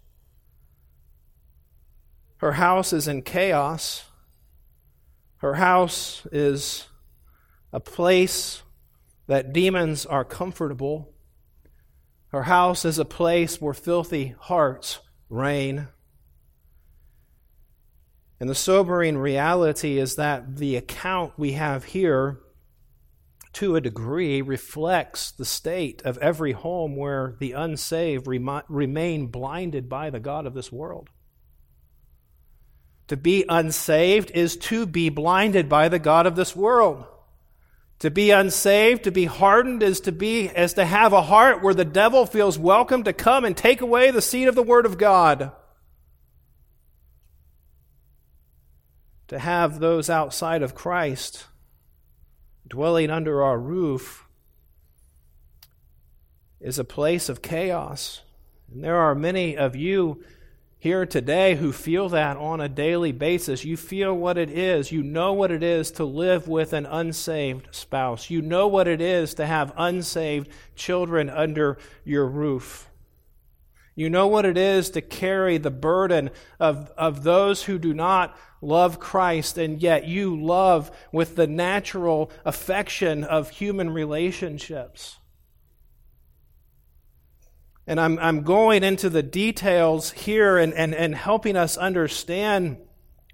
Her 2.37 2.53
house 2.53 2.92
is 2.92 3.09
in 3.09 3.23
chaos. 3.23 4.05
Her 5.40 5.55
house 5.55 6.26
is 6.33 6.87
a 7.72 7.81
place 7.81 8.62
that 9.26 9.55
demons 9.55 10.05
are 10.05 10.24
comfortable. 10.24 11.14
Her 12.29 12.42
house 12.42 12.85
is 12.85 12.98
a 12.98 13.07
place 13.07 13.59
where 13.59 13.72
filthy 13.72 14.35
hearts 14.38 14.98
reign. 15.31 15.88
And 18.38 18.50
the 18.50 18.55
sobering 18.55 19.16
reality 19.16 19.98
is 19.98 20.16
that 20.16 20.59
the 20.59 20.76
account 20.76 21.33
we 21.38 21.53
have 21.53 21.85
here, 21.85 22.40
to 23.55 23.76
a 23.76 23.81
degree, 23.81 24.42
reflects 24.42 25.31
the 25.31 25.46
state 25.46 26.03
of 26.03 26.18
every 26.18 26.53
home 26.53 26.96
where 26.96 27.35
the 27.38 27.53
unsaved 27.53 28.26
remain 28.26 29.26
blinded 29.29 29.88
by 29.88 30.11
the 30.11 30.20
God 30.20 30.46
of 30.46 30.53
this 30.53 30.70
world. 30.70 31.09
To 33.11 33.16
be 33.16 33.44
unsaved 33.49 34.31
is 34.37 34.57
to 34.59 34.87
be 34.87 35.09
blinded 35.09 35.68
by 35.68 35.88
the 35.88 35.99
God 35.99 36.27
of 36.27 36.37
this 36.37 36.55
world. 36.55 37.05
To 37.99 38.09
be 38.09 38.31
unsaved, 38.31 39.03
to 39.03 39.11
be 39.11 39.25
hardened, 39.25 39.83
is 39.83 39.99
to 40.03 40.12
be 40.12 40.49
as 40.51 40.75
to 40.75 40.85
have 40.85 41.12
a 41.12 41.23
heart 41.23 41.61
where 41.61 41.75
the 41.75 41.85
devil 41.85 42.25
feels 42.25 42.57
welcome 42.57 43.03
to 43.03 43.12
come 43.12 43.44
and 43.44 43.57
take 43.57 43.81
away 43.81 44.12
the 44.12 44.23
seed 44.23 44.46
of 44.46 44.55
the 44.55 44.62
Word 44.62 44.87
of 44.87 44.96
God. 44.96 45.51
To 49.27 49.40
have 49.40 49.81
those 49.81 50.09
outside 50.09 50.62
of 50.62 50.77
Christ 50.77 51.46
dwelling 52.68 53.11
under 53.11 53.42
our 53.42 53.59
roof 53.59 54.25
is 56.61 56.79
a 56.79 56.85
place 56.85 57.29
of 57.29 57.42
chaos. 57.42 58.20
And 58.73 58.85
there 58.85 58.99
are 58.99 59.16
many 59.16 59.57
of 59.57 59.75
you 59.75 60.23
here 60.80 61.04
today 61.04 61.56
who 61.56 61.72
feel 61.72 62.08
that 62.08 62.38
on 62.38 62.58
a 62.60 62.68
daily 62.68 63.12
basis. 63.12 63.66
You 63.66 63.76
feel 63.76 64.14
what 64.14 64.38
it 64.38 64.50
is. 64.50 64.90
You 64.90 65.02
know 65.02 65.34
what 65.34 65.50
it 65.50 65.62
is 65.62 65.90
to 65.92 66.04
live 66.06 66.48
with 66.48 66.72
an 66.72 66.86
unsaved 66.86 67.68
spouse. 67.70 68.30
You 68.30 68.40
know 68.40 68.66
what 68.66 68.88
it 68.88 69.02
is 69.02 69.34
to 69.34 69.46
have 69.46 69.74
unsaved 69.76 70.48
children 70.74 71.28
under 71.28 71.76
your 72.02 72.26
roof. 72.26 72.88
You 73.94 74.08
know 74.08 74.26
what 74.26 74.46
it 74.46 74.56
is 74.56 74.88
to 74.90 75.02
carry 75.02 75.58
the 75.58 75.70
burden 75.70 76.30
of, 76.58 76.90
of 76.96 77.24
those 77.24 77.64
who 77.64 77.78
do 77.78 77.92
not 77.92 78.34
love 78.62 78.98
Christ, 78.98 79.58
and 79.58 79.82
yet 79.82 80.08
you 80.08 80.34
love 80.34 80.90
with 81.12 81.36
the 81.36 81.46
natural 81.46 82.30
affection 82.46 83.22
of 83.22 83.50
human 83.50 83.90
relationships. 83.90 85.18
And 87.90 87.98
I'm, 87.98 88.20
I'm 88.20 88.42
going 88.42 88.85
into 88.85 89.11
the 89.11 89.20
details 89.20 90.12
here 90.12 90.59
and, 90.59 90.72
and, 90.74 90.94
and 90.94 91.12
helping 91.12 91.57
us 91.57 91.76
understand 91.76 92.76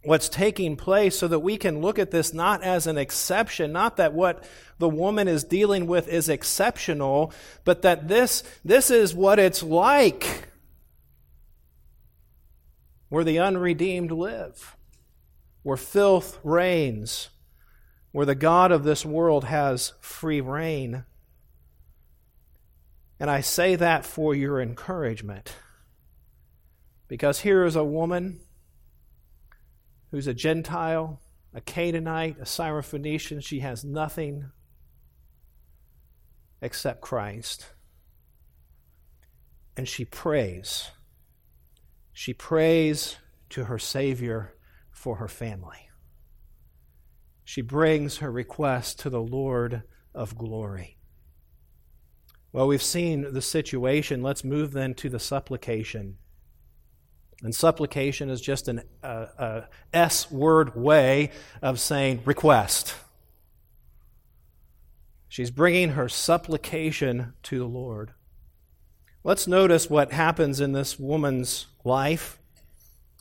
what's 0.03 0.31
taking 0.31 0.77
place 0.77 1.19
so 1.19 1.29
that 1.29 1.41
we 1.41 1.59
can 1.59 1.83
look 1.83 1.99
at 1.99 2.11
this 2.11 2.33
not 2.33 2.63
as 2.63 2.87
an 2.87 2.97
exception, 2.97 3.71
not 3.71 3.99
that 3.99 4.15
what 4.15 4.43
the 4.79 4.89
woman 4.89 5.29
is 5.29 5.45
dealing 5.45 5.87
with 5.87 6.09
is 6.09 6.31
exceptional, 6.31 7.35
but 7.67 7.83
that 7.83 8.09
this, 8.09 8.43
this 8.65 8.91
is 8.91 9.15
what 9.15 9.39
it's 9.39 9.63
like 9.63 10.49
where 13.11 13.25
the 13.25 13.39
unredeemed 13.39 14.11
live, 14.11 14.75
where 15.65 15.77
filth 15.77 16.39
reigns, 16.43 17.29
where 18.11 18.25
the 18.25 18.35
God 18.35 18.73
of 18.73 18.85
this 18.85 19.05
world 19.05 19.45
has 19.45 19.93
free 20.01 20.41
reign. 20.41 21.05
And 23.19 23.31
I 23.31 23.41
say 23.41 23.77
that 23.77 24.05
for 24.05 24.35
your 24.35 24.61
encouragement. 24.61 25.55
Because 27.09 27.41
here 27.41 27.65
is 27.65 27.77
a 27.77 27.85
woman 27.85 28.41
who's 30.11 30.27
a 30.27 30.35
Gentile, 30.35 31.21
a 31.55 31.61
Canaanite, 31.61 32.39
a 32.39 32.45
Syrophoenician. 32.45 33.43
She 33.43 33.61
has 33.61 33.85
nothing 33.85 34.51
except 36.61 37.01
Christ. 37.01 37.67
And 39.77 39.89
she 39.89 40.05
prays. 40.05 40.91
She 42.13 42.35
prays 42.35 43.17
to 43.51 43.65
her 43.65 43.79
Savior 43.79 44.55
for 44.91 45.17
her 45.17 45.29
family. 45.29 45.89
She 47.45 47.61
brings 47.61 48.19
her 48.19 48.31
request 48.31 48.99
to 49.01 49.11
the 49.11 49.21
Lord 49.21 49.83
of 50.15 50.37
glory. 50.37 50.96
Well, 52.57 52.69
we've 52.69 52.83
seen 52.83 53.35
the 53.35 53.43
situation. 53.43 54.23
Let's 54.23 54.43
move 54.43 54.73
then 54.73 54.95
to 54.95 55.11
the 55.11 55.19
supplication. 55.19 56.17
And 57.43 57.55
supplication 57.55 58.31
is 58.31 58.41
just 58.41 58.67
an 58.67 58.81
uh, 59.03 59.27
uh, 59.39 59.61
S 59.93 60.31
word 60.31 60.75
way 60.75 61.33
of 61.61 61.79
saying 61.79 62.23
request. 62.25 62.95
She's 65.29 65.51
bringing 65.51 65.91
her 65.91 66.09
supplication 66.09 67.35
to 67.43 67.59
the 67.59 67.67
Lord. 67.67 68.13
Let's 69.23 69.47
notice 69.47 69.91
what 69.91 70.13
happens 70.13 70.59
in 70.59 70.73
this 70.73 70.99
woman's 70.99 71.67
life. 71.85 72.39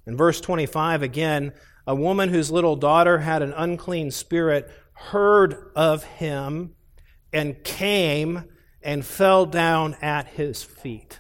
In 0.08 0.16
verse 0.16 0.40
25, 0.40 1.02
again, 1.02 1.52
a 1.86 1.94
woman 1.94 2.30
whose 2.30 2.52
little 2.52 2.78
daughter 2.78 3.18
had 3.18 3.42
an 3.42 3.52
unclean 3.52 4.12
spirit 4.12 4.72
heard 4.94 5.74
of 5.76 6.06
him 6.06 6.74
and 7.34 7.62
came 7.66 8.46
and 8.86 9.06
fell 9.06 9.46
down 9.46 9.96
at 10.02 10.28
his 10.28 10.64
feet. 10.64 11.20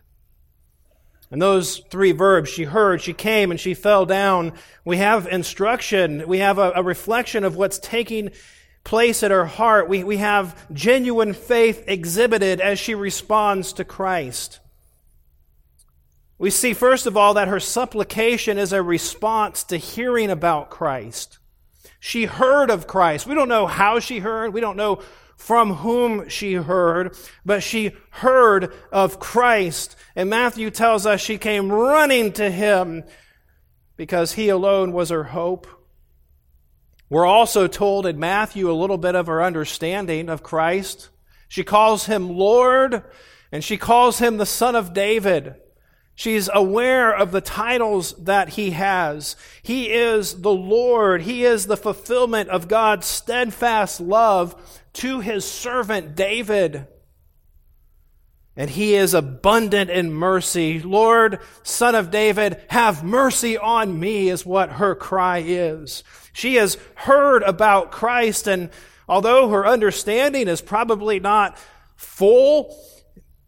And 1.32 1.42
those 1.42 1.80
three 1.90 2.12
verbs, 2.12 2.50
she 2.50 2.64
heard, 2.64 3.02
she 3.02 3.14
came, 3.14 3.52
and 3.52 3.60
she 3.60 3.74
fell 3.74 4.06
down, 4.06 4.54
we 4.86 4.98
have 4.98 5.28
instruction, 5.28 6.24
we 6.28 6.38
have 6.38 6.60
a, 6.60 6.72
a 6.76 6.84
reflection 6.84 7.44
of 7.44 7.58
what's 7.58 7.80
taking 7.80 8.30
place 8.84 9.24
at 9.24 9.32
her 9.32 9.46
heart. 9.46 9.90
We, 9.90 10.04
we 10.04 10.18
have 10.18 10.72
genuine 10.72 11.34
faith 11.34 11.84
exhibited 11.88 12.62
as 12.62 12.80
she 12.80 12.94
responds 12.94 13.74
to 13.74 13.84
Christ. 13.84 14.60
We 16.38 16.52
see, 16.52 16.74
first 16.74 17.08
of 17.08 17.18
all, 17.18 17.34
that 17.34 17.48
her 17.48 17.60
supplication 17.60 18.58
is 18.58 18.72
a 18.72 18.84
response 18.84 19.64
to 19.66 19.78
hearing 19.78 20.30
about 20.30 20.70
Christ. 20.70 21.40
She 22.00 22.26
heard 22.26 22.70
of 22.70 22.86
Christ. 22.86 23.26
We 23.26 23.34
don't 23.34 23.50
know 23.50 23.66
how 23.66 24.00
she 24.00 24.20
heard. 24.20 24.54
We 24.54 24.62
don't 24.62 24.78
know 24.78 25.02
from 25.36 25.76
whom 25.76 26.30
she 26.30 26.54
heard, 26.54 27.16
but 27.46 27.62
she 27.62 27.92
heard 28.10 28.74
of 28.92 29.20
Christ. 29.20 29.96
And 30.16 30.30
Matthew 30.30 30.72
tells 30.72 31.06
us 31.06 31.22
she 31.22 31.38
came 31.38 31.72
running 31.72 32.32
to 32.34 32.50
him 32.50 33.04
because 33.98 34.34
he 34.34 34.50
alone 34.50 34.92
was 34.92 35.10
her 35.10 35.26
hope. 35.26 35.68
We're 37.10 37.26
also 37.26 37.68
told 37.68 38.06
in 38.06 38.20
Matthew 38.20 38.70
a 38.70 38.74
little 38.74 38.98
bit 38.98 39.16
of 39.16 39.28
her 39.28 39.44
understanding 39.44 40.30
of 40.30 40.44
Christ. 40.44 41.10
She 41.48 41.64
calls 41.64 42.08
him 42.08 42.30
Lord, 42.30 43.04
and 43.52 43.64
she 43.64 43.78
calls 43.78 44.20
him 44.20 44.38
the 44.38 44.46
Son 44.46 44.76
of 44.76 44.94
David. 44.94 45.56
She's 46.16 46.50
aware 46.52 47.14
of 47.14 47.32
the 47.32 47.42
titles 47.42 48.14
that 48.24 48.50
he 48.50 48.72
has. 48.72 49.36
He 49.62 49.92
is 49.92 50.42
the 50.42 50.54
Lord. 50.54 51.24
He 51.24 51.44
is 51.44 51.68
the 51.68 51.78
fulfillment 51.78 52.50
of 52.50 52.70
God's 52.70 53.06
steadfast 53.06 54.00
love 54.00 54.56
to 54.96 55.20
his 55.20 55.46
servant 55.46 56.16
David. 56.16 56.88
And 58.58 58.70
he 58.70 58.96
is 58.96 59.14
abundant 59.14 59.90
in 59.90 60.14
mercy. 60.14 60.80
Lord, 60.80 61.40
son 61.64 61.94
of 61.94 62.10
David, 62.10 62.62
have 62.70 63.04
mercy 63.04 63.58
on 63.58 64.00
me, 64.00 64.30
is 64.30 64.46
what 64.46 64.72
her 64.72 64.96
cry 64.96 65.44
is. 65.46 66.04
She 66.32 66.56
has 66.56 66.78
heard 66.96 67.44
about 67.44 67.92
Christ, 67.92 68.48
and 68.48 68.70
although 69.10 69.50
her 69.50 69.68
understanding 69.68 70.48
is 70.48 70.62
probably 70.62 71.20
not 71.20 71.58
full, 71.96 72.78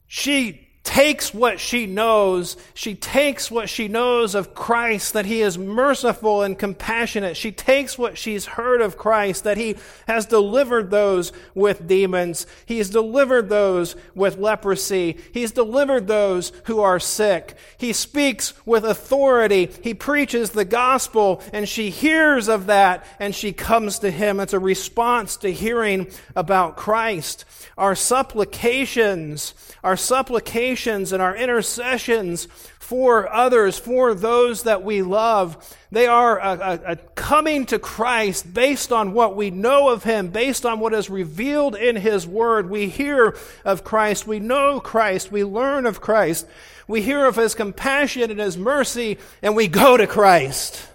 she 0.08 0.67
takes 0.88 1.34
what 1.34 1.60
she 1.60 1.86
knows. 1.86 2.56
She 2.74 2.96
takes 2.96 3.52
what 3.52 3.68
she 3.68 3.90
knows 3.90 4.36
of 4.36 4.56
Christ, 4.56 5.12
that 5.12 5.26
he 5.26 5.42
is 5.42 5.58
merciful 5.58 6.44
and 6.44 6.58
compassionate. 6.58 7.36
She 7.36 7.52
takes 7.52 7.98
what 7.98 8.18
she's 8.18 8.46
heard 8.46 8.80
of 8.80 8.98
Christ, 8.98 9.44
that 9.44 9.58
he 9.58 9.76
has 10.08 10.26
delivered 10.26 10.90
those 10.90 11.34
with 11.54 11.90
demons. 11.90 12.48
He 12.66 12.78
has 12.78 12.90
delivered 12.90 13.50
those 13.50 13.98
with 14.16 14.38
leprosy. 14.38 15.18
He's 15.34 15.52
delivered 15.52 16.08
those 16.08 16.54
who 16.68 16.80
are 16.80 17.02
sick. 17.02 17.58
He 17.78 17.92
speaks 17.92 18.54
with 18.66 18.86
authority. 18.86 19.70
He 19.84 19.94
preaches 19.94 20.52
the 20.52 20.64
gospel, 20.64 21.44
and 21.52 21.68
she 21.68 21.90
hears 21.90 22.48
of 22.48 22.68
that, 22.68 23.06
and 23.20 23.36
she 23.36 23.52
comes 23.52 24.00
to 24.00 24.10
him. 24.10 24.40
It's 24.40 24.54
a 24.54 24.60
response 24.60 25.36
to 25.38 25.52
hearing 25.52 26.08
about 26.34 26.78
Christ. 26.78 27.44
Our 27.78 27.94
supplications, 27.94 29.54
our 29.84 29.98
supplications 29.98 30.77
and 30.86 31.22
our 31.22 31.36
intercessions 31.36 32.48
for 32.80 33.32
others, 33.34 33.78
for 33.78 34.14
those 34.14 34.64
that 34.64 34.84
we 34.84 35.02
love, 35.02 35.76
they 35.92 36.08
are 36.08 36.40
a, 36.40 36.52
a, 36.52 36.92
a 36.92 36.96
coming 36.96 37.66
to 37.66 37.80
Christ 37.80 38.54
based 38.54 38.94
on 38.94 39.14
what 39.14 39.36
we 39.36 39.52
know 39.52 39.90
of 39.90 40.04
Him, 40.04 40.30
based 40.30 40.66
on 40.66 40.80
what 40.80 40.94
is 40.94 41.10
revealed 41.10 41.76
in 41.76 41.96
His 41.96 42.26
Word. 42.26 42.70
We 42.70 42.88
hear 42.88 43.36
of 43.66 43.84
Christ, 43.84 44.28
we 44.28 44.40
know 44.40 44.80
Christ, 44.80 45.32
we 45.32 45.44
learn 45.44 45.86
of 45.86 46.00
Christ, 46.00 46.48
we 46.88 47.02
hear 47.02 47.26
of 47.26 47.36
His 47.36 47.56
compassion 47.56 48.32
and 48.32 48.40
His 48.40 48.58
mercy, 48.58 49.18
and 49.42 49.56
we 49.56 49.68
go 49.68 49.98
to 49.98 50.08
Christ 50.08 50.88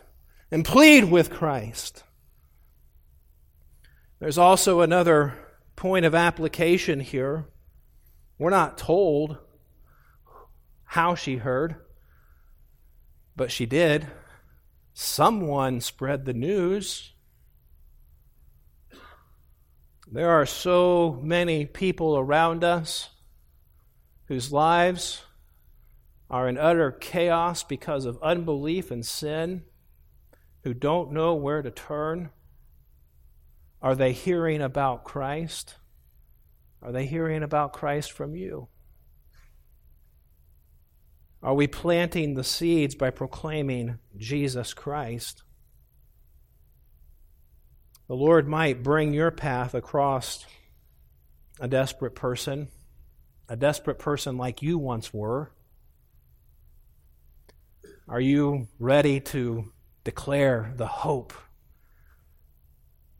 and 0.50 0.64
plead 0.64 1.04
with 1.04 1.30
Christ. 1.30 2.04
There's 4.18 4.38
also 4.38 4.80
another 4.80 5.34
point 5.74 6.06
of 6.06 6.14
application 6.14 7.00
here. 7.00 7.46
We're 8.38 8.50
not 8.50 8.78
told 8.78 9.36
how 10.92 11.14
she 11.14 11.36
heard, 11.36 11.74
but 13.34 13.50
she 13.50 13.64
did. 13.64 14.06
Someone 14.92 15.80
spread 15.80 16.26
the 16.26 16.34
news. 16.34 17.14
There 20.06 20.28
are 20.28 20.44
so 20.44 21.18
many 21.22 21.64
people 21.64 22.18
around 22.18 22.62
us 22.62 23.08
whose 24.26 24.52
lives 24.52 25.22
are 26.28 26.46
in 26.46 26.58
utter 26.58 26.92
chaos 26.92 27.64
because 27.64 28.04
of 28.04 28.22
unbelief 28.22 28.90
and 28.90 29.06
sin, 29.06 29.62
who 30.62 30.74
don't 30.74 31.10
know 31.10 31.34
where 31.34 31.62
to 31.62 31.70
turn. 31.70 32.28
Are 33.80 33.94
they 33.94 34.12
hearing 34.12 34.60
about 34.60 35.04
Christ? 35.04 35.76
Are 36.82 36.92
they 36.92 37.06
hearing 37.06 37.42
about 37.42 37.72
Christ 37.72 38.12
from 38.12 38.36
you? 38.36 38.68
Are 41.42 41.54
we 41.54 41.66
planting 41.66 42.34
the 42.34 42.44
seeds 42.44 42.94
by 42.94 43.10
proclaiming 43.10 43.98
Jesus 44.16 44.74
Christ? 44.74 45.42
The 48.06 48.14
Lord 48.14 48.46
might 48.46 48.82
bring 48.82 49.12
your 49.12 49.32
path 49.32 49.74
across 49.74 50.46
a 51.58 51.66
desperate 51.66 52.14
person, 52.14 52.68
a 53.48 53.56
desperate 53.56 53.98
person 53.98 54.36
like 54.36 54.62
you 54.62 54.78
once 54.78 55.12
were. 55.12 55.50
Are 58.08 58.20
you 58.20 58.68
ready 58.78 59.18
to 59.20 59.72
declare 60.04 60.72
the 60.76 60.86
hope 60.86 61.32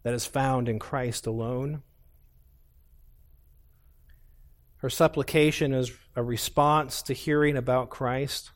that 0.05 0.15
is 0.15 0.27
found 0.27 0.69
in 0.69 0.79
Christ 0.79 1.27
alone? 1.27 1.83
Her 4.77 4.91
supplication 4.91 5.73
is 5.73 5.93
a 6.15 6.23
response 6.23 7.03
to 7.03 7.15
hearing 7.15 7.57
about 7.57 7.91
Christ. 7.91 8.51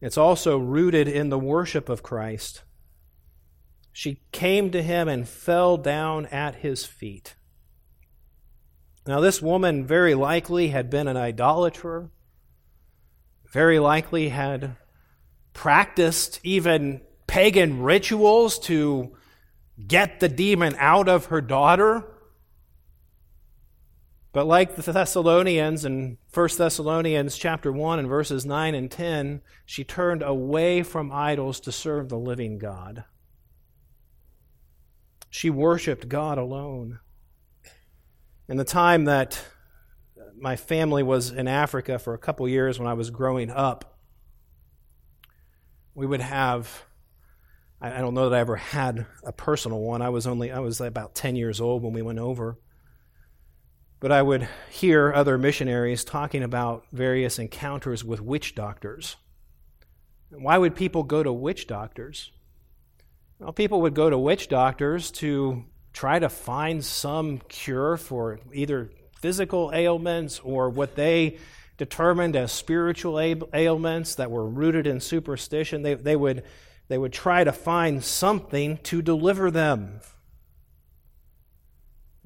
It's 0.00 0.18
also 0.18 0.58
rooted 0.58 1.08
in 1.08 1.30
the 1.30 1.38
worship 1.38 1.88
of 1.88 2.02
Christ. 2.02 2.62
She 3.92 4.20
came 4.30 4.70
to 4.72 4.82
him 4.82 5.08
and 5.08 5.28
fell 5.28 5.76
down 5.76 6.26
at 6.26 6.56
his 6.56 6.84
feet. 6.84 7.34
Now, 9.06 9.20
this 9.20 9.40
woman 9.40 9.86
very 9.86 10.14
likely 10.14 10.68
had 10.68 10.90
been 10.90 11.08
an 11.08 11.16
idolater, 11.16 12.10
very 13.52 13.78
likely 13.78 14.28
had 14.28 14.76
practiced 15.52 16.40
even 16.42 17.00
pagan 17.26 17.82
rituals 17.82 18.58
to 18.58 19.16
get 19.86 20.20
the 20.20 20.28
demon 20.28 20.74
out 20.78 21.08
of 21.08 21.26
her 21.26 21.40
daughter. 21.40 22.04
But 24.36 24.46
like 24.46 24.76
the 24.76 24.92
Thessalonians 24.92 25.86
in 25.86 26.18
1 26.34 26.48
Thessalonians 26.58 27.38
chapter 27.38 27.72
1 27.72 28.00
and 28.00 28.06
verses 28.06 28.44
9 28.44 28.74
and 28.74 28.90
10, 28.90 29.40
she 29.64 29.82
turned 29.82 30.22
away 30.22 30.82
from 30.82 31.10
idols 31.10 31.58
to 31.60 31.72
serve 31.72 32.10
the 32.10 32.18
living 32.18 32.58
God. 32.58 33.04
She 35.30 35.48
worshiped 35.48 36.10
God 36.10 36.36
alone. 36.36 36.98
In 38.46 38.58
the 38.58 38.64
time 38.64 39.06
that 39.06 39.42
my 40.38 40.54
family 40.54 41.02
was 41.02 41.30
in 41.30 41.48
Africa 41.48 41.98
for 41.98 42.12
a 42.12 42.18
couple 42.18 42.46
years 42.46 42.78
when 42.78 42.88
I 42.88 42.92
was 42.92 43.08
growing 43.08 43.50
up, 43.50 43.98
we 45.94 46.06
would 46.06 46.20
have 46.20 46.84
I 47.80 48.02
don't 48.02 48.12
know 48.12 48.28
that 48.28 48.36
I 48.36 48.40
ever 48.40 48.56
had 48.56 49.06
a 49.24 49.32
personal 49.32 49.80
one. 49.80 50.02
I 50.02 50.10
was 50.10 50.26
only 50.26 50.52
I 50.52 50.58
was 50.58 50.78
about 50.82 51.14
10 51.14 51.36
years 51.36 51.58
old 51.58 51.82
when 51.82 51.94
we 51.94 52.02
went 52.02 52.18
over. 52.18 52.58
But 54.06 54.12
I 54.12 54.22
would 54.22 54.46
hear 54.70 55.12
other 55.12 55.36
missionaries 55.36 56.04
talking 56.04 56.44
about 56.44 56.84
various 56.92 57.40
encounters 57.40 58.04
with 58.04 58.20
witch 58.20 58.54
doctors. 58.54 59.16
Why 60.30 60.56
would 60.56 60.76
people 60.76 61.02
go 61.02 61.24
to 61.24 61.32
witch 61.32 61.66
doctors? 61.66 62.30
Well, 63.40 63.52
people 63.52 63.80
would 63.80 63.94
go 63.94 64.08
to 64.08 64.16
witch 64.16 64.48
doctors 64.48 65.10
to 65.22 65.64
try 65.92 66.20
to 66.20 66.28
find 66.28 66.84
some 66.84 67.40
cure 67.48 67.96
for 67.96 68.38
either 68.52 68.92
physical 69.18 69.72
ailments 69.74 70.38
or 70.38 70.70
what 70.70 70.94
they 70.94 71.38
determined 71.76 72.36
as 72.36 72.52
spiritual 72.52 73.18
ailments 73.18 74.14
that 74.14 74.30
were 74.30 74.48
rooted 74.48 74.86
in 74.86 75.00
superstition. 75.00 75.82
They, 75.82 75.94
they, 75.94 76.14
would, 76.14 76.44
they 76.86 76.96
would 76.96 77.12
try 77.12 77.42
to 77.42 77.50
find 77.50 78.04
something 78.04 78.76
to 78.84 79.02
deliver 79.02 79.50
them. 79.50 79.98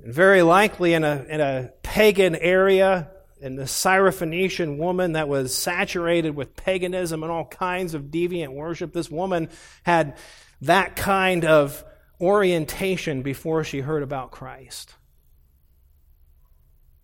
Very 0.05 0.43
likely 0.43 0.95
in 0.95 1.05
a, 1.05 1.25
in 1.29 1.41
a 1.41 1.73
pagan 1.83 2.35
area, 2.35 3.11
in 3.41 3.57
the 3.57 3.65
Syrophoenician 3.65 4.79
woman 4.79 5.13
that 5.13 5.29
was 5.29 5.55
saturated 5.55 6.35
with 6.35 6.57
paganism 6.57 7.23
and 7.23 7.33
all 7.33 7.47
kinds 7.47 7.95
of 7.95 8.05
deviant 8.05 8.53
worship, 8.53 8.93
this 8.93 9.11
woman 9.11 9.49
had 9.83 10.17
that 10.63 10.97
kind 10.97 11.45
of 11.45 11.85
orientation 12.21 13.23
before 13.23 13.65
she 13.65 13.81
heard 13.81 14.03
about 14.03 14.31
Christ. 14.31 14.95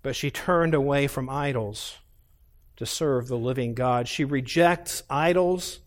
But 0.03 0.14
she 0.14 0.30
turned 0.30 0.74
away 0.74 1.07
from 1.07 1.28
idols 1.28 1.97
to 2.76 2.86
serve 2.86 3.28
the 3.28 3.38
living 3.38 3.74
God. 3.74 4.07
She 4.07 4.24
rejects 4.24 5.03
idols 5.09 5.80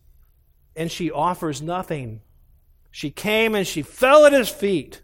and 0.75 0.91
she 0.91 1.11
offers 1.11 1.61
nothing. 1.61 2.21
She 2.91 3.11
came 3.11 3.53
and 3.53 3.67
she 3.67 3.83
fell 3.83 4.25
at 4.25 4.33
his 4.33 4.49
feet. 4.49 5.01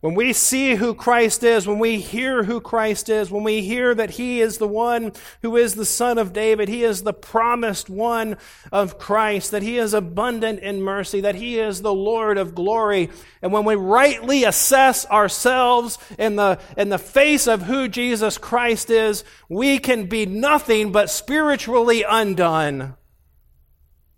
When 0.00 0.14
we 0.14 0.32
see 0.32 0.76
who 0.76 0.94
Christ 0.94 1.44
is, 1.44 1.66
when 1.66 1.78
we 1.78 2.00
hear 2.00 2.44
who 2.44 2.62
Christ 2.62 3.10
is, 3.10 3.30
when 3.30 3.44
we 3.44 3.60
hear 3.60 3.94
that 3.94 4.12
He 4.12 4.40
is 4.40 4.56
the 4.56 4.66
one 4.66 5.12
who 5.42 5.58
is 5.58 5.74
the 5.74 5.84
Son 5.84 6.16
of 6.16 6.32
David, 6.32 6.70
He 6.70 6.84
is 6.84 7.02
the 7.02 7.12
promised 7.12 7.90
one 7.90 8.38
of 8.72 8.98
Christ, 8.98 9.50
that 9.50 9.62
He 9.62 9.76
is 9.76 9.92
abundant 9.92 10.60
in 10.60 10.80
mercy, 10.80 11.20
that 11.20 11.34
He 11.34 11.58
is 11.58 11.82
the 11.82 11.92
Lord 11.92 12.38
of 12.38 12.54
glory, 12.54 13.10
and 13.42 13.52
when 13.52 13.66
we 13.66 13.74
rightly 13.74 14.44
assess 14.44 15.04
ourselves 15.06 15.98
in 16.18 16.36
the, 16.36 16.58
in 16.78 16.88
the 16.88 16.98
face 16.98 17.46
of 17.46 17.64
who 17.64 17.86
Jesus 17.86 18.38
Christ 18.38 18.88
is, 18.88 19.22
we 19.50 19.78
can 19.78 20.06
be 20.06 20.24
nothing 20.24 20.92
but 20.92 21.10
spiritually 21.10 22.04
undone 22.08 22.94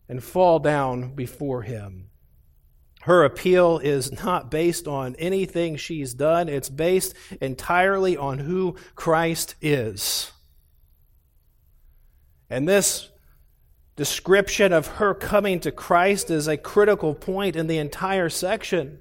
and 0.09 0.23
fall 0.23 0.61
down 0.61 1.17
before 1.17 1.63
Him. 1.63 2.12
Her 3.03 3.25
appeal 3.25 3.79
is 3.79 4.13
not 4.25 4.49
based 4.49 4.87
on 4.87 5.17
anything 5.17 5.77
she's 5.77 6.15
done, 6.15 6.49
it's 6.49 6.69
based 6.69 7.15
entirely 7.41 8.17
on 8.17 8.39
who 8.39 8.77
Christ 8.95 9.57
is. 9.61 10.31
And 12.49 12.69
this 12.69 13.11
description 13.97 14.73
of 14.73 14.87
her 14.87 15.15
coming 15.15 15.59
to 15.61 15.73
Christ 15.73 16.31
is 16.31 16.47
a 16.47 16.57
critical 16.57 17.13
point 17.13 17.57
in 17.57 17.67
the 17.67 17.79
entire 17.79 18.29
section. 18.29 19.01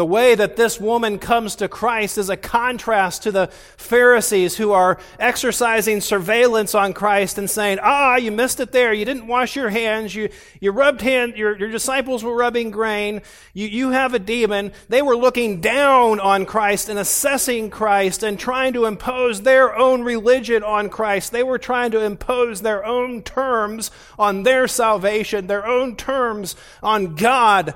The 0.00 0.06
way 0.06 0.34
that 0.34 0.56
this 0.56 0.80
woman 0.80 1.18
comes 1.18 1.56
to 1.56 1.68
Christ 1.68 2.16
is 2.16 2.30
a 2.30 2.36
contrast 2.38 3.24
to 3.24 3.30
the 3.30 3.48
Pharisees 3.76 4.56
who 4.56 4.72
are 4.72 4.98
exercising 5.18 6.00
surveillance 6.00 6.74
on 6.74 6.94
Christ 6.94 7.36
and 7.36 7.50
saying, 7.50 7.80
Ah, 7.82 8.16
you 8.16 8.32
missed 8.32 8.60
it 8.60 8.72
there. 8.72 8.94
You 8.94 9.04
didn't 9.04 9.26
wash 9.26 9.56
your 9.56 9.68
hands. 9.68 10.14
You, 10.14 10.30
you 10.58 10.70
rubbed 10.70 11.02
hand, 11.02 11.36
your, 11.36 11.54
your 11.54 11.68
disciples 11.68 12.24
were 12.24 12.34
rubbing 12.34 12.70
grain. 12.70 13.20
You, 13.52 13.66
you 13.66 13.90
have 13.90 14.14
a 14.14 14.18
demon. 14.18 14.72
They 14.88 15.02
were 15.02 15.18
looking 15.18 15.60
down 15.60 16.18
on 16.18 16.46
Christ 16.46 16.88
and 16.88 16.98
assessing 16.98 17.68
Christ 17.68 18.22
and 18.22 18.40
trying 18.40 18.72
to 18.72 18.86
impose 18.86 19.42
their 19.42 19.76
own 19.76 20.00
religion 20.00 20.62
on 20.62 20.88
Christ. 20.88 21.30
They 21.30 21.42
were 21.42 21.58
trying 21.58 21.90
to 21.90 22.00
impose 22.00 22.62
their 22.62 22.86
own 22.86 23.22
terms 23.22 23.90
on 24.18 24.44
their 24.44 24.66
salvation, 24.66 25.46
their 25.46 25.66
own 25.66 25.94
terms 25.94 26.56
on 26.82 27.16
God, 27.16 27.74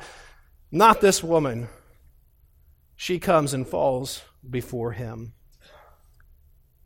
not 0.72 1.02
this 1.02 1.22
woman 1.22 1.68
she 2.96 3.18
comes 3.18 3.54
and 3.54 3.66
falls 3.66 4.22
before 4.48 4.92
him. 4.92 5.34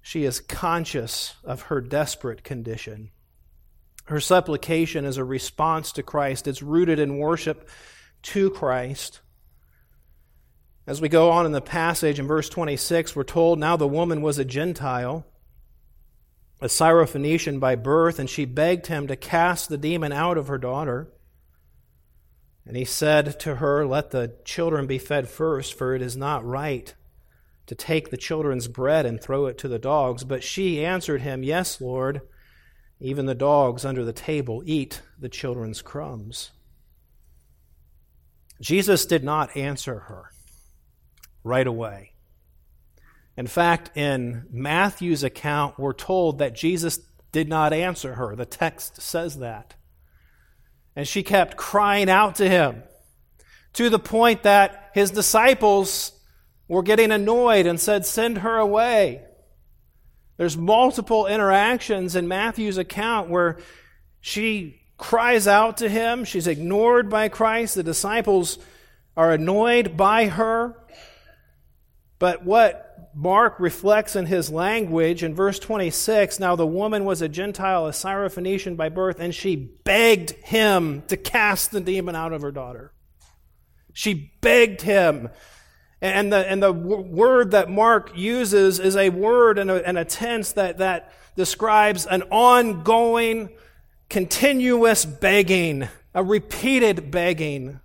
She 0.00 0.24
is 0.24 0.40
conscious 0.40 1.34
of 1.44 1.62
her 1.62 1.80
desperate 1.80 2.42
condition. 2.42 3.10
Her 4.04 4.20
supplication 4.20 5.04
is 5.04 5.18
a 5.18 5.24
response 5.24 5.92
to 5.92 6.02
Christ. 6.02 6.48
It's 6.48 6.62
rooted 6.62 6.98
in 6.98 7.18
worship 7.18 7.68
to 8.22 8.50
Christ. 8.50 9.20
As 10.86 11.02
we 11.02 11.10
go 11.10 11.30
on 11.30 11.44
in 11.44 11.52
the 11.52 11.60
passage 11.60 12.18
in 12.18 12.26
verse 12.26 12.48
26, 12.48 13.14
we're 13.14 13.22
told 13.22 13.58
now 13.58 13.76
the 13.76 13.86
woman 13.86 14.22
was 14.22 14.38
a 14.38 14.44
Gentile, 14.46 15.26
a 16.62 16.66
Syrophoenician 16.68 17.60
by 17.60 17.74
birth, 17.74 18.18
and 18.18 18.30
she 18.30 18.46
begged 18.46 18.86
him 18.86 19.06
to 19.08 19.16
cast 19.16 19.68
the 19.68 19.76
demon 19.76 20.12
out 20.12 20.38
of 20.38 20.48
her 20.48 20.56
daughter. 20.56 21.12
And 22.68 22.76
he 22.76 22.84
said 22.84 23.40
to 23.40 23.56
her, 23.56 23.86
Let 23.86 24.10
the 24.10 24.34
children 24.44 24.86
be 24.86 24.98
fed 24.98 25.26
first, 25.26 25.72
for 25.72 25.94
it 25.94 26.02
is 26.02 26.18
not 26.18 26.44
right 26.44 26.94
to 27.66 27.74
take 27.74 28.10
the 28.10 28.18
children's 28.18 28.68
bread 28.68 29.06
and 29.06 29.18
throw 29.18 29.46
it 29.46 29.56
to 29.58 29.68
the 29.68 29.78
dogs. 29.78 30.22
But 30.22 30.44
she 30.44 30.84
answered 30.84 31.22
him, 31.22 31.42
Yes, 31.42 31.80
Lord, 31.80 32.20
even 33.00 33.24
the 33.24 33.34
dogs 33.34 33.86
under 33.86 34.04
the 34.04 34.12
table 34.12 34.62
eat 34.66 35.00
the 35.18 35.30
children's 35.30 35.80
crumbs. 35.80 36.50
Jesus 38.60 39.06
did 39.06 39.24
not 39.24 39.56
answer 39.56 40.00
her 40.00 40.30
right 41.42 41.66
away. 41.66 42.12
In 43.34 43.46
fact, 43.46 43.96
in 43.96 44.46
Matthew's 44.50 45.22
account, 45.22 45.78
we're 45.78 45.94
told 45.94 46.38
that 46.38 46.54
Jesus 46.54 46.98
did 47.32 47.48
not 47.48 47.72
answer 47.72 48.16
her. 48.16 48.36
The 48.36 48.44
text 48.44 49.00
says 49.00 49.38
that. 49.38 49.74
And 50.96 51.06
she 51.06 51.22
kept 51.22 51.56
crying 51.56 52.10
out 52.10 52.36
to 52.36 52.48
him 52.48 52.82
to 53.74 53.88
the 53.88 53.98
point 53.98 54.42
that 54.42 54.90
his 54.94 55.10
disciples 55.10 56.12
were 56.66 56.82
getting 56.82 57.12
annoyed 57.12 57.66
and 57.66 57.78
said, 57.78 58.04
Send 58.04 58.38
her 58.38 58.56
away. 58.56 59.22
There's 60.36 60.56
multiple 60.56 61.26
interactions 61.26 62.14
in 62.14 62.28
Matthew's 62.28 62.78
account 62.78 63.28
where 63.28 63.58
she 64.20 64.80
cries 64.96 65.46
out 65.46 65.78
to 65.78 65.88
him. 65.88 66.24
She's 66.24 66.46
ignored 66.46 67.08
by 67.08 67.28
Christ. 67.28 67.74
The 67.74 67.82
disciples 67.82 68.58
are 69.16 69.32
annoyed 69.32 69.96
by 69.96 70.26
her. 70.26 70.76
But 72.18 72.44
what 72.44 72.87
Mark 73.20 73.58
reflects 73.58 74.14
in 74.14 74.26
his 74.26 74.48
language 74.48 75.24
in 75.24 75.34
verse 75.34 75.58
26 75.58 76.38
Now 76.38 76.54
the 76.54 76.64
woman 76.64 77.04
was 77.04 77.20
a 77.20 77.28
Gentile, 77.28 77.88
a 77.88 77.90
Syrophoenician 77.90 78.76
by 78.76 78.90
birth, 78.90 79.18
and 79.18 79.34
she 79.34 79.56
begged 79.56 80.30
him 80.30 81.02
to 81.08 81.16
cast 81.16 81.72
the 81.72 81.80
demon 81.80 82.14
out 82.14 82.32
of 82.32 82.42
her 82.42 82.52
daughter. 82.52 82.92
She 83.92 84.30
begged 84.40 84.82
him. 84.82 85.30
And 86.00 86.32
the, 86.32 86.48
and 86.48 86.62
the 86.62 86.72
word 86.72 87.50
that 87.50 87.68
Mark 87.68 88.16
uses 88.16 88.78
is 88.78 88.94
a 88.94 89.10
word 89.10 89.58
and 89.58 89.68
a, 89.68 89.84
and 89.84 89.98
a 89.98 90.04
tense 90.04 90.52
that, 90.52 90.78
that 90.78 91.12
describes 91.34 92.06
an 92.06 92.22
ongoing, 92.30 93.48
continuous 94.08 95.04
begging, 95.04 95.88
a 96.14 96.22
repeated 96.22 97.10
begging. 97.10 97.80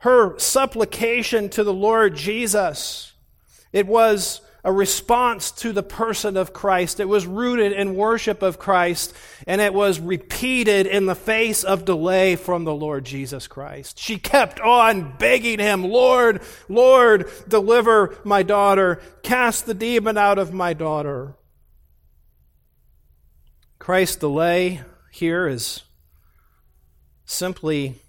Her 0.00 0.38
supplication 0.38 1.48
to 1.48 1.64
the 1.64 1.72
Lord 1.72 2.14
Jesus 2.14 3.14
it 3.72 3.86
was 3.86 4.40
a 4.66 4.72
response 4.72 5.52
to 5.52 5.72
the 5.72 5.82
person 5.82 6.36
of 6.36 6.52
Christ. 6.52 6.98
It 6.98 7.08
was 7.08 7.24
rooted 7.24 7.70
in 7.70 7.94
worship 7.94 8.42
of 8.42 8.58
Christ, 8.58 9.14
and 9.46 9.60
it 9.60 9.72
was 9.72 10.00
repeated 10.00 10.88
in 10.88 11.06
the 11.06 11.14
face 11.14 11.62
of 11.62 11.84
delay 11.84 12.34
from 12.34 12.64
the 12.64 12.74
Lord 12.74 13.04
Jesus 13.04 13.46
Christ. 13.46 13.96
She 13.96 14.18
kept 14.18 14.58
on 14.58 15.16
begging 15.18 15.60
him, 15.60 15.84
Lord, 15.84 16.42
Lord, 16.68 17.30
deliver 17.46 18.18
my 18.24 18.42
daughter, 18.42 19.00
cast 19.22 19.66
the 19.66 19.74
demon 19.74 20.18
out 20.18 20.38
of 20.38 20.52
my 20.52 20.72
daughter. 20.72 21.36
Christ's 23.78 24.16
delay 24.16 24.80
here 25.12 25.46
is 25.46 25.84
simply 27.24 28.02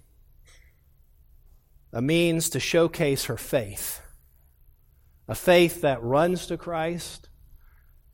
a 1.92 2.02
means 2.02 2.50
to 2.50 2.58
showcase 2.58 3.26
her 3.26 3.36
faith. 3.36 4.02
A 5.28 5.34
faith 5.34 5.82
that 5.82 6.02
runs 6.02 6.46
to 6.46 6.56
Christ 6.56 7.28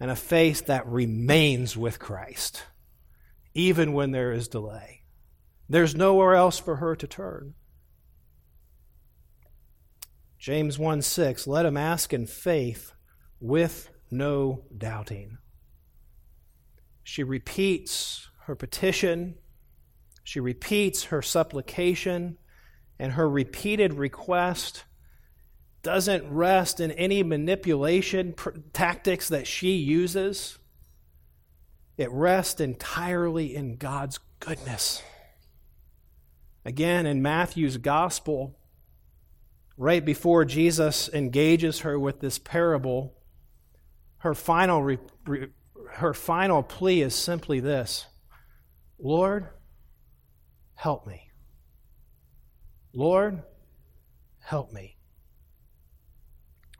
and 0.00 0.10
a 0.10 0.16
faith 0.16 0.66
that 0.66 0.86
remains 0.86 1.76
with 1.76 1.98
Christ, 1.98 2.64
even 3.54 3.92
when 3.92 4.10
there 4.10 4.32
is 4.32 4.48
delay. 4.48 5.02
There's 5.68 5.94
nowhere 5.94 6.34
else 6.34 6.58
for 6.58 6.76
her 6.76 6.96
to 6.96 7.06
turn. 7.06 7.54
James 10.38 10.78
1 10.78 11.00
6, 11.00 11.46
let 11.46 11.64
him 11.64 11.76
ask 11.76 12.12
in 12.12 12.26
faith 12.26 12.92
with 13.40 13.88
no 14.10 14.64
doubting. 14.76 15.38
She 17.02 17.22
repeats 17.22 18.28
her 18.42 18.54
petition, 18.54 19.36
she 20.22 20.40
repeats 20.40 21.04
her 21.04 21.22
supplication, 21.22 22.36
and 22.98 23.12
her 23.12 23.28
repeated 23.28 23.94
request 23.94 24.84
doesn't 25.84 26.28
rest 26.28 26.80
in 26.80 26.90
any 26.92 27.22
manipulation 27.22 28.32
pr- 28.32 28.50
tactics 28.72 29.28
that 29.28 29.46
she 29.46 29.74
uses. 29.74 30.58
It 31.96 32.10
rests 32.10 32.60
entirely 32.60 33.54
in 33.54 33.76
God's 33.76 34.18
goodness. 34.40 35.02
Again, 36.64 37.06
in 37.06 37.22
Matthew's 37.22 37.76
gospel, 37.76 38.58
right 39.76 40.04
before 40.04 40.44
Jesus 40.44 41.08
engages 41.12 41.80
her 41.80 41.98
with 41.98 42.20
this 42.20 42.38
parable, 42.38 43.14
her 44.18 44.34
final, 44.34 44.82
re- 44.82 44.98
re- 45.26 45.48
her 45.92 46.14
final 46.14 46.62
plea 46.62 47.02
is 47.02 47.14
simply 47.14 47.60
this 47.60 48.06
Lord, 48.98 49.48
help 50.74 51.06
me. 51.06 51.30
Lord, 52.94 53.42
help 54.40 54.72
me. 54.72 54.93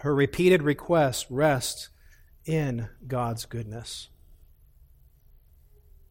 Her 0.04 0.14
repeated 0.14 0.62
request 0.62 1.26
rests 1.30 1.88
in 2.44 2.90
God's 3.06 3.46
goodness. 3.46 4.10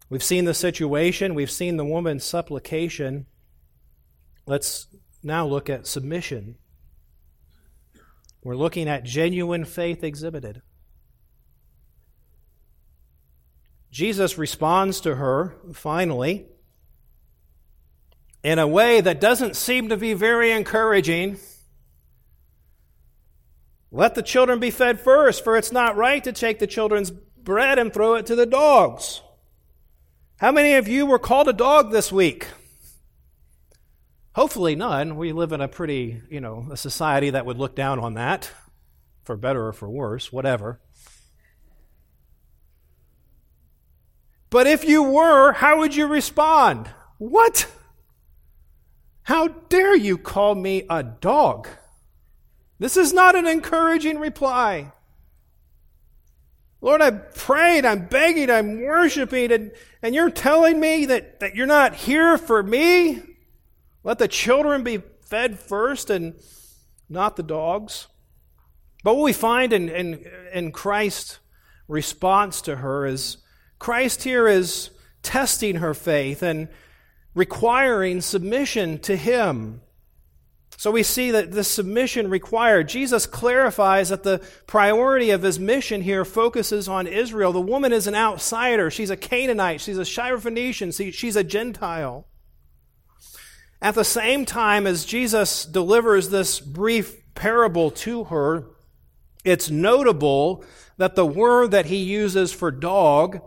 We've 0.09 0.23
seen 0.23 0.45
the 0.45 0.55
situation, 0.55 1.35
we've 1.35 1.51
seen 1.51 1.77
the 1.77 1.85
woman's 1.85 2.23
supplication. 2.23 3.27
Let's 4.47 4.87
now 5.21 5.45
look 5.45 5.69
at 5.69 5.85
submission. 5.85 6.55
We're 8.43 8.55
looking 8.55 8.89
at 8.89 9.03
genuine 9.03 9.63
faith 9.63 10.03
exhibited. 10.03 10.63
Jesus 13.91 14.39
responds 14.39 15.01
to 15.01 15.17
her, 15.17 15.53
finally, 15.71 16.47
in 18.43 18.57
a 18.57 18.67
way 18.67 19.01
that 19.01 19.21
doesn't 19.21 19.55
seem 19.55 19.89
to 19.89 19.97
be 19.97 20.15
very 20.15 20.49
encouraging. 20.49 21.37
Let 23.95 24.15
the 24.15 24.23
children 24.23 24.57
be 24.57 24.71
fed 24.71 24.99
first, 24.99 25.43
for 25.43 25.55
it's 25.55 25.71
not 25.71 25.95
right 25.95 26.23
to 26.23 26.31
take 26.31 26.57
the 26.57 26.65
children's 26.65 27.11
bread 27.11 27.77
and 27.77 27.93
throw 27.93 28.15
it 28.15 28.25
to 28.25 28.35
the 28.35 28.47
dogs. 28.47 29.21
How 30.37 30.51
many 30.51 30.73
of 30.73 30.87
you 30.87 31.05
were 31.05 31.19
called 31.19 31.47
a 31.47 31.53
dog 31.53 31.91
this 31.91 32.11
week? 32.11 32.47
Hopefully 34.33 34.75
none. 34.75 35.15
We 35.15 35.31
live 35.31 35.51
in 35.51 35.61
a 35.61 35.67
pretty, 35.67 36.23
you 36.27 36.41
know, 36.41 36.65
a 36.71 36.75
society 36.75 37.29
that 37.29 37.45
would 37.45 37.59
look 37.59 37.75
down 37.75 37.99
on 37.99 38.15
that, 38.15 38.49
for 39.25 39.37
better 39.37 39.67
or 39.67 39.73
for 39.73 39.87
worse, 39.87 40.33
whatever. 40.33 40.81
But 44.49 44.65
if 44.65 44.83
you 44.83 45.03
were, 45.03 45.51
how 45.51 45.77
would 45.77 45.95
you 45.95 46.07
respond? 46.07 46.89
What? 47.19 47.71
How 49.21 49.49
dare 49.49 49.95
you 49.95 50.17
call 50.17 50.55
me 50.55 50.87
a 50.89 51.03
dog? 51.03 51.67
This 52.79 52.97
is 52.97 53.13
not 53.13 53.35
an 53.35 53.47
encouraging 53.47 54.19
reply. 54.19 54.91
Lord, 56.81 57.01
I 57.01 57.11
prayed, 57.11 57.85
I'm 57.85 58.07
begging, 58.07 58.49
I'm 58.49 58.81
worshiping, 58.81 59.53
and, 59.53 59.71
and 60.01 60.13
you're 60.13 60.29
telling 60.29 60.81
me 60.81 61.05
that, 61.05 61.39
that 61.39 61.55
you're 61.55 61.65
not 61.65 61.95
here 61.95 62.37
for 62.37 62.61
me? 62.61 63.21
Let 64.03 64.19
the 64.19 64.27
children 64.27 64.83
be 64.83 65.01
fed 65.21 65.59
first 65.59 66.09
and 66.09 66.35
not 67.07 67.37
the 67.37 67.43
dogs. 67.43 68.07
But 69.03 69.15
what 69.15 69.23
we 69.23 69.33
find 69.33 69.71
in, 69.71 69.87
in, 69.89 70.25
in 70.53 70.71
Christ's 70.73 71.39
response 71.87 72.61
to 72.61 72.77
her 72.77 73.05
is 73.05 73.37
Christ 73.79 74.23
here 74.23 74.47
is 74.47 74.89
testing 75.21 75.75
her 75.75 75.93
faith 75.93 76.43
and 76.43 76.67
requiring 77.33 78.21
submission 78.21 78.99
to 78.99 79.15
Him. 79.15 79.81
So 80.77 80.91
we 80.91 81.03
see 81.03 81.31
that 81.31 81.51
this 81.51 81.67
submission 81.67 82.29
required. 82.29 82.89
Jesus 82.89 83.25
clarifies 83.25 84.09
that 84.09 84.23
the 84.23 84.41
priority 84.67 85.29
of 85.29 85.43
his 85.43 85.59
mission 85.59 86.01
here 86.01 86.25
focuses 86.25 86.87
on 86.87 87.07
Israel. 87.07 87.53
The 87.53 87.61
woman 87.61 87.93
is 87.93 88.07
an 88.07 88.15
outsider. 88.15 88.89
She's 88.89 89.09
a 89.09 89.17
Canaanite. 89.17 89.81
She's 89.81 89.97
a 89.97 90.01
Syrophoenician. 90.01 91.13
She's 91.13 91.35
a 91.35 91.43
Gentile. 91.43 92.27
At 93.81 93.95
the 93.95 94.05
same 94.05 94.45
time 94.45 94.87
as 94.87 95.05
Jesus 95.05 95.65
delivers 95.65 96.29
this 96.29 96.59
brief 96.59 97.17
parable 97.35 97.91
to 97.91 98.25
her, 98.25 98.65
it's 99.43 99.69
notable 99.69 100.63
that 100.97 101.15
the 101.15 101.25
word 101.25 101.71
that 101.71 101.87
he 101.87 101.97
uses 101.97 102.53
for 102.53 102.71
dog 102.71 103.41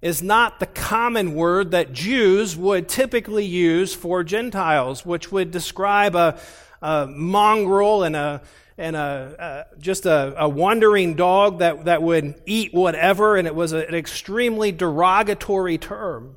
is 0.00 0.22
not 0.22 0.60
the 0.60 0.66
common 0.66 1.34
word 1.34 1.70
that 1.70 1.92
Jews 1.92 2.56
would 2.56 2.88
typically 2.88 3.44
use 3.44 3.94
for 3.94 4.22
Gentiles, 4.22 5.04
which 5.04 5.32
would 5.32 5.50
describe 5.50 6.14
a, 6.14 6.38
a 6.82 7.06
mongrel 7.06 8.04
and 8.04 8.16
a 8.16 8.42
and 8.78 8.94
a, 8.94 9.66
just 9.80 10.06
a, 10.06 10.34
a, 10.38 10.48
wandering 10.48 11.14
dog 11.14 11.58
that, 11.58 11.86
that 11.86 12.00
would 12.00 12.40
eat 12.46 12.72
whatever, 12.72 13.36
and 13.36 13.48
it 13.48 13.54
was 13.54 13.72
a, 13.72 13.84
an 13.88 13.94
extremely 13.96 14.70
derogatory 14.70 15.78
term. 15.78 16.36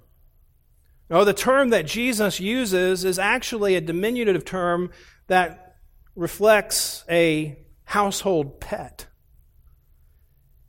No, 1.08 1.24
the 1.24 1.34
term 1.34 1.70
that 1.70 1.86
Jesus 1.86 2.40
uses 2.40 3.06
is 3.06 3.20
actually 3.20 3.76
a 3.76 3.82
diminutive 3.82 4.44
term 4.44 4.90
that 5.28 5.76
reflects 6.16 7.06
a 7.10 7.60
household 7.84 8.60
pet. 8.60 9.06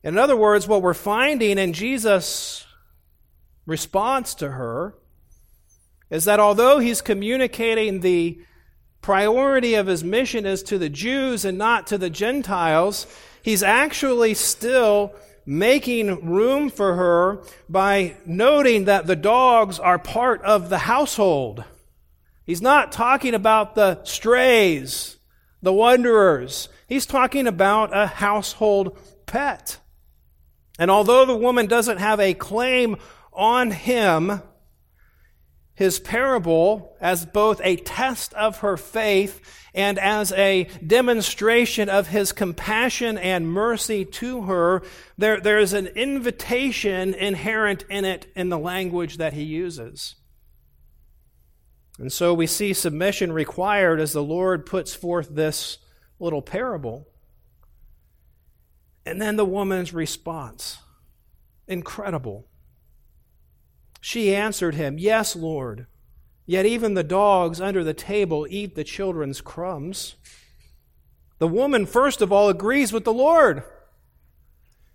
In 0.02 0.18
other 0.18 0.36
words, 0.36 0.68
what 0.68 0.82
we're 0.82 0.94
finding 0.94 1.58
in 1.58 1.72
Jesus' 1.72 2.66
response 3.66 4.34
to 4.34 4.50
her 4.50 4.94
is 6.10 6.24
that 6.26 6.40
although 6.40 6.80
he's 6.80 7.00
communicating 7.00 8.00
the 8.00 8.40
priority 9.02 9.74
of 9.74 9.88
his 9.88 10.02
mission 10.02 10.46
is 10.46 10.62
to 10.62 10.78
the 10.78 10.88
Jews 10.88 11.44
and 11.44 11.58
not 11.58 11.88
to 11.88 11.98
the 11.98 12.08
Gentiles, 12.08 13.06
he's 13.42 13.62
actually 13.62 14.34
still 14.34 15.12
making 15.44 16.30
room 16.30 16.70
for 16.70 16.94
her 16.94 17.42
by 17.68 18.16
noting 18.24 18.84
that 18.84 19.06
the 19.06 19.16
dogs 19.16 19.78
are 19.78 19.98
part 19.98 20.40
of 20.42 20.70
the 20.70 20.78
household. 20.78 21.64
He's 22.44 22.62
not 22.62 22.92
talking 22.92 23.34
about 23.34 23.74
the 23.74 24.02
strays, 24.04 25.16
the 25.60 25.72
wanderers. 25.72 26.68
He's 26.86 27.06
talking 27.06 27.46
about 27.46 27.90
a 27.92 28.06
household 28.06 28.96
pet. 29.26 29.78
And 30.78 30.90
although 30.90 31.24
the 31.24 31.36
woman 31.36 31.66
doesn't 31.66 31.98
have 31.98 32.20
a 32.20 32.34
claim 32.34 32.96
on 33.32 33.70
him 33.70 34.42
his 35.82 35.98
parable 35.98 36.96
as 37.00 37.26
both 37.26 37.60
a 37.64 37.76
test 37.76 38.32
of 38.34 38.58
her 38.58 38.76
faith 38.76 39.40
and 39.74 39.98
as 39.98 40.32
a 40.32 40.64
demonstration 40.86 41.88
of 41.88 42.06
his 42.06 42.30
compassion 42.32 43.18
and 43.18 43.48
mercy 43.48 44.04
to 44.04 44.42
her, 44.42 44.82
there, 45.18 45.40
there 45.40 45.58
is 45.58 45.72
an 45.72 45.88
invitation 45.88 47.14
inherent 47.14 47.84
in 47.90 48.04
it 48.04 48.30
in 48.36 48.48
the 48.48 48.58
language 48.58 49.16
that 49.16 49.32
he 49.32 49.42
uses. 49.42 50.14
And 51.98 52.12
so 52.12 52.32
we 52.32 52.46
see 52.46 52.72
submission 52.72 53.32
required 53.32 54.00
as 54.00 54.12
the 54.12 54.22
Lord 54.22 54.64
puts 54.64 54.94
forth 54.94 55.30
this 55.30 55.78
little 56.20 56.42
parable. 56.42 57.08
And 59.04 59.20
then 59.20 59.36
the 59.36 59.44
woman's 59.44 59.92
response 59.92 60.78
incredible. 61.66 62.46
She 64.04 64.34
answered 64.34 64.74
him, 64.74 64.98
Yes, 64.98 65.36
Lord. 65.36 65.86
Yet 66.44 66.66
even 66.66 66.94
the 66.94 67.04
dogs 67.04 67.60
under 67.60 67.84
the 67.84 67.94
table 67.94 68.48
eat 68.50 68.74
the 68.74 68.82
children's 68.82 69.40
crumbs. 69.40 70.16
The 71.38 71.46
woman, 71.46 71.86
first 71.86 72.20
of 72.20 72.32
all, 72.32 72.48
agrees 72.48 72.92
with 72.92 73.04
the 73.04 73.12
Lord. 73.12 73.62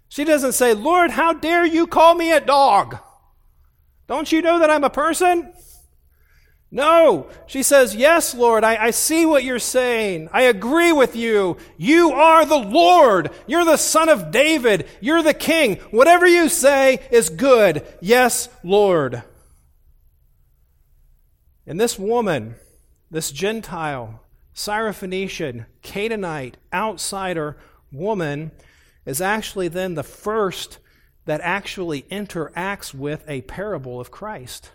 She 0.09 0.25
doesn't 0.25 0.51
say, 0.51 0.73
Lord, 0.73 1.11
how 1.11 1.31
dare 1.31 1.65
you 1.65 1.87
call 1.87 2.15
me 2.15 2.33
a 2.33 2.41
dog? 2.41 2.97
Don't 4.07 4.29
you 4.29 4.41
know 4.41 4.59
that 4.59 4.69
I'm 4.69 4.83
a 4.83 4.89
person? 4.89 5.53
No. 6.69 7.29
She 7.45 7.63
says, 7.63 7.95
Yes, 7.95 8.35
Lord, 8.35 8.63
I, 8.63 8.75
I, 8.85 8.91
see 8.91 9.25
what 9.25 9.43
you're 9.43 9.59
saying. 9.59 10.29
I 10.33 10.43
agree 10.43 10.91
with 10.91 11.15
you. 11.15 11.57
You 11.77 12.11
are 12.11 12.45
the 12.45 12.57
Lord. 12.57 13.31
You're 13.47 13.65
the 13.65 13.77
son 13.77 14.09
of 14.09 14.31
David. 14.31 14.87
You're 14.99 15.23
the 15.23 15.33
king. 15.33 15.77
Whatever 15.91 16.27
you 16.27 16.49
say 16.49 16.99
is 17.09 17.29
good. 17.29 17.85
Yes, 18.01 18.49
Lord. 18.63 19.23
And 21.65 21.79
this 21.79 21.97
woman, 21.97 22.55
this 23.09 23.31
Gentile, 23.31 24.21
Syrophoenician, 24.53 25.65
Canaanite, 25.81 26.57
outsider 26.73 27.57
woman, 27.91 28.51
is 29.05 29.21
actually 29.21 29.69
then 29.69 29.95
the 29.95 30.03
first 30.03 30.79
that 31.25 31.39
actually 31.41 32.03
interacts 32.03 32.93
with 32.93 33.23
a 33.27 33.41
parable 33.41 33.99
of 34.01 34.11
Christ. 34.11 34.71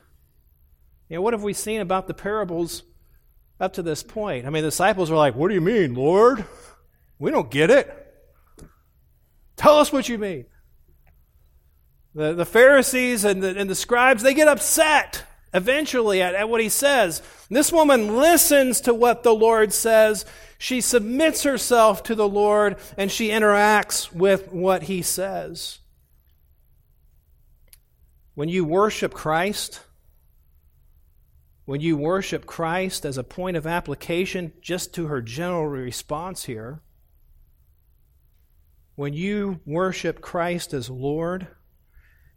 You 1.12 1.18
know, 1.18 1.22
what 1.22 1.34
have 1.34 1.42
we 1.42 1.52
seen 1.52 1.82
about 1.82 2.06
the 2.06 2.14
parables 2.14 2.84
up 3.60 3.74
to 3.74 3.82
this 3.82 4.02
point? 4.02 4.46
I 4.46 4.48
mean, 4.48 4.62
the 4.62 4.70
disciples 4.70 5.10
are 5.10 5.14
like, 5.14 5.34
What 5.34 5.48
do 5.48 5.54
you 5.54 5.60
mean, 5.60 5.92
Lord? 5.92 6.42
We 7.18 7.30
don't 7.30 7.50
get 7.50 7.68
it. 7.68 8.14
Tell 9.56 9.76
us 9.76 9.92
what 9.92 10.08
you 10.08 10.16
mean. 10.16 10.46
The, 12.14 12.32
the 12.32 12.46
Pharisees 12.46 13.26
and 13.26 13.42
the, 13.42 13.54
and 13.58 13.68
the 13.68 13.74
scribes, 13.74 14.22
they 14.22 14.32
get 14.32 14.48
upset 14.48 15.24
eventually 15.52 16.22
at, 16.22 16.34
at 16.34 16.48
what 16.48 16.62
he 16.62 16.70
says. 16.70 17.20
This 17.50 17.70
woman 17.70 18.16
listens 18.16 18.80
to 18.80 18.94
what 18.94 19.22
the 19.22 19.34
Lord 19.34 19.74
says. 19.74 20.24
She 20.56 20.80
submits 20.80 21.42
herself 21.42 22.02
to 22.04 22.14
the 22.14 22.26
Lord 22.26 22.76
and 22.96 23.12
she 23.12 23.28
interacts 23.28 24.10
with 24.14 24.50
what 24.50 24.84
he 24.84 25.02
says. 25.02 25.80
When 28.34 28.48
you 28.48 28.64
worship 28.64 29.12
Christ, 29.12 29.82
when 31.64 31.80
you 31.80 31.96
worship 31.96 32.46
Christ 32.46 33.04
as 33.04 33.16
a 33.16 33.24
point 33.24 33.56
of 33.56 33.66
application 33.66 34.52
just 34.60 34.94
to 34.94 35.06
her 35.06 35.22
general 35.22 35.66
response 35.66 36.44
here, 36.44 36.80
when 38.94 39.14
you 39.14 39.60
worship 39.64 40.20
Christ 40.20 40.74
as 40.74 40.90
Lord, 40.90 41.46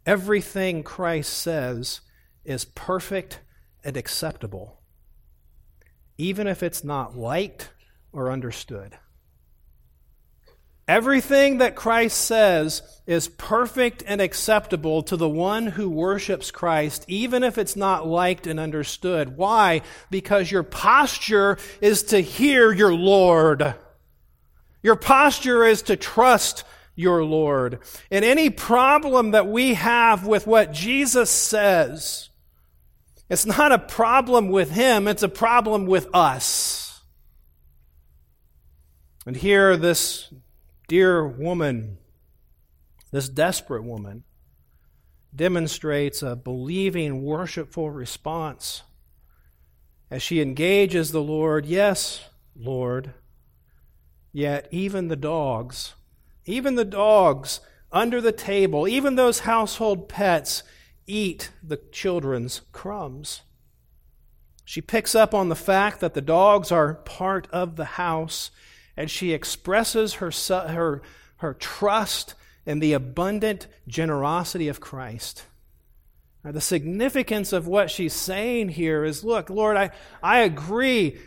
everything 0.06 0.82
Christ 0.82 1.32
says 1.32 2.00
is 2.44 2.64
perfect 2.64 3.40
and 3.84 3.96
acceptable, 3.96 4.80
even 6.16 6.46
if 6.46 6.62
it's 6.62 6.84
not 6.84 7.16
liked 7.16 7.70
or 8.12 8.30
understood. 8.30 8.96
Everything 10.88 11.58
that 11.58 11.74
Christ 11.74 12.16
says 12.16 12.80
is 13.06 13.26
perfect 13.26 14.04
and 14.06 14.20
acceptable 14.20 15.02
to 15.02 15.16
the 15.16 15.28
one 15.28 15.66
who 15.66 15.90
worships 15.90 16.52
Christ, 16.52 17.04
even 17.08 17.42
if 17.42 17.58
it's 17.58 17.74
not 17.74 18.06
liked 18.06 18.46
and 18.46 18.60
understood. 18.60 19.36
Why? 19.36 19.82
Because 20.10 20.50
your 20.50 20.62
posture 20.62 21.58
is 21.80 22.04
to 22.04 22.20
hear 22.20 22.72
your 22.72 22.94
Lord. 22.94 23.74
Your 24.82 24.94
posture 24.94 25.64
is 25.64 25.82
to 25.82 25.96
trust 25.96 26.62
your 26.94 27.24
Lord. 27.24 27.80
And 28.08 28.24
any 28.24 28.48
problem 28.48 29.32
that 29.32 29.48
we 29.48 29.74
have 29.74 30.24
with 30.24 30.46
what 30.46 30.72
Jesus 30.72 31.30
says, 31.30 32.30
it's 33.28 33.46
not 33.46 33.72
a 33.72 33.78
problem 33.78 34.50
with 34.50 34.70
him, 34.70 35.08
it's 35.08 35.24
a 35.24 35.28
problem 35.28 35.86
with 35.86 36.08
us. 36.14 37.02
And 39.26 39.36
here, 39.36 39.76
this 39.76 40.32
dear 40.88 41.26
woman, 41.26 41.98
this 43.10 43.28
desperate 43.28 43.84
woman, 43.84 44.24
demonstrates 45.34 46.22
a 46.22 46.34
believing, 46.34 47.22
worshipful 47.22 47.90
response 47.90 48.82
as 50.10 50.22
she 50.22 50.40
engages 50.40 51.12
the 51.12 51.22
Lord. 51.22 51.66
Yes, 51.66 52.28
Lord. 52.54 53.12
Yet, 54.32 54.68
even 54.70 55.08
the 55.08 55.16
dogs, 55.16 55.94
even 56.44 56.74
the 56.74 56.84
dogs 56.84 57.60
under 57.92 58.20
the 58.20 58.32
table, 58.32 58.86
even 58.86 59.14
those 59.14 59.40
household 59.40 60.08
pets, 60.08 60.62
eat 61.06 61.50
the 61.62 61.80
children's 61.92 62.62
crumbs. 62.72 63.42
She 64.64 64.80
picks 64.80 65.14
up 65.14 65.32
on 65.32 65.48
the 65.48 65.54
fact 65.54 66.00
that 66.00 66.14
the 66.14 66.20
dogs 66.20 66.72
are 66.72 66.94
part 66.94 67.46
of 67.52 67.76
the 67.76 67.84
house, 67.84 68.50
and 68.96 69.10
she 69.10 69.32
expresses 69.32 70.14
her, 70.14 70.30
her, 70.30 71.02
her 71.38 71.54
trust 71.54 72.34
in 72.64 72.80
the 72.80 72.92
abundant 72.92 73.66
generosity 73.86 74.68
of 74.68 74.80
Christ. 74.80 75.44
Now, 76.44 76.52
the 76.52 76.60
significance 76.60 77.52
of 77.52 77.66
what 77.66 77.90
she's 77.90 78.12
saying 78.12 78.68
here 78.70 79.04
is 79.04 79.24
look, 79.24 79.50
Lord, 79.50 79.76
I, 79.76 79.90
I 80.22 80.40
agree. 80.40 81.18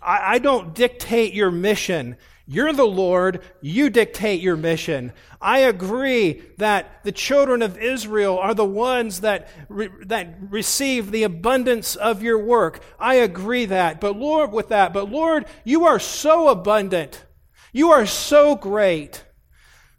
I, 0.00 0.34
I 0.34 0.38
don't 0.38 0.74
dictate 0.74 1.34
your 1.34 1.50
mission. 1.50 2.16
You're 2.52 2.72
the 2.72 2.82
Lord. 2.82 3.44
You 3.60 3.90
dictate 3.90 4.40
your 4.40 4.56
mission. 4.56 5.12
I 5.40 5.60
agree 5.60 6.42
that 6.58 7.04
the 7.04 7.12
children 7.12 7.62
of 7.62 7.78
Israel 7.78 8.40
are 8.40 8.54
the 8.54 8.64
ones 8.64 9.20
that, 9.20 9.48
re- 9.68 9.88
that 10.06 10.34
receive 10.48 11.12
the 11.12 11.22
abundance 11.22 11.94
of 11.94 12.24
your 12.24 12.38
work. 12.38 12.82
I 12.98 13.14
agree 13.14 13.66
that. 13.66 14.00
But 14.00 14.16
Lord, 14.16 14.50
with 14.50 14.70
that, 14.70 14.92
but 14.92 15.08
Lord, 15.08 15.46
you 15.62 15.84
are 15.84 16.00
so 16.00 16.48
abundant. 16.48 17.24
You 17.72 17.92
are 17.92 18.04
so 18.04 18.56
great 18.56 19.22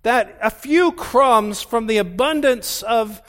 that 0.04 0.38
a 0.42 0.50
few 0.50 0.92
crumbs 0.92 1.62
from 1.62 1.88
the 1.88 2.00
abundance 2.00 2.82
of 2.82 3.22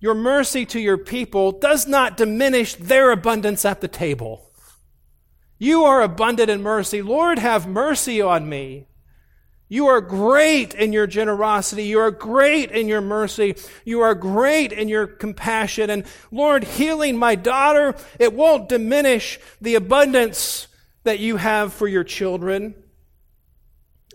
your 0.00 0.14
mercy 0.14 0.66
to 0.66 0.80
your 0.80 0.98
people 0.98 1.52
does 1.52 1.86
not 1.86 2.16
diminish 2.16 2.74
their 2.74 3.12
abundance 3.12 3.64
at 3.64 3.80
the 3.80 3.86
table. 3.86 4.45
You 5.58 5.84
are 5.84 6.02
abundant 6.02 6.50
in 6.50 6.62
mercy. 6.62 7.02
Lord, 7.02 7.38
have 7.38 7.66
mercy 7.66 8.20
on 8.20 8.48
me. 8.48 8.86
You 9.68 9.88
are 9.88 10.00
great 10.00 10.74
in 10.74 10.92
your 10.92 11.08
generosity. 11.08 11.84
You 11.84 11.98
are 11.98 12.12
great 12.12 12.70
in 12.70 12.86
your 12.86 13.00
mercy. 13.00 13.56
You 13.84 14.00
are 14.02 14.14
great 14.14 14.72
in 14.72 14.88
your 14.88 15.06
compassion. 15.06 15.90
And 15.90 16.04
Lord, 16.30 16.62
healing 16.62 17.16
my 17.16 17.34
daughter, 17.34 17.96
it 18.20 18.32
won't 18.32 18.68
diminish 18.68 19.40
the 19.60 19.74
abundance 19.74 20.68
that 21.02 21.18
you 21.18 21.36
have 21.36 21.72
for 21.72 21.88
your 21.88 22.04
children. 22.04 22.74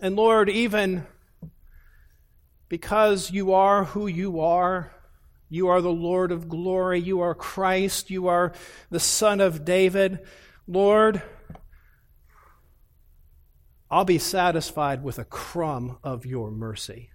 And 0.00 0.16
Lord, 0.16 0.48
even 0.48 1.06
because 2.70 3.30
you 3.30 3.52
are 3.52 3.84
who 3.84 4.06
you 4.06 4.40
are, 4.40 4.90
you 5.50 5.68
are 5.68 5.82
the 5.82 5.90
Lord 5.90 6.32
of 6.32 6.48
glory, 6.48 6.98
you 6.98 7.20
are 7.20 7.34
Christ, 7.34 8.08
you 8.08 8.28
are 8.28 8.54
the 8.88 8.98
Son 8.98 9.42
of 9.42 9.66
David. 9.66 10.20
Lord, 10.66 11.22
I'll 13.90 14.04
be 14.04 14.18
satisfied 14.18 15.02
with 15.02 15.18
a 15.18 15.24
crumb 15.24 15.98
of 16.02 16.24
your 16.24 16.50
mercy. 16.50 17.10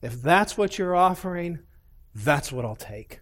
If 0.00 0.22
that's 0.22 0.56
what 0.56 0.78
you're 0.78 0.96
offering, 0.96 1.60
that's 2.14 2.52
what 2.52 2.64
I'll 2.64 2.76
take. 2.76 3.20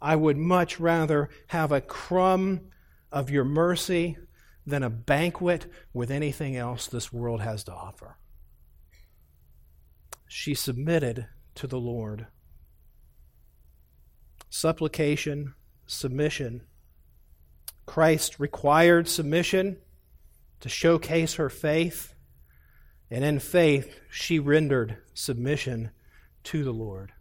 I 0.00 0.16
would 0.16 0.36
much 0.36 0.80
rather 0.80 1.30
have 1.48 1.72
a 1.72 1.80
crumb 1.80 2.62
of 3.10 3.30
your 3.30 3.44
mercy 3.44 4.18
than 4.66 4.82
a 4.82 4.90
banquet 4.90 5.66
with 5.92 6.10
anything 6.10 6.56
else 6.56 6.86
this 6.86 7.12
world 7.12 7.40
has 7.40 7.64
to 7.64 7.72
offer. 7.72 8.18
She 10.28 10.54
submitted 10.54 11.26
to 11.56 11.66
the 11.66 11.78
Lord. 11.78 12.26
Supplication, 14.48 15.54
submission. 15.86 16.62
Christ 17.86 18.38
required 18.38 19.08
submission 19.08 19.78
to 20.60 20.68
showcase 20.68 21.34
her 21.34 21.48
faith. 21.48 22.14
And 23.10 23.24
in 23.24 23.38
faith, 23.38 24.00
she 24.10 24.38
rendered 24.38 24.96
submission 25.12 25.90
to 26.44 26.64
the 26.64 26.72
Lord. 26.72 27.12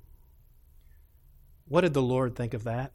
What 1.68 1.82
did 1.82 1.93
the 1.93 2.01
Lord 2.01 2.36
think 2.36 2.53
of 2.53 2.64
that? 2.66 2.91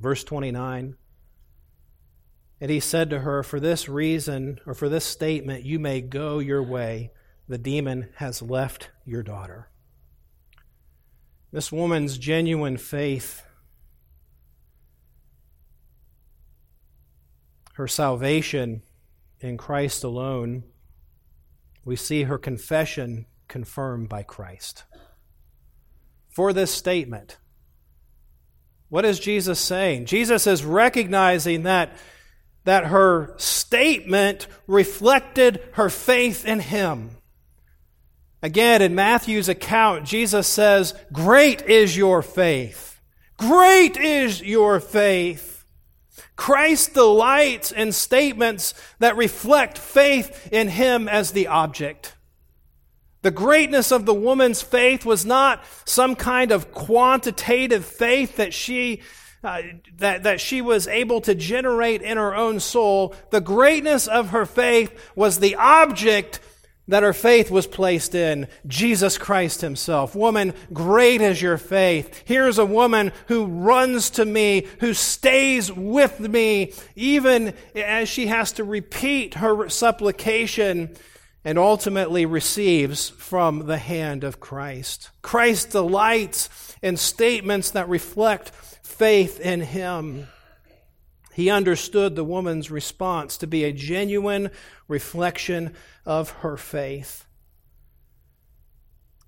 Verse 0.00 0.24
29 0.24 0.96
And 2.60 2.70
he 2.70 2.80
said 2.80 3.10
to 3.10 3.20
her, 3.20 3.42
For 3.42 3.60
this 3.60 3.88
reason, 3.88 4.58
or 4.66 4.74
for 4.74 4.88
this 4.88 5.04
statement, 5.04 5.64
you 5.64 5.78
may 5.78 6.00
go 6.00 6.38
your 6.38 6.62
way. 6.62 7.12
The 7.48 7.58
demon 7.58 8.08
has 8.16 8.40
left 8.40 8.90
your 9.04 9.22
daughter. 9.22 9.68
This 11.52 11.70
woman's 11.70 12.18
genuine 12.18 12.78
faith 12.78 13.42
her 17.82 17.88
salvation 17.88 18.80
in 19.40 19.56
Christ 19.56 20.04
alone, 20.04 20.62
we 21.84 21.96
see 21.96 22.22
her 22.22 22.38
confession 22.38 23.26
confirmed 23.48 24.08
by 24.08 24.22
Christ. 24.22 24.84
For 26.30 26.52
this 26.52 26.70
statement, 26.70 27.38
what 28.88 29.04
is 29.04 29.18
Jesus 29.18 29.58
saying? 29.58 30.06
Jesus 30.06 30.46
is 30.46 30.64
recognizing 30.64 31.64
that, 31.64 31.96
that 32.62 32.86
her 32.86 33.34
statement 33.36 34.46
reflected 34.68 35.60
her 35.72 35.90
faith 35.90 36.46
in 36.46 36.60
Him. 36.60 37.10
Again, 38.44 38.80
in 38.80 38.94
Matthew's 38.94 39.48
account, 39.48 40.04
Jesus 40.04 40.46
says, 40.46 40.94
Great 41.12 41.62
is 41.62 41.96
your 41.96 42.22
faith. 42.22 43.00
Great 43.38 43.96
is 43.96 44.40
your 44.40 44.78
faith. 44.78 45.51
Christ 46.42 46.94
delights 46.94 47.70
in 47.70 47.92
statements 47.92 48.74
that 48.98 49.16
reflect 49.16 49.78
faith 49.78 50.48
in 50.50 50.66
Him 50.66 51.06
as 51.06 51.30
the 51.30 51.46
object. 51.46 52.16
The 53.20 53.30
greatness 53.30 53.92
of 53.92 54.06
the 54.06 54.12
woman's 54.12 54.60
faith 54.60 55.06
was 55.06 55.24
not 55.24 55.62
some 55.84 56.16
kind 56.16 56.50
of 56.50 56.72
quantitative 56.72 57.84
faith 57.84 58.38
that 58.38 58.52
she 58.52 59.02
uh, 59.44 59.62
that, 59.98 60.24
that 60.24 60.40
she 60.40 60.60
was 60.60 60.88
able 60.88 61.20
to 61.20 61.36
generate 61.36 62.02
in 62.02 62.16
her 62.16 62.34
own 62.34 62.58
soul. 62.58 63.14
The 63.30 63.40
greatness 63.40 64.08
of 64.08 64.30
her 64.30 64.44
faith 64.44 65.12
was 65.14 65.38
the 65.38 65.54
object 65.54 66.40
that 66.88 67.02
her 67.02 67.12
faith 67.12 67.50
was 67.50 67.66
placed 67.66 68.14
in 68.14 68.48
Jesus 68.66 69.16
Christ 69.16 69.60
Himself. 69.60 70.16
Woman, 70.16 70.52
great 70.72 71.20
is 71.20 71.40
your 71.40 71.58
faith. 71.58 72.22
Here's 72.24 72.58
a 72.58 72.66
woman 72.66 73.12
who 73.28 73.46
runs 73.46 74.10
to 74.10 74.24
me, 74.24 74.66
who 74.80 74.92
stays 74.92 75.70
with 75.72 76.18
me, 76.20 76.72
even 76.96 77.54
as 77.76 78.08
she 78.08 78.26
has 78.26 78.52
to 78.52 78.64
repeat 78.64 79.34
her 79.34 79.68
supplication 79.68 80.94
and 81.44 81.58
ultimately 81.58 82.26
receives 82.26 83.10
from 83.10 83.66
the 83.66 83.78
hand 83.78 84.24
of 84.24 84.40
Christ. 84.40 85.10
Christ 85.22 85.70
delights 85.70 86.76
in 86.82 86.96
statements 86.96 87.70
that 87.72 87.88
reflect 87.88 88.50
faith 88.82 89.40
in 89.40 89.60
Him. 89.60 90.28
He 91.32 91.48
understood 91.50 92.14
the 92.14 92.24
woman's 92.24 92.70
response 92.70 93.36
to 93.38 93.46
be 93.46 93.64
a 93.64 93.72
genuine 93.72 94.50
reflection 94.86 95.74
of 96.04 96.30
her 96.30 96.56
faith. 96.56 97.26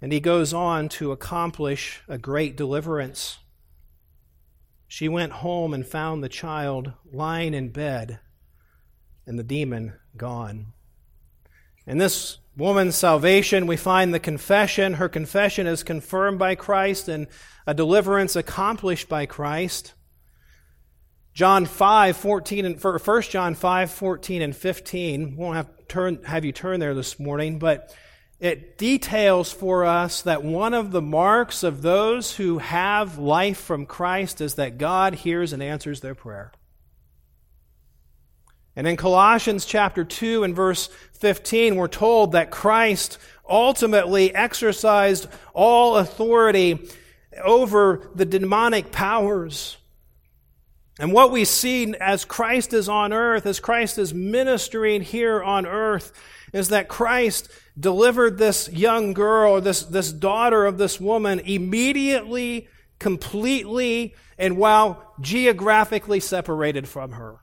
And 0.03 0.13
he 0.13 0.21
goes 0.21 0.53
on 0.53 0.91
to 0.91 1.13
accomplish 1.13 2.03
a 2.07 2.19
great 2.19 2.57
deliverance. 2.57 3.39
She 4.87 5.09
went 5.09 5.33
home 5.33 5.73
and 5.73 5.87
found 5.87 6.23
the 6.23 6.29
child 6.29 6.93
lying 7.11 7.55
in 7.55 7.71
bed 7.71 8.21
and 9.27 9.39
the 9.39 9.43
demon 9.43 9.95
gone. 10.17 10.75
In 11.87 11.99
this 11.99 12.39
woman's 12.57 12.95
salvation, 12.95 13.67
we 13.67 13.77
find 13.77 14.13
the 14.13 14.21
confession. 14.21 14.95
Her 14.95 15.09
confession 15.09 15.67
is 15.67 15.83
confirmed 15.83 16.39
by 16.39 16.55
Christ 16.55 17.09
and 17.09 17.27
a 17.67 17.75
deliverance 17.75 18.37
accomplished 18.37 19.09
by 19.09 19.27
Christ. 19.27 19.95
John 21.35 21.67
5, 21.67 22.17
14 22.17 22.65
and 22.65 22.83
1 22.83 23.23
John 23.23 23.55
5, 23.57 23.91
14 23.91 24.43
and 24.43 24.55
15. 24.57 25.37
Won't 25.37 25.57
have 25.57 25.69
turn 25.89 26.23
have 26.23 26.45
you 26.45 26.53
turn 26.53 26.79
there 26.79 26.95
this 26.95 27.19
morning, 27.19 27.59
but 27.59 27.93
it 28.39 28.79
details 28.79 29.51
for 29.51 29.85
us 29.85 30.23
that 30.23 30.45
one 30.45 30.75
of 30.75 30.93
the 30.93 31.03
marks 31.03 31.65
of 31.65 31.83
those 31.83 32.37
who 32.37 32.59
have 32.59 33.19
life 33.19 33.59
from 33.59 33.85
Christ 33.85 34.41
is 34.41 34.55
that 34.55 34.79
God 34.79 35.15
hears 35.15 35.53
and 35.53 35.61
answers 35.61 36.01
their 36.01 36.15
prayer. 36.15 36.53
And 38.77 38.87
in 38.87 38.97
Colossians 38.97 39.67
chapter 39.67 40.05
2 40.05 40.45
and 40.45 40.55
verse 40.55 40.89
15, 41.15 41.75
we're 41.75 41.89
told 41.89 42.33
that 42.33 42.53
Christ 42.53 43.19
ultimately 43.49 44.33
exercised 44.33 45.27
all 45.53 45.97
authority 45.97 46.89
over 47.43 48.09
the 48.15 48.25
demonic 48.25 48.93
powers. 48.93 49.79
And 50.99 51.13
what 51.13 51.33
we 51.33 51.45
see 51.45 51.95
as 52.01 52.25
Christ 52.25 52.73
is 52.73 52.89
on 52.89 53.13
earth, 53.13 53.47
as 53.47 53.59
Christ 53.59 53.99
is 53.99 54.15
ministering 54.15 55.03
here 55.03 55.43
on 55.43 55.67
earth, 55.67 56.13
is 56.53 56.69
that 56.69 56.89
Christ 56.89 57.51
delivered 57.79 58.39
this 58.39 58.69
young 58.71 59.13
girl, 59.13 59.61
this, 59.61 59.83
this 59.83 60.13
daughter 60.13 60.65
of 60.65 60.79
this 60.79 61.01
woman, 61.01 61.41
immediately, 61.41 62.69
completely, 63.01 64.15
and 64.39 64.57
while 64.57 65.15
geographically 65.21 66.21
separated 66.21 66.87
from 66.87 67.13
her. 67.13 67.41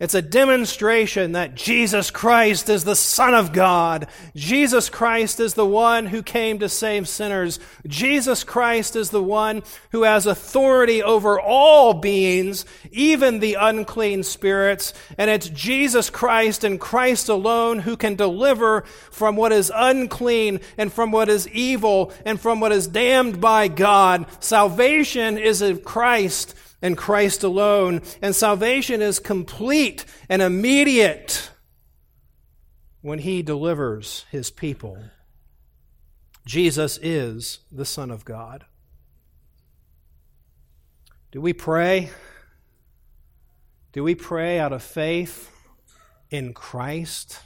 It's 0.00 0.14
a 0.14 0.22
demonstration 0.22 1.32
that 1.32 1.54
Jesus 1.54 2.10
Christ 2.10 2.70
is 2.70 2.84
the 2.84 2.96
Son 2.96 3.34
of 3.34 3.52
God. 3.52 4.06
Jesus 4.34 4.88
Christ 4.88 5.38
is 5.40 5.52
the 5.52 5.66
one 5.66 6.06
who 6.06 6.22
came 6.22 6.58
to 6.60 6.70
save 6.70 7.06
sinners. 7.06 7.60
Jesus 7.86 8.42
Christ 8.42 8.96
is 8.96 9.10
the 9.10 9.22
one 9.22 9.62
who 9.92 10.04
has 10.04 10.24
authority 10.24 11.02
over 11.02 11.38
all 11.38 11.92
beings, 11.92 12.64
even 12.90 13.40
the 13.40 13.58
unclean 13.60 14.22
spirits. 14.22 14.94
And 15.18 15.28
it's 15.28 15.50
Jesus 15.50 16.08
Christ 16.08 16.64
and 16.64 16.80
Christ 16.80 17.28
alone 17.28 17.80
who 17.80 17.98
can 17.98 18.14
deliver 18.14 18.84
from 19.10 19.36
what 19.36 19.52
is 19.52 19.70
unclean 19.74 20.60
and 20.78 20.90
from 20.90 21.12
what 21.12 21.28
is 21.28 21.46
evil 21.48 22.10
and 22.24 22.40
from 22.40 22.58
what 22.58 22.72
is 22.72 22.86
damned 22.86 23.38
by 23.38 23.68
God. 23.68 24.24
Salvation 24.42 25.36
is 25.36 25.60
of 25.60 25.84
Christ 25.84 26.54
and 26.82 26.96
Christ 26.96 27.42
alone. 27.42 28.02
And 28.22 28.34
salvation 28.34 29.02
is 29.02 29.18
complete 29.18 30.04
and 30.28 30.42
immediate 30.42 31.50
when 33.00 33.20
He 33.20 33.42
delivers 33.42 34.24
His 34.30 34.50
people. 34.50 34.98
Jesus 36.46 36.98
is 37.02 37.60
the 37.70 37.84
Son 37.84 38.10
of 38.10 38.24
God. 38.24 38.64
Do 41.30 41.40
we 41.40 41.52
pray? 41.52 42.10
Do 43.92 44.02
we 44.02 44.14
pray 44.14 44.58
out 44.58 44.72
of 44.72 44.82
faith 44.82 45.50
in 46.30 46.52
Christ? 46.54 47.40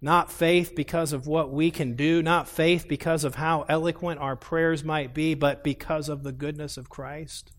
Not 0.00 0.30
faith 0.30 0.74
because 0.74 1.14
of 1.14 1.26
what 1.26 1.50
we 1.50 1.70
can 1.70 1.94
do, 1.94 2.22
not 2.22 2.46
faith 2.46 2.86
because 2.88 3.24
of 3.24 3.36
how 3.36 3.64
eloquent 3.68 4.20
our 4.20 4.36
prayers 4.36 4.84
might 4.84 5.14
be, 5.14 5.34
but 5.34 5.64
because 5.64 6.10
of 6.10 6.22
the 6.22 6.32
goodness 6.32 6.76
of 6.76 6.90
Christ? 6.90 7.53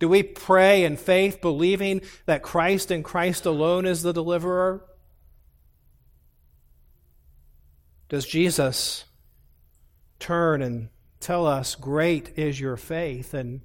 Do 0.00 0.08
we 0.08 0.22
pray 0.22 0.84
in 0.84 0.96
faith, 0.96 1.40
believing 1.40 2.00
that 2.24 2.42
Christ 2.42 2.90
and 2.90 3.04
Christ 3.04 3.46
alone 3.46 3.86
is 3.86 4.02
the 4.02 4.14
deliverer? 4.14 4.82
Does 8.08 8.26
Jesus 8.26 9.04
turn 10.18 10.62
and 10.62 10.88
tell 11.20 11.46
us, 11.46 11.74
Great 11.74 12.36
is 12.36 12.58
your 12.58 12.78
faith? 12.78 13.34
And 13.34 13.60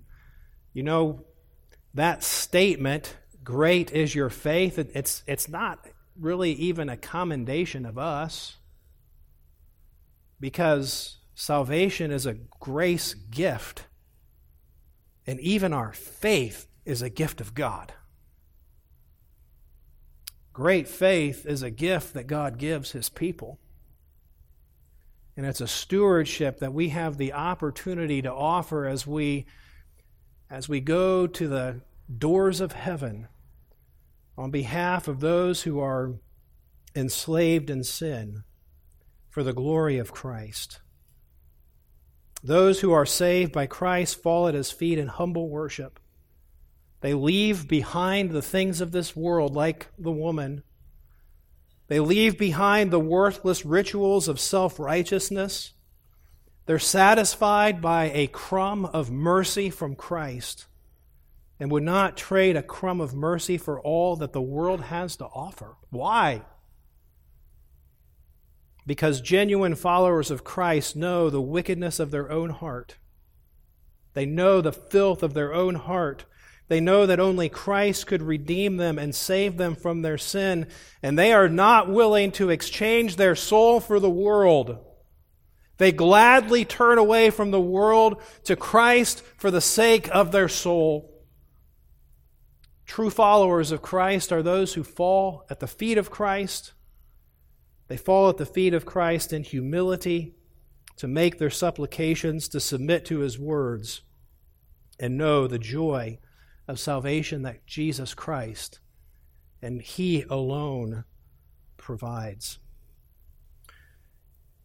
you 0.73 0.83
know, 0.83 1.23
that 1.93 2.21
statement, 2.21 3.15
Great 3.43 3.91
is 3.91 4.13
your 4.13 4.29
faith, 4.29 4.77
it's, 4.77 5.23
it's 5.25 5.47
not 5.47 5.87
really 6.19 6.51
even 6.51 6.89
a 6.89 6.97
commendation 6.97 7.85
of 7.85 7.97
us 7.97 8.57
because 10.39 11.17
salvation 11.33 12.11
is 12.11 12.25
a 12.25 12.33
grace 12.59 13.13
gift 13.13 13.85
and 15.27 15.39
even 15.39 15.73
our 15.73 15.93
faith 15.93 16.67
is 16.85 17.01
a 17.01 17.09
gift 17.09 17.41
of 17.41 17.53
God. 17.53 17.93
Great 20.53 20.87
faith 20.87 21.45
is 21.45 21.63
a 21.63 21.71
gift 21.71 22.13
that 22.13 22.27
God 22.27 22.57
gives 22.57 22.91
his 22.91 23.09
people. 23.09 23.59
And 25.35 25.45
it's 25.45 25.61
a 25.61 25.67
stewardship 25.67 26.59
that 26.59 26.73
we 26.73 26.89
have 26.89 27.17
the 27.17 27.33
opportunity 27.33 28.21
to 28.21 28.33
offer 28.33 28.85
as 28.85 29.05
we 29.05 29.45
as 30.49 30.69
we 30.69 30.79
go 30.79 31.25
to 31.25 31.47
the 31.47 31.81
doors 32.17 32.61
of 32.61 32.71
heaven 32.71 33.27
on 34.37 34.51
behalf 34.51 35.07
of 35.07 35.19
those 35.19 35.63
who 35.63 35.79
are 35.79 36.13
enslaved 36.95 37.69
in 37.69 37.83
sin 37.83 38.43
for 39.29 39.43
the 39.43 39.53
glory 39.53 39.97
of 39.97 40.13
Christ. 40.13 40.79
Those 42.43 42.81
who 42.81 42.91
are 42.91 43.05
saved 43.05 43.51
by 43.51 43.65
Christ 43.65 44.21
fall 44.21 44.47
at 44.47 44.53
his 44.53 44.71
feet 44.71 44.97
in 44.97 45.07
humble 45.07 45.49
worship. 45.49 45.99
They 47.01 47.13
leave 47.13 47.67
behind 47.67 48.31
the 48.31 48.41
things 48.41 48.81
of 48.81 48.91
this 48.91 49.15
world, 49.15 49.53
like 49.53 49.87
the 49.97 50.11
woman. 50.11 50.63
They 51.87 51.99
leave 51.99 52.37
behind 52.37 52.91
the 52.91 52.99
worthless 52.99 53.65
rituals 53.65 54.27
of 54.27 54.39
self 54.39 54.79
righteousness. 54.79 55.73
They're 56.65 56.79
satisfied 56.79 57.81
by 57.81 58.05
a 58.05 58.27
crumb 58.27 58.85
of 58.85 59.11
mercy 59.11 59.69
from 59.69 59.95
Christ 59.95 60.65
and 61.59 61.71
would 61.71 61.83
not 61.83 62.17
trade 62.17 62.57
a 62.57 62.63
crumb 62.63 62.99
of 62.99 63.13
mercy 63.13 63.57
for 63.57 63.79
all 63.79 64.15
that 64.17 64.33
the 64.33 64.41
world 64.41 64.81
has 64.81 65.15
to 65.17 65.25
offer. 65.25 65.75
Why? 65.89 66.41
Because 68.85 69.21
genuine 69.21 69.75
followers 69.75 70.29
of 70.29 70.43
Christ 70.43 70.95
know 70.95 71.29
the 71.29 71.41
wickedness 71.41 71.99
of 71.99 72.11
their 72.11 72.31
own 72.31 72.51
heart. 72.51 72.97
They 74.13 74.25
know 74.25 74.61
the 74.61 74.71
filth 74.71 75.23
of 75.23 75.33
their 75.33 75.53
own 75.53 75.75
heart. 75.75 76.25
They 76.67 76.79
know 76.79 77.05
that 77.05 77.19
only 77.19 77.49
Christ 77.49 78.07
could 78.07 78.21
redeem 78.21 78.77
them 78.77 78.97
and 78.97 79.13
save 79.13 79.57
them 79.57 79.75
from 79.75 80.01
their 80.01 80.17
sin, 80.17 80.67
and 81.03 81.17
they 81.17 81.33
are 81.33 81.49
not 81.49 81.89
willing 81.89 82.31
to 82.33 82.49
exchange 82.49 83.15
their 83.15 83.35
soul 83.35 83.79
for 83.79 83.99
the 83.99 84.09
world. 84.09 84.77
They 85.77 85.91
gladly 85.91 86.63
turn 86.63 86.97
away 86.97 87.29
from 87.29 87.51
the 87.51 87.61
world 87.61 88.21
to 88.45 88.55
Christ 88.55 89.21
for 89.37 89.51
the 89.51 89.61
sake 89.61 90.09
of 90.13 90.31
their 90.31 90.47
soul. 90.47 91.11
True 92.85 93.09
followers 93.09 93.71
of 93.71 93.81
Christ 93.81 94.31
are 94.31 94.43
those 94.43 94.75
who 94.75 94.83
fall 94.83 95.45
at 95.49 95.59
the 95.59 95.67
feet 95.67 95.97
of 95.97 96.11
Christ 96.11 96.73
they 97.87 97.97
fall 97.97 98.29
at 98.29 98.37
the 98.37 98.45
feet 98.45 98.73
of 98.73 98.85
Christ 98.85 99.31
in 99.31 99.43
humility 99.43 100.35
to 100.97 101.07
make 101.07 101.37
their 101.37 101.49
supplications, 101.49 102.47
to 102.49 102.59
submit 102.59 103.05
to 103.05 103.19
his 103.19 103.37
words, 103.37 104.01
and 104.99 105.17
know 105.17 105.47
the 105.47 105.59
joy 105.59 106.19
of 106.67 106.79
salvation 106.79 107.41
that 107.43 107.67
Jesus 107.67 108.13
Christ 108.13 108.79
and 109.61 109.81
he 109.81 110.23
alone 110.29 111.05
provides. 111.77 112.59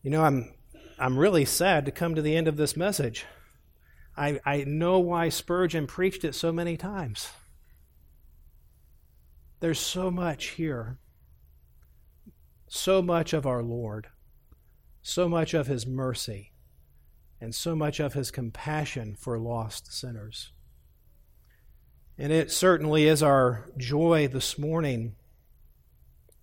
You 0.02 0.10
know, 0.10 0.22
I'm, 0.22 0.54
I'm 0.98 1.18
really 1.18 1.44
sad 1.44 1.84
to 1.86 1.90
come 1.90 2.14
to 2.14 2.22
the 2.22 2.36
end 2.36 2.48
of 2.48 2.56
this 2.56 2.76
message. 2.76 3.24
I, 4.16 4.40
I 4.44 4.64
know 4.64 4.98
why 4.98 5.30
Spurgeon 5.30 5.86
preached 5.86 6.24
it 6.24 6.34
so 6.34 6.52
many 6.52 6.76
times. 6.76 7.30
There's 9.60 9.80
so 9.80 10.10
much 10.10 10.48
here, 10.48 10.98
so 12.72 13.02
much 13.02 13.32
of 13.32 13.46
our 13.46 13.64
Lord, 13.64 14.06
so 15.02 15.28
much 15.28 15.54
of 15.54 15.66
his 15.66 15.88
mercy, 15.88 16.52
and 17.40 17.52
so 17.52 17.74
much 17.74 17.98
of 17.98 18.14
his 18.14 18.30
compassion 18.30 19.16
for 19.18 19.36
lost 19.40 19.92
sinners. 19.92 20.52
And 22.16 22.32
it 22.32 22.52
certainly 22.52 23.08
is 23.08 23.24
our 23.24 23.66
joy 23.76 24.28
this 24.28 24.56
morning 24.56 25.16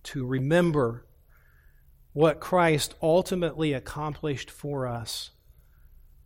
to 0.02 0.26
remember 0.26 1.06
what 2.12 2.40
Christ 2.40 2.94
ultimately 3.00 3.72
accomplished 3.72 4.50
for 4.50 4.86
us 4.86 5.30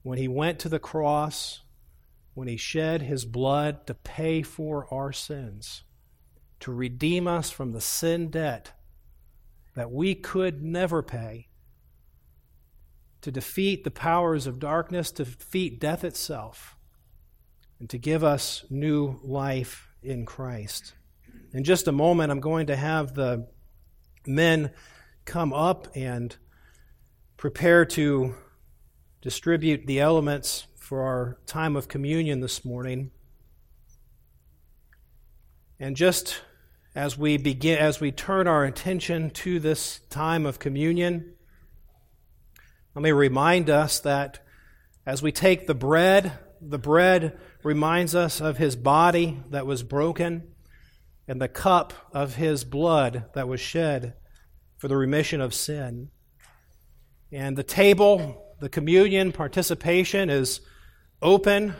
when 0.02 0.18
he 0.18 0.26
went 0.26 0.58
to 0.58 0.68
the 0.68 0.80
cross, 0.80 1.60
when 2.34 2.48
he 2.48 2.56
shed 2.56 3.02
his 3.02 3.24
blood 3.24 3.86
to 3.86 3.94
pay 3.94 4.42
for 4.42 4.92
our 4.92 5.12
sins, 5.12 5.84
to 6.58 6.72
redeem 6.72 7.28
us 7.28 7.50
from 7.50 7.70
the 7.70 7.80
sin 7.80 8.30
debt 8.30 8.72
that 9.74 9.90
we 9.90 10.14
could 10.14 10.62
never 10.62 11.02
pay, 11.02 11.48
to 13.20 13.30
defeat 13.30 13.84
the 13.84 13.90
powers 13.90 14.46
of 14.46 14.58
darkness, 14.58 15.10
to 15.12 15.24
defeat 15.24 15.80
death 15.80 16.04
itself, 16.04 16.76
and 17.78 17.88
to 17.88 17.98
give 17.98 18.22
us 18.24 18.64
new 18.68 19.20
life 19.22 19.88
in 20.02 20.26
Christ. 20.26 20.94
In 21.52 21.64
just 21.64 21.86
a 21.88 21.92
moment, 21.92 22.32
I'm 22.32 22.40
going 22.40 22.66
to 22.66 22.76
have 22.76 23.14
the 23.14 23.48
men 24.26 24.70
come 25.24 25.52
up 25.52 25.88
and 25.94 26.36
prepare 27.36 27.84
to 27.84 28.34
distribute 29.20 29.86
the 29.86 30.00
elements 30.00 30.66
for 30.76 31.02
our 31.02 31.38
time 31.46 31.76
of 31.76 31.88
communion 31.88 32.40
this 32.40 32.64
morning. 32.64 33.10
And 35.78 35.96
just 35.96 36.42
as 36.94 37.16
we 37.16 37.36
begin 37.36 37.78
as 37.78 38.00
we 38.00 38.12
turn 38.12 38.46
our 38.46 38.64
attention 38.64 39.30
to 39.30 39.58
this 39.58 40.00
time 40.10 40.44
of 40.44 40.58
communion, 40.58 41.34
let 42.94 43.02
me 43.02 43.12
remind 43.12 43.70
us 43.70 44.00
that 44.00 44.44
as 45.06 45.22
we 45.22 45.32
take 45.32 45.66
the 45.66 45.74
bread, 45.74 46.32
the 46.60 46.78
bread 46.78 47.38
reminds 47.62 48.14
us 48.14 48.40
of 48.40 48.58
his 48.58 48.76
body 48.76 49.40
that 49.50 49.66
was 49.66 49.82
broken 49.82 50.52
and 51.26 51.40
the 51.40 51.48
cup 51.48 51.94
of 52.12 52.34
his 52.34 52.64
blood 52.64 53.24
that 53.34 53.48
was 53.48 53.60
shed 53.60 54.14
for 54.76 54.88
the 54.88 54.96
remission 54.96 55.40
of 55.40 55.54
sin. 55.54 56.10
And 57.30 57.56
the 57.56 57.62
table, 57.62 58.54
the 58.60 58.68
communion 58.68 59.32
participation 59.32 60.28
is 60.28 60.60
open 61.22 61.74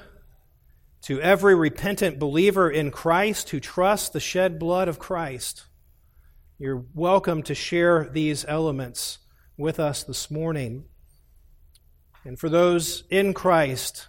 to 1.03 1.20
every 1.20 1.55
repentant 1.55 2.18
believer 2.18 2.70
in 2.70 2.90
Christ 2.90 3.50
who 3.50 3.61
trusts 3.61 4.09
the 4.09 4.20
shed 4.20 4.59
blood 4.59 4.88
of 4.88 4.98
Christ. 4.98 5.64
You're 6.59 6.84
welcome 6.94 7.42
to 7.44 7.55
share 7.55 8.09
these 8.09 8.44
elements 8.46 9.18
with 9.57 9.80
us 9.80 10.05
this 10.05 10.30
morning. 10.30 10.84
And 12.24 12.38
for 12.38 12.48
those 12.48 13.03
in 13.11 13.34
Christ, 13.34 14.07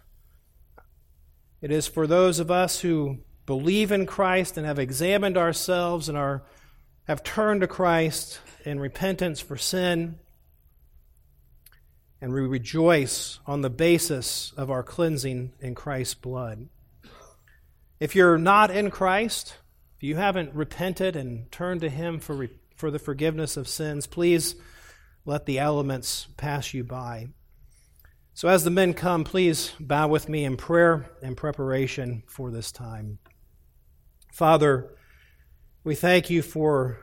it 1.62 1.72
is 1.72 1.88
for 1.88 2.06
those 2.06 2.40
of 2.40 2.52
us 2.52 2.82
who 2.82 3.20
believe 3.48 3.92
in 3.92 4.06
Christ 4.06 4.56
and 4.58 4.66
have 4.68 4.78
examined 4.78 5.36
ourselves 5.36 6.10
and 6.10 6.18
are, 6.18 6.44
have 7.08 7.24
turned 7.24 7.62
to 7.62 7.68
Christ 7.68 8.40
in 8.66 8.80
repentance 8.80 9.40
for 9.40 9.58
sin, 9.58 10.20
and 12.22 12.34
we 12.34 12.42
rejoice 12.42 13.40
on 13.48 13.62
the 13.62 13.70
basis 13.70 14.54
of 14.56 14.70
our 14.70 14.84
cleansing 14.84 15.54
in 15.60 15.74
Christ's 15.74 16.14
blood. 16.14 16.70
If 18.04 18.18
you're 18.18 18.38
not 18.38 18.70
in 18.70 18.92
Christ, 18.92 19.56
if 19.96 20.04
you 20.04 20.18
haven't 20.18 20.54
repented 20.54 21.16
and 21.16 21.50
turned 21.54 21.80
to 21.80 21.90
Him 21.90 22.20
for, 22.20 22.36
re- 22.36 22.60
for 22.76 22.92
the 22.92 23.00
forgiveness 23.00 23.56
of 23.56 23.66
sins, 23.66 24.08
please 24.08 24.56
let 25.24 25.46
the 25.46 25.58
elements 25.58 26.28
pass 26.36 26.74
you 26.74 26.84
by. 26.84 27.28
So, 28.34 28.50
as 28.50 28.66
the 28.66 28.72
men 28.72 28.94
come, 28.94 29.24
please 29.24 29.72
bow 29.80 30.10
with 30.10 30.28
me 30.28 30.44
in 30.44 30.58
prayer 30.58 31.12
and 31.22 31.38
preparation 31.38 32.24
for 32.28 32.52
this 32.52 32.74
time. 32.74 33.20
Father, 34.34 34.98
we 35.86 35.96
thank 35.96 36.30
you 36.30 36.42
for 36.42 37.00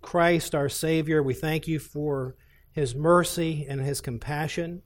Christ, 0.00 0.54
our 0.54 0.68
Savior. 0.68 1.24
We 1.24 1.34
thank 1.34 1.66
you 1.66 1.80
for 1.80 2.36
his 2.70 2.94
mercy 2.94 3.66
and 3.68 3.80
his 3.80 4.00
compassion. 4.00 4.82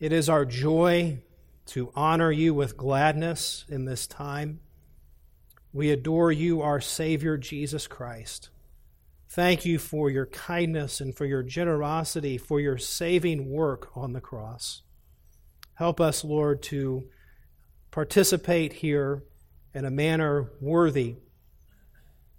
It 0.00 0.12
is 0.12 0.28
our 0.28 0.44
joy 0.44 1.22
to 1.66 1.92
honor 1.94 2.30
you 2.30 2.54
with 2.54 2.76
gladness 2.76 3.64
in 3.68 3.84
this 3.84 4.06
time. 4.06 4.60
We 5.72 5.90
adore 5.90 6.30
you, 6.30 6.62
our 6.62 6.80
Savior, 6.80 7.36
Jesus 7.36 7.86
Christ. 7.86 8.50
Thank 9.28 9.64
you 9.64 9.78
for 9.78 10.10
your 10.10 10.26
kindness 10.26 11.00
and 11.00 11.16
for 11.16 11.24
your 11.24 11.42
generosity, 11.42 12.38
for 12.38 12.60
your 12.60 12.78
saving 12.78 13.50
work 13.50 13.90
on 13.96 14.12
the 14.12 14.20
cross. 14.20 14.82
Help 15.74 16.00
us, 16.00 16.22
Lord, 16.22 16.62
to 16.64 17.08
participate 17.90 18.74
here 18.74 19.24
in 19.74 19.84
a 19.84 19.90
manner 19.90 20.52
worthy 20.60 21.16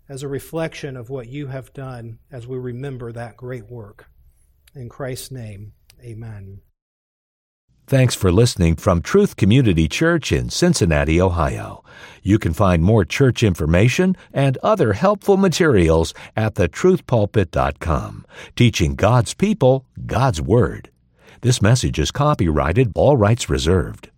as 0.07 0.23
a 0.23 0.28
reflection 0.28 0.95
of 0.95 1.09
what 1.09 1.28
you 1.28 1.47
have 1.47 1.73
done 1.73 2.19
as 2.32 2.47
we 2.47 2.57
remember 2.57 3.11
that 3.11 3.36
great 3.36 3.69
work. 3.69 4.05
In 4.73 4.88
Christ's 4.88 5.32
name, 5.32 5.73
amen. 6.01 6.61
Thanks 7.88 8.15
for 8.15 8.31
listening 8.31 8.77
from 8.77 9.03
Truth 9.03 9.36
Community 9.36 9.88
Church 9.88 10.31
in 10.31 10.49
Cincinnati, 10.49 11.21
Ohio. 11.21 11.83
You 12.23 12.39
can 12.39 12.51
find 12.51 12.81
more 12.81 13.05
church 13.05 13.43
information 13.43 14.17
and 14.33 14.57
other 14.63 14.93
helpful 14.93 15.38
materials 15.38 16.11
at 16.36 16.55
thetruthpulpit.com, 16.55 18.25
teaching 18.55 18.95
God's 18.95 19.36
people 19.36 19.86
God's 20.03 20.41
Word. 20.41 20.89
This 21.41 21.61
message 21.61 21.99
is 21.99 22.09
copyrighted, 22.09 22.91
all 22.95 23.17
rights 23.17 23.51
reserved. 23.51 24.09